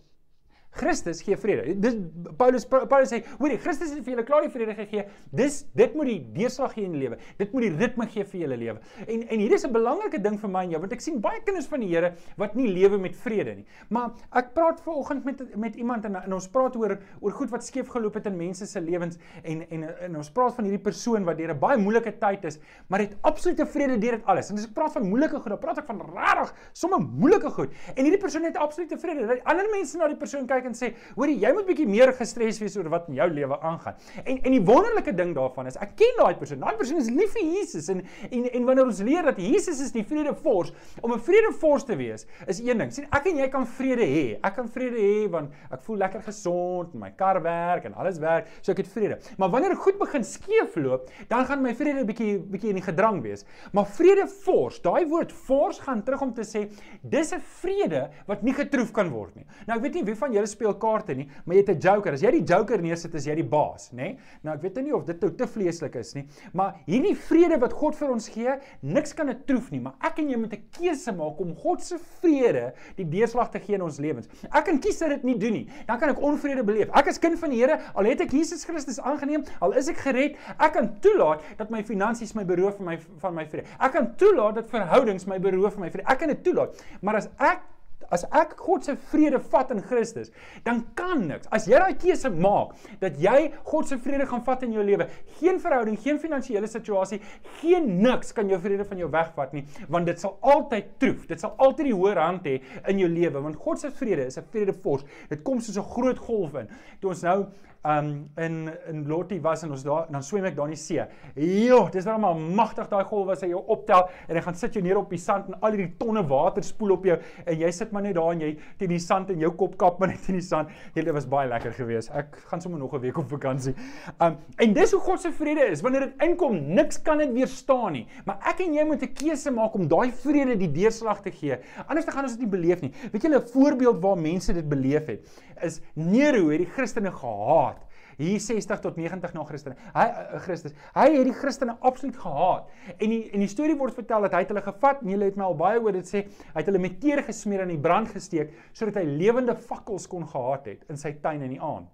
Christus 0.76 1.22
gee 1.24 1.36
vrede. 1.40 1.74
Dis 1.80 1.96
Paulus 2.38 2.66
Paulus 2.68 3.10
sê, 3.12 3.22
hoorie, 3.40 3.58
Christus 3.62 3.92
het 3.94 4.04
vir 4.04 4.14
julle 4.14 4.26
klaar 4.28 4.46
die 4.46 4.52
vrede 4.52 4.74
gegee. 4.76 5.06
Dis 5.36 5.62
dit 5.76 5.94
moet 5.96 6.10
die 6.10 6.18
deurslag 6.36 6.74
gee 6.76 6.86
in 6.86 6.94
die 6.96 7.02
lewe. 7.04 7.18
Dit 7.40 7.54
moet 7.54 7.66
die 7.66 7.72
ritme 7.76 8.06
gee 8.12 8.24
vir 8.24 8.40
julle 8.44 8.58
lewe. 8.60 8.78
En 9.06 9.24
en 9.26 9.42
hier 9.42 9.52
is 9.56 9.64
'n 9.66 9.72
belangrike 9.72 10.22
ding 10.22 10.38
vir 10.40 10.50
my 10.50 10.64
en 10.64 10.70
jou, 10.70 10.80
want 10.80 10.92
ek 10.92 11.00
sien 11.00 11.20
baie 11.20 11.40
kinders 11.44 11.66
van 11.66 11.80
die 11.80 11.88
Here 11.88 12.14
wat 12.36 12.54
nie 12.54 12.66
lewe 12.68 12.98
met 12.98 13.16
vrede 13.16 13.54
nie. 13.54 13.66
Maar 13.88 14.10
ek 14.32 14.54
praat 14.54 14.80
ver 14.80 14.92
oggend 14.92 15.24
met 15.24 15.56
met 15.56 15.76
iemand 15.76 16.04
en, 16.04 16.16
en 16.16 16.32
ons 16.32 16.48
praat 16.48 16.76
oor 16.76 16.98
oor 17.20 17.32
goed 17.32 17.50
wat 17.50 17.64
skeef 17.64 17.88
geloop 17.88 18.14
het 18.14 18.26
in 18.26 18.36
mense 18.36 18.66
se 18.66 18.80
lewens 18.80 19.18
en, 19.42 19.62
en 19.70 19.82
en 20.06 20.16
ons 20.16 20.30
praat 20.30 20.54
van 20.54 20.64
hierdie 20.64 20.82
persoon 20.82 21.24
wat 21.24 21.38
deur 21.38 21.54
'n 21.54 21.58
baie 21.58 21.78
moeilike 21.78 22.18
tyd 22.18 22.44
is, 22.44 22.58
maar 22.88 23.00
het 23.00 23.16
absolute 23.22 23.66
vrede 23.66 23.98
deur 23.98 24.18
dit 24.18 24.26
alles. 24.26 24.50
En 24.50 24.58
as 24.58 24.66
ek 24.66 24.74
praat 24.74 24.92
van 24.92 25.08
moeilike 25.08 25.40
goed, 25.40 25.48
dan 25.48 25.58
praat 25.58 25.78
ek 25.78 25.86
van 25.86 26.00
regtig 26.00 26.54
sommer 26.72 27.00
moeilike 27.00 27.50
goed. 27.50 27.72
En 27.94 28.02
hierdie 28.04 28.20
persoon 28.20 28.44
het 28.44 28.56
absolute 28.56 28.98
vrede. 28.98 29.40
Ander 29.44 29.68
mense 29.72 29.98
na 29.98 30.08
die 30.08 30.16
persoon 30.16 30.46
kyk 30.46 30.65
en 30.66 30.74
sê, 30.74 30.94
"Hoerie, 31.14 31.38
jy 31.38 31.52
moet 31.52 31.66
bietjie 31.66 31.86
meer 31.86 32.12
gestres 32.12 32.60
wees 32.60 32.76
oor 32.76 32.88
wat 32.88 33.08
in 33.08 33.14
jou 33.14 33.28
lewe 33.30 33.60
aangaan." 33.60 33.94
En 34.24 34.42
en 34.42 34.52
die 34.52 34.60
wonderlike 34.60 35.14
ding 35.14 35.34
daarvan 35.34 35.66
is, 35.66 35.76
ek 35.76 35.96
ken 35.96 36.14
daai 36.18 36.34
persoon. 36.34 36.60
Daai 36.60 36.76
persoon 36.76 36.98
is 36.98 37.10
lief 37.10 37.32
vir 37.32 37.42
Jesus 37.42 37.88
en 37.88 38.02
en 38.30 38.52
en 38.52 38.64
wanneer 38.64 38.84
ons 38.84 39.00
leer 39.00 39.22
dat 39.22 39.36
Jesus 39.36 39.80
is 39.80 39.92
die 39.92 40.04
vredevors, 40.04 40.72
om 41.02 41.12
'n 41.12 41.18
vredevors 41.18 41.84
te 41.84 41.96
wees, 41.96 42.26
is 42.46 42.60
een 42.60 42.78
ding. 42.78 42.92
sien, 42.92 43.06
ek 43.12 43.26
en 43.26 43.36
jy 43.36 43.48
kan 43.48 43.66
vrede 43.66 44.02
hê. 44.02 44.38
Ek 44.42 44.54
kan 44.54 44.68
vrede 44.68 44.96
hê 44.96 45.30
want 45.30 45.50
ek 45.70 45.80
voel 45.82 45.96
lekker 45.96 46.22
gesond, 46.22 46.94
my 46.94 47.10
kar 47.10 47.42
werk 47.42 47.84
en 47.84 47.94
alles 47.94 48.18
werk, 48.18 48.46
so 48.60 48.72
ek 48.72 48.78
het 48.78 48.88
vrede. 48.88 49.18
Maar 49.38 49.50
wanneer 49.50 49.76
goed 49.76 49.98
begin 49.98 50.24
skeefloop, 50.24 51.10
dan 51.28 51.46
gaan 51.46 51.62
my 51.62 51.74
vrede 51.74 52.04
bietjie 52.04 52.38
bietjie 52.38 52.68
in 52.68 52.80
die 52.80 52.84
gedrang 52.84 53.22
wees. 53.22 53.44
Maar 53.72 53.86
vredevors, 53.86 54.80
daai 54.84 55.06
woord 55.06 55.32
fors 55.32 55.78
gaan 55.84 56.02
terug 56.06 56.22
om 56.22 56.32
te 56.34 56.44
sê 56.46 56.66
dis 57.02 57.32
'n 57.32 57.40
vrede 57.60 58.10
wat 58.26 58.42
nie 58.42 58.54
getroef 58.54 58.92
kan 58.92 59.10
word 59.10 59.36
nie. 59.36 59.46
Nou 59.66 59.76
ek 59.78 59.82
weet 59.82 59.94
nie 59.94 60.04
wie 60.04 60.14
van 60.14 60.32
julle 60.32 60.46
speel 60.56 60.74
kaarte 60.80 61.16
nie, 61.16 61.28
maar 61.44 61.56
jy 61.56 61.62
het 61.62 61.70
'n 61.76 61.80
joker. 61.80 62.12
As 62.12 62.22
jy 62.24 62.32
die 62.40 62.44
joker 62.44 62.82
neersit, 62.82 63.14
is 63.14 63.26
jy 63.26 63.34
die 63.36 63.44
baas, 63.44 63.90
nê? 63.92 63.96
Nee? 63.96 64.18
Nou 64.42 64.54
ek 64.56 64.62
weet 64.62 64.82
nie 64.82 64.94
of 64.94 65.04
dit 65.04 65.20
nou 65.20 65.30
te 65.30 65.46
vleeslik 65.46 65.96
is 65.96 66.14
nie, 66.14 66.26
maar 66.52 66.80
hierdie 66.86 67.14
vrede 67.14 67.58
wat 67.60 67.72
God 67.72 67.94
vir 67.94 68.10
ons 68.10 68.28
gee, 68.28 68.58
niks 68.82 69.14
kan 69.14 69.26
dit 69.26 69.46
troef 69.46 69.70
nie, 69.70 69.80
maar 69.80 69.94
ek 70.00 70.18
en 70.18 70.30
jy 70.30 70.36
moet 70.36 70.52
'n 70.52 70.64
keuse 70.78 71.12
maak 71.12 71.40
om 71.40 71.54
God 71.54 71.82
se 71.82 71.98
vrede 72.20 72.72
die 72.96 73.04
deurslag 73.04 73.50
te 73.50 73.60
gee 73.60 73.74
in 73.74 73.82
ons 73.82 73.98
lewens. 73.98 74.28
Ek 74.52 74.64
kan 74.64 74.78
kies 74.80 74.98
dat 74.98 75.10
dit 75.10 75.24
nie 75.24 75.38
doen 75.38 75.52
nie. 75.52 75.68
Dan 75.86 75.98
kan 75.98 76.08
ek 76.10 76.20
onvrede 76.20 76.64
beleef. 76.64 76.88
Ek 76.96 77.06
is 77.06 77.18
kind 77.18 77.38
van 77.38 77.50
die 77.50 77.56
Here, 77.56 77.80
al 77.94 78.04
het 78.04 78.20
ek 78.20 78.32
Jesus 78.32 78.64
Christus 78.64 79.00
aangeneem, 79.00 79.44
al 79.60 79.72
is 79.72 79.88
ek 79.88 79.96
gered, 79.96 80.36
ek 80.58 80.72
kan 80.72 80.90
toelaat 81.00 81.42
dat 81.56 81.70
my 81.70 81.82
finansies 81.82 82.34
my 82.34 82.44
beroof 82.44 82.76
van 82.76 82.86
my 82.86 82.98
van 83.22 83.34
my 83.34 83.46
vrede. 83.46 83.66
Ek 83.80 83.92
kan 83.92 84.14
toelaat 84.16 84.54
dat 84.54 84.68
verhoudings 84.70 85.26
my 85.26 85.38
beroof 85.38 85.74
van 85.74 85.86
my 85.86 85.90
vrede. 85.90 86.08
Ek 86.08 86.18
kan 86.18 86.28
dit 86.28 86.42
toelaat. 86.44 86.76
Maar 87.00 87.22
as 87.22 87.28
ek 87.38 87.64
as 88.10 88.24
ek 88.30 88.56
God 88.60 88.84
se 88.84 88.96
vrede 89.10 89.40
vat 89.52 89.70
in 89.74 89.82
Christus, 89.82 90.30
dan 90.64 90.84
kan 90.94 91.26
niks. 91.28 91.48
As 91.54 91.66
jy 91.68 91.80
daai 91.80 91.96
keuse 92.00 92.30
maak 92.30 92.74
dat 93.00 93.18
jy 93.20 93.52
God 93.64 93.88
se 93.88 93.98
vrede 94.02 94.26
gaan 94.26 94.44
vat 94.46 94.62
in 94.66 94.72
jou 94.76 94.84
lewe, 94.86 95.08
geen 95.40 95.60
verhouding, 95.62 95.98
geen 96.02 96.20
finansiële 96.22 96.70
situasie, 96.70 97.20
geen 97.60 97.88
niks 98.02 98.32
kan 98.36 98.48
jou 98.48 98.60
vrede 98.62 98.86
van 98.88 98.98
jou 98.98 99.10
wegvat 99.10 99.52
nie, 99.56 99.64
want 99.88 100.06
dit 100.06 100.20
sal 100.20 100.38
altyd 100.40 100.96
troef. 101.02 101.26
Dit 101.26 101.42
sal 101.42 101.54
altyd 101.58 101.90
die 101.90 101.96
hoër 101.96 102.22
hand 102.22 102.48
hê 102.48 102.58
in 102.88 102.98
jou 103.02 103.10
lewe, 103.10 103.42
want 103.42 103.60
God 103.62 103.80
se 103.82 103.90
vrede 103.90 104.26
is 104.26 104.38
'n 104.38 104.44
vredevors. 104.50 105.04
Dit 105.28 105.42
kom 105.42 105.60
soos 105.60 105.78
'n 105.78 105.90
groot 105.94 106.18
golf 106.18 106.54
in. 106.54 106.68
Toe 107.00 107.10
ons 107.10 107.22
nou 107.22 107.46
um 107.86 108.30
in 108.36 108.70
in 108.90 109.04
Lottie 109.06 109.38
was 109.42 109.62
en 109.62 109.70
ons 109.70 109.84
daar 109.86 110.06
dan 110.10 110.22
swem 110.24 110.44
ek 110.48 110.56
daar 110.56 110.66
in 110.70 110.74
die 110.74 110.80
see. 110.80 111.04
Jo, 111.38 111.84
dis 111.92 112.06
nou 112.08 112.16
maar 112.22 112.36
magtig 112.36 112.88
daai 112.90 113.04
golf 113.06 113.28
wat 113.30 113.44
hy 113.44 113.50
jou 113.52 113.62
optel 113.72 114.08
en 114.26 114.38
hy 114.38 114.42
gaan 114.42 114.58
sit 114.58 114.74
jou 114.74 114.82
neer 114.84 114.98
op 114.98 115.12
die 115.12 115.20
sand 115.22 115.50
en 115.50 115.58
al 115.60 115.76
hierdie 115.76 115.92
tonne 116.00 116.24
water 116.26 116.64
spoel 116.66 116.96
op 116.96 117.06
jou 117.06 117.18
en 117.44 117.60
jy 117.60 117.70
sit 117.74 117.94
maar 117.94 118.02
net 118.06 118.16
daar 118.18 118.32
en 118.34 118.42
jy 118.42 118.52
teen 118.80 118.94
die 118.94 119.02
sand 119.02 119.30
en 119.34 119.44
jou 119.44 119.52
kop 119.60 119.76
kap 119.80 120.00
maar 120.02 120.10
net 120.10 120.26
in 120.32 120.40
die 120.40 120.44
sand. 120.46 120.72
Dit 120.96 121.10
was 121.14 121.28
baie 121.30 121.48
lekker 121.50 121.76
geweest. 121.76 122.10
Ek 122.16 122.36
gaan 122.50 122.64
sommer 122.64 122.80
nog 122.82 122.94
'n 122.94 123.00
week 123.00 123.18
op 123.18 123.28
vakansie. 123.30 123.74
Um 124.20 124.36
en 124.58 124.72
dis 124.74 124.92
hoe 124.92 125.00
God 125.00 125.20
se 125.20 125.32
vrede 125.32 125.70
is. 125.70 125.82
Wanneer 125.82 126.00
dit 126.00 126.22
inkom, 126.28 126.74
niks 126.74 127.02
kan 127.02 127.18
dit 127.18 127.32
weerstaan 127.32 127.92
nie. 127.92 128.06
Maar 128.24 128.38
ek 128.50 128.60
en 128.66 128.74
jy 128.74 128.84
moet 128.84 129.02
'n 129.02 129.12
keuse 129.14 129.50
maak 129.50 129.74
om 129.74 129.88
daai 129.88 130.10
vrede 130.10 130.56
die 130.56 130.72
deurslag 130.72 131.22
te 131.22 131.30
gee. 131.30 131.58
Anders 131.86 132.06
dan 132.06 132.14
gaan 132.14 132.24
ons 132.24 132.36
dit 132.36 132.40
nie 132.40 132.50
beleef 132.50 132.80
nie. 132.80 132.92
Weet 133.12 133.22
julle 133.22 133.38
'n 133.38 133.48
voorbeeld 133.48 134.02
waar 134.02 134.18
mense 134.18 134.52
dit 134.52 134.68
beleef 134.68 135.06
het 135.06 135.20
is 135.62 135.80
Nero 135.94 136.50
het 136.50 136.62
die 136.64 136.70
Christene 136.70 137.12
gehaat 137.12 137.75
hier 138.20 138.40
60 138.40 138.82
tot 138.84 138.96
90 138.96 139.34
na 139.36 139.44
Christus. 139.48 139.76
Hy 139.94 140.06
uh, 140.06 140.40
Christus. 140.44 140.76
Hy 140.96 141.08
het 141.14 141.28
die 141.28 141.36
Christene 141.36 141.76
absoluut 141.80 142.16
gehaat. 142.20 142.70
En 142.96 143.12
die 143.12 143.22
en 143.32 143.44
die 143.44 143.50
storie 143.52 143.76
word 143.78 143.96
vertel 143.96 144.26
dat 144.26 144.36
hy 144.36 144.44
het 144.44 144.54
hulle 144.54 144.64
gevat 144.64 145.02
en 145.02 145.12
hulle 145.14 145.30
het 145.30 145.40
my 145.40 145.48
al 145.48 145.58
baie 145.58 145.82
oor 145.82 145.96
dit 145.96 146.08
sê, 146.08 146.24
hy 146.52 146.60
het 146.60 146.70
hulle 146.70 146.82
met 146.82 147.00
teer 147.02 147.24
gesmeer 147.26 147.66
in 147.66 147.74
die 147.74 147.82
brand 147.82 148.12
gesteek 148.14 148.54
sodat 148.76 149.02
hy 149.02 149.06
lewende 149.08 149.56
fakkels 149.56 150.08
kon 150.10 150.26
gehad 150.28 150.68
het 150.72 150.88
in 150.92 151.00
sy 151.00 151.16
tuin 151.22 151.44
in 151.44 151.56
die 151.56 151.62
aand. 151.62 151.90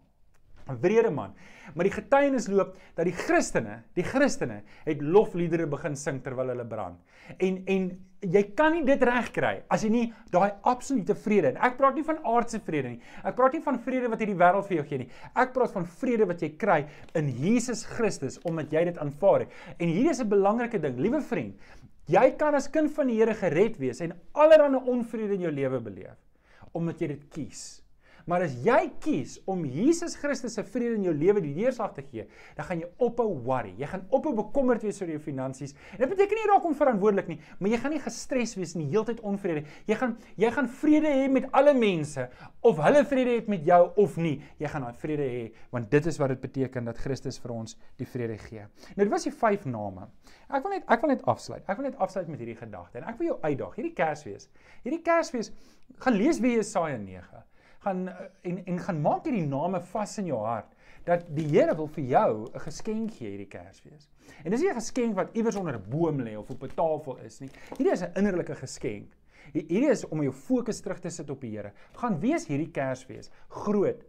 'n 0.68 0.78
Wrede 0.80 1.10
man. 1.10 1.34
Maar 1.74 1.84
die 1.84 1.94
getuienis 1.94 2.48
loop 2.48 2.76
dat 2.94 3.04
die 3.04 3.14
Christene, 3.16 3.82
die 3.94 4.04
Christene 4.04 4.62
het 4.84 5.02
lofliedere 5.02 5.66
begin 5.66 5.96
sing 5.96 6.22
terwyl 6.22 6.48
hulle 6.52 6.66
brand. 6.66 6.98
En 7.38 7.62
en 7.66 7.90
jy 8.22 8.42
kan 8.54 8.72
nie 8.76 8.84
dit 8.86 9.02
regkry 9.02 9.64
as 9.72 9.82
jy 9.82 9.90
nie 9.90 10.04
daai 10.30 10.52
absolute 10.62 11.14
vrede 11.18 11.52
en 11.52 11.56
ek 11.66 11.76
praat 11.78 11.96
nie 11.98 12.06
van 12.06 12.20
aardse 12.24 12.60
vrede 12.62 12.94
nie. 12.94 13.00
Ek 13.24 13.36
praat 13.38 13.56
nie 13.56 13.62
van 13.64 13.78
vrede 13.82 14.10
wat 14.12 14.22
hierdie 14.22 14.38
wêreld 14.38 14.68
vir 14.68 14.76
jou 14.76 14.86
gee 14.90 14.98
nie. 15.02 15.08
Ek 15.34 15.52
praat 15.52 15.74
van 15.74 15.86
vrede 15.86 16.28
wat 16.30 16.42
jy 16.42 16.52
kry 16.58 16.84
in 17.18 17.30
Jesus 17.42 17.84
Christus 17.84 18.38
omdat 18.48 18.72
jy 18.72 18.84
dit 18.90 18.98
aanvaar 19.02 19.46
het. 19.46 19.50
En 19.78 19.88
hier 19.88 20.10
is 20.10 20.20
'n 20.20 20.28
belangrike 20.28 20.78
ding, 20.78 20.98
liewe 20.98 21.20
vriend. 21.20 21.56
Jy 22.06 22.30
kan 22.38 22.54
as 22.54 22.68
kind 22.70 22.90
van 22.90 23.06
die 23.06 23.16
Here 23.16 23.34
gered 23.34 23.78
wees 23.78 24.00
en 24.00 24.12
allerlei 24.34 24.80
onvrede 24.86 25.34
in 25.34 25.40
jou 25.40 25.52
lewe 25.52 25.80
beleef 25.80 26.18
omdat 26.72 27.00
jy 27.00 27.08
dit 27.08 27.24
kies. 27.30 27.81
Maar 28.30 28.46
as 28.46 28.54
jy 28.64 28.80
kies 29.02 29.38
om 29.50 29.64
Jesus 29.66 30.14
Christus 30.20 30.54
se 30.56 30.64
vrede 30.66 30.98
in 30.98 31.06
jou 31.08 31.14
lewe 31.16 31.42
die 31.44 31.54
deurslag 31.56 31.94
te 31.96 32.04
gee, 32.06 32.26
dan 32.56 32.68
gaan 32.68 32.82
jy 32.82 32.88
ophou 33.02 33.28
worry. 33.46 33.72
Jy 33.80 33.88
gaan 33.90 34.04
ophou 34.14 34.34
bekommerd 34.38 34.84
wees 34.86 35.00
oor 35.02 35.10
jou 35.10 35.20
finansies. 35.22 35.74
En 35.96 36.04
dit 36.04 36.12
beteken 36.12 36.38
nie 36.38 36.48
raak 36.50 36.68
onverantwoordelik 36.68 37.30
nie, 37.32 37.38
maar 37.58 37.72
jy 37.72 37.80
gaan 37.82 37.94
nie 37.96 38.02
gestres 38.04 38.54
wees 38.58 38.74
nie, 38.78 38.88
heeltyd 38.92 39.22
onvrede. 39.26 39.64
Jy 39.90 39.98
gaan 40.00 40.16
jy 40.40 40.52
gaan 40.54 40.70
vrede 40.82 41.12
hê 41.12 41.28
met 41.32 41.48
alle 41.56 41.74
mense 41.76 42.28
of 42.68 42.80
hulle 42.82 43.04
vrede 43.08 43.36
het 43.40 43.50
met 43.52 43.66
jou 43.66 43.82
of 44.04 44.16
nie. 44.20 44.36
Jy 44.62 44.72
gaan 44.72 44.86
daai 44.86 45.02
vrede 45.02 45.28
hê 45.28 45.44
want 45.74 45.90
dit 45.92 46.10
is 46.10 46.18
wat 46.22 46.34
dit 46.34 46.42
beteken 46.42 46.90
dat 46.90 47.00
Christus 47.02 47.40
vir 47.42 47.54
ons 47.56 47.76
die 48.00 48.08
vrede 48.08 48.38
gee. 48.46 48.66
Nou 48.94 49.04
dit 49.04 49.12
was 49.12 49.26
die 49.28 49.34
vyf 49.34 49.66
name. 49.68 50.08
Ek 50.48 50.64
wil 50.64 50.76
net 50.76 50.90
ek 50.92 51.04
wil 51.04 51.14
net 51.14 51.24
afsluit. 51.30 51.62
Ek 51.66 51.78
wil 51.78 51.90
net 51.90 52.00
afsluit 52.02 52.28
met 52.30 52.42
hierdie 52.42 52.58
gedagte 52.58 53.00
en 53.00 53.08
ek 53.10 53.20
wil 53.20 53.32
jou 53.32 53.38
uitdaag. 53.42 53.78
Hierdie 53.78 53.94
Kersfees. 53.96 54.50
Hierdie 54.84 55.02
Kersfees 55.04 55.52
gaan 56.02 56.16
lees 56.16 56.40
weer 56.42 56.60
Jesaja 56.60 56.98
9 57.00 57.42
gaan 57.84 58.08
eh, 58.08 58.28
en 58.50 58.62
en 58.66 58.78
gaan 58.78 59.00
maak 59.02 59.26
hierdie 59.28 59.46
name 59.46 59.80
vas 59.92 60.18
in 60.18 60.30
jou 60.30 60.40
hart 60.44 60.78
dat 61.04 61.24
die 61.34 61.48
Here 61.50 61.74
wil 61.74 61.88
vir 61.88 62.04
jou 62.04 62.46
'n 62.46 62.60
geskenk 62.60 63.10
gee 63.18 63.28
hierdie 63.30 63.48
Kersfees. 63.48 64.08
En 64.44 64.50
dis 64.50 64.60
nie 64.60 64.70
'n 64.70 64.74
geskenk 64.74 65.16
wat 65.16 65.34
iewers 65.34 65.56
onder 65.56 65.74
'n 65.74 65.90
boom 65.90 66.20
lê 66.20 66.36
of 66.36 66.50
op 66.50 66.62
'n 66.62 66.74
tafel 66.74 67.18
is 67.24 67.40
nie. 67.40 67.50
Hierdie 67.76 67.92
is 67.92 68.02
'n 68.02 68.12
innerlike 68.14 68.54
geskenk. 68.54 69.12
Hierdie 69.52 69.90
is 69.90 70.08
om 70.08 70.22
jou 70.22 70.32
fokus 70.32 70.80
terug 70.80 71.00
te 71.00 71.10
sit 71.10 71.30
op 71.30 71.40
die 71.40 71.56
Here. 71.56 71.72
Gaan 71.92 72.20
wees 72.20 72.46
hierdie 72.46 72.70
Kersfees 72.70 73.30
groot 73.48 74.04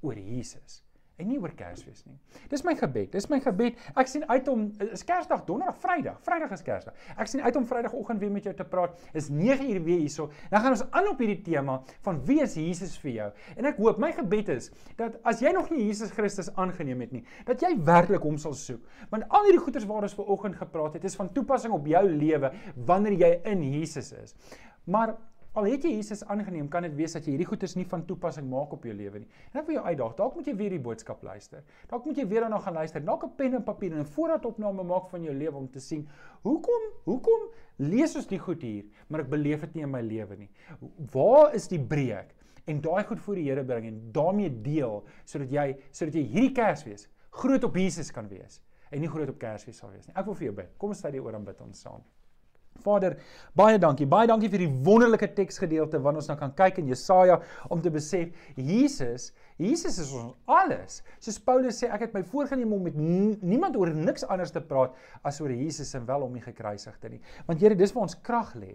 oor 0.00 0.14
Jesus 0.14 0.85
en 1.16 1.28
nie 1.30 1.38
oor 1.40 1.52
Kersfees 1.56 2.02
nie. 2.04 2.16
Dis 2.52 2.64
my 2.66 2.74
gebed. 2.76 3.08
Dis 3.14 3.28
my 3.32 3.38
gebed. 3.40 3.78
Ek 3.96 4.10
sien 4.10 4.24
uit 4.28 4.48
om 4.52 4.66
is 4.84 5.04
Kersdag, 5.06 5.44
Donderdag, 5.48 5.78
Vrydag. 5.80 6.18
Vrydag 6.26 6.52
is 6.56 6.64
Kersdag. 6.66 6.96
Ek 7.16 7.30
sien 7.30 7.40
uit 7.44 7.56
om 7.56 7.64
Vrydagoggend 7.68 8.20
weer 8.20 8.32
met 8.34 8.48
jou 8.48 8.54
te 8.56 8.66
praat. 8.68 8.98
Is 9.16 9.30
9uur 9.32 9.80
weer 9.86 10.02
hierso. 10.02 10.28
Dan 10.52 10.64
gaan 10.64 10.76
ons 10.76 10.84
aan 10.90 11.08
op 11.12 11.22
hierdie 11.22 11.40
tema 11.46 11.78
van 12.04 12.20
wie 12.28 12.40
is 12.44 12.56
Jesus 12.60 12.96
vir 13.00 13.12
jou? 13.14 13.28
En 13.56 13.70
ek 13.72 13.80
hoop 13.80 14.00
my 14.02 14.12
gebed 14.16 14.52
is 14.56 14.68
dat 15.00 15.16
as 15.26 15.40
jy 15.44 15.54
nog 15.56 15.70
nie 15.72 15.86
Jesus 15.86 16.12
Christus 16.16 16.52
aangeneem 16.54 17.06
het 17.06 17.14
nie, 17.16 17.22
dat 17.48 17.64
jy 17.64 17.72
werklik 17.86 18.24
hom 18.26 18.36
sal 18.40 18.56
soek. 18.56 18.82
Want 19.12 19.24
al 19.32 19.48
hierdie 19.48 19.62
goeders 19.64 19.88
waar 19.88 20.04
ons 20.04 20.16
ver 20.16 20.34
oggend 20.36 20.60
gepraat 20.60 20.98
het, 20.98 21.08
is 21.08 21.16
van 21.16 21.32
toepassing 21.32 21.72
op 21.76 21.88
jou 21.88 22.04
lewe 22.10 22.52
wanneer 22.88 23.16
jy 23.24 23.32
in 23.52 23.64
Jesus 23.72 24.12
is. 24.16 24.36
Maar 24.84 25.16
Al 25.56 25.64
het 25.70 25.86
jy 25.86 25.94
Jesus 25.94 26.20
aangeneem, 26.28 26.66
kan 26.68 26.84
dit 26.84 26.92
wees 26.98 27.14
dat 27.16 27.24
jy 27.24 27.32
hierdie 27.32 27.46
goeders 27.48 27.74
nie 27.78 27.86
van 27.88 28.02
toepassing 28.04 28.44
maak 28.50 28.74
op 28.76 28.82
jou 28.84 28.92
lewe 28.92 29.22
nie. 29.22 29.28
En 29.54 29.62
ek 29.62 29.70
wil 29.70 29.78
jou 29.78 29.84
uitdaag, 29.86 30.16
dalk 30.18 30.34
moet 30.36 30.50
jy 30.50 30.52
weer 30.58 30.74
die 30.76 30.80
boodskap 30.84 31.22
luister. 31.24 31.62
Dalk 31.88 32.04
moet 32.04 32.18
jy 32.20 32.26
weer 32.28 32.44
daarna 32.44 32.58
gaan 32.60 32.76
luister. 32.76 33.00
Dalk 33.00 33.24
'n 33.24 33.32
pen 33.38 33.54
en 33.54 33.64
papier 33.64 33.92
en 33.92 34.00
'n 34.00 34.04
voorraadopname 34.04 34.84
maak 34.84 35.08
van 35.08 35.22
jou 35.22 35.34
lewe 35.34 35.56
om 35.56 35.70
te 35.70 35.80
sien 35.80 36.06
hoekom 36.42 36.82
hoekom 37.06 37.48
lees 37.78 38.16
ons 38.16 38.26
die 38.26 38.38
goed 38.38 38.62
hier, 38.62 38.84
maar 39.08 39.20
ek 39.20 39.30
beleef 39.30 39.60
dit 39.60 39.74
nie 39.74 39.82
in 39.82 39.90
my 39.90 40.02
lewe 40.02 40.36
nie. 40.36 40.50
Waar 41.12 41.54
is 41.54 41.68
die 41.68 41.80
breek? 41.80 42.34
En 42.66 42.80
daai 42.80 43.04
goed 43.04 43.20
voor 43.20 43.34
die 43.34 43.48
Here 43.48 43.64
bring 43.64 43.86
en 43.86 44.12
daarmee 44.12 44.50
deel 44.62 45.04
sodat 45.24 45.50
jy 45.50 45.76
sodat 45.90 46.14
jy 46.14 46.22
hierdie 46.22 46.52
Kersfees 46.52 47.08
groot 47.30 47.64
op 47.64 47.76
Jesus 47.76 48.10
kan 48.10 48.28
wees 48.28 48.60
en 48.90 49.00
nie 49.00 49.08
groot 49.08 49.28
op 49.28 49.38
Kersfees 49.38 49.78
sal 49.78 49.90
wees 49.90 50.06
nie. 50.06 50.14
Ek 50.16 50.26
wil 50.26 50.34
vir 50.34 50.44
jou 50.44 50.54
bid. 50.54 50.76
Kom 50.78 50.90
ons 50.90 51.00
sê 51.00 51.10
dit 51.10 51.20
oor 51.20 51.34
aan 51.34 51.44
bid 51.44 51.60
ons 51.60 51.80
saam. 51.80 52.02
Vader, 52.84 53.16
baie 53.56 53.78
dankie. 53.78 54.06
Baie 54.06 54.28
dankie 54.28 54.50
vir 54.52 54.64
die 54.66 54.70
wonderlike 54.86 55.28
teksgedeelte 55.36 56.00
wat 56.04 56.20
ons 56.20 56.30
nou 56.30 56.38
kan 56.40 56.54
kyk 56.56 56.82
in 56.82 56.90
Jesaja 56.92 57.40
om 57.70 57.82
te 57.82 57.92
besef 57.92 58.52
Jesus 58.56 59.32
Jesus 59.56 59.96
is 60.02 60.10
ons 60.12 60.34
alles. 60.52 60.98
Soos 61.16 61.38
Paulus 61.40 61.78
sê, 61.80 61.88
ek 61.88 62.02
het 62.04 62.16
my 62.16 62.20
voorgenem 62.28 62.74
om 62.76 62.82
met 62.84 62.96
niemand 62.96 63.76
oor 63.80 63.88
niks 63.96 64.26
anders 64.28 64.52
te 64.52 64.60
praat 64.60 64.96
as 65.24 65.40
oor 65.40 65.54
Jesus 65.54 65.94
en 65.96 66.04
wel 66.08 66.26
om 66.26 66.34
die 66.36 66.44
gekruisigde 66.44 67.14
nie. 67.14 67.20
Want 67.48 67.64
Here, 67.64 67.76
dis 67.78 67.94
waar 67.96 68.04
ons 68.04 68.18
krag 68.26 68.52
lê. 68.60 68.74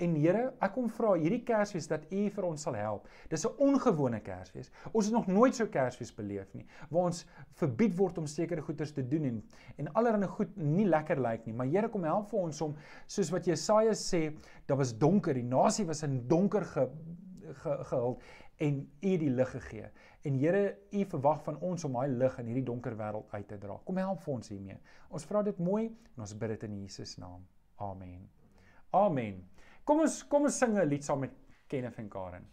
En 0.00 0.14
Here, 0.16 0.46
ek 0.64 0.72
kom 0.72 0.88
vra 0.92 1.12
hierdie 1.20 1.42
Kersfees 1.44 1.90
dat 1.90 2.06
U 2.08 2.22
vir 2.32 2.48
ons 2.48 2.64
sal 2.64 2.78
help. 2.80 3.08
Dis 3.28 3.44
'n 3.44 3.52
ongewone 3.60 4.20
Kersfees. 4.20 4.70
Ons 4.92 5.06
het 5.06 5.14
nog 5.14 5.28
nooit 5.28 5.54
so 5.54 5.66
Kersfees 5.66 6.14
beleef 6.16 6.48
nie, 6.54 6.66
waar 6.88 7.12
ons 7.12 7.26
verbied 7.60 7.94
word 7.98 8.18
om 8.18 8.26
sekere 8.26 8.62
goeders 8.62 8.92
te 8.92 9.02
doen 9.02 9.24
en 9.24 9.42
en 9.76 9.92
allerlei 9.92 10.28
goed 10.28 10.56
nie 10.56 10.86
lekker 10.86 11.20
lyk 11.20 11.46
nie. 11.46 11.52
Maar 11.52 11.66
Here, 11.66 11.88
kom 11.88 12.04
help 12.04 12.30
vir 12.30 12.40
ons 12.40 12.60
om 12.60 12.74
soos 13.06 13.30
wat 13.30 13.46
Jesaja 13.46 13.92
sê, 13.92 14.32
daar 14.66 14.78
was 14.78 14.96
donker, 14.98 15.34
die 15.34 15.42
nasie 15.42 15.84
was 15.84 16.02
in 16.02 16.22
donker 16.28 16.64
ge, 16.64 16.88
ge, 17.62 17.76
gehul 17.90 18.18
en 18.62 18.78
U 19.02 19.16
die 19.18 19.30
lig 19.30 19.50
gegee. 19.50 19.90
En 20.22 20.36
Here, 20.38 20.76
U 20.92 21.04
verwag 21.04 21.42
van 21.42 21.58
ons 21.60 21.84
om 21.84 21.96
daai 21.98 22.12
lig 22.14 22.38
in 22.38 22.46
hierdie 22.46 22.66
donker 22.66 22.94
wêreld 22.98 23.32
uit 23.32 23.48
te 23.48 23.58
dra. 23.58 23.78
Kom 23.84 23.98
help 23.98 24.20
vir 24.22 24.34
ons 24.34 24.52
hiermee. 24.54 24.78
Ons 25.10 25.26
vra 25.26 25.42
dit 25.42 25.58
mooi 25.58 25.88
en 25.88 26.22
ons 26.26 26.34
bid 26.38 26.54
dit 26.54 26.66
in 26.68 26.76
Jesus 26.84 27.16
naam. 27.18 27.42
Amen. 27.82 28.28
Amen. 28.94 29.40
Kom 29.84 30.04
ons 30.04 30.20
kom 30.30 30.46
ons 30.46 30.58
sing 30.58 30.76
'n 30.78 30.86
lied 30.86 31.04
saam 31.04 31.20
met 31.20 31.34
Kenneth 31.66 31.98
en 31.98 32.08
Karen. 32.08 32.46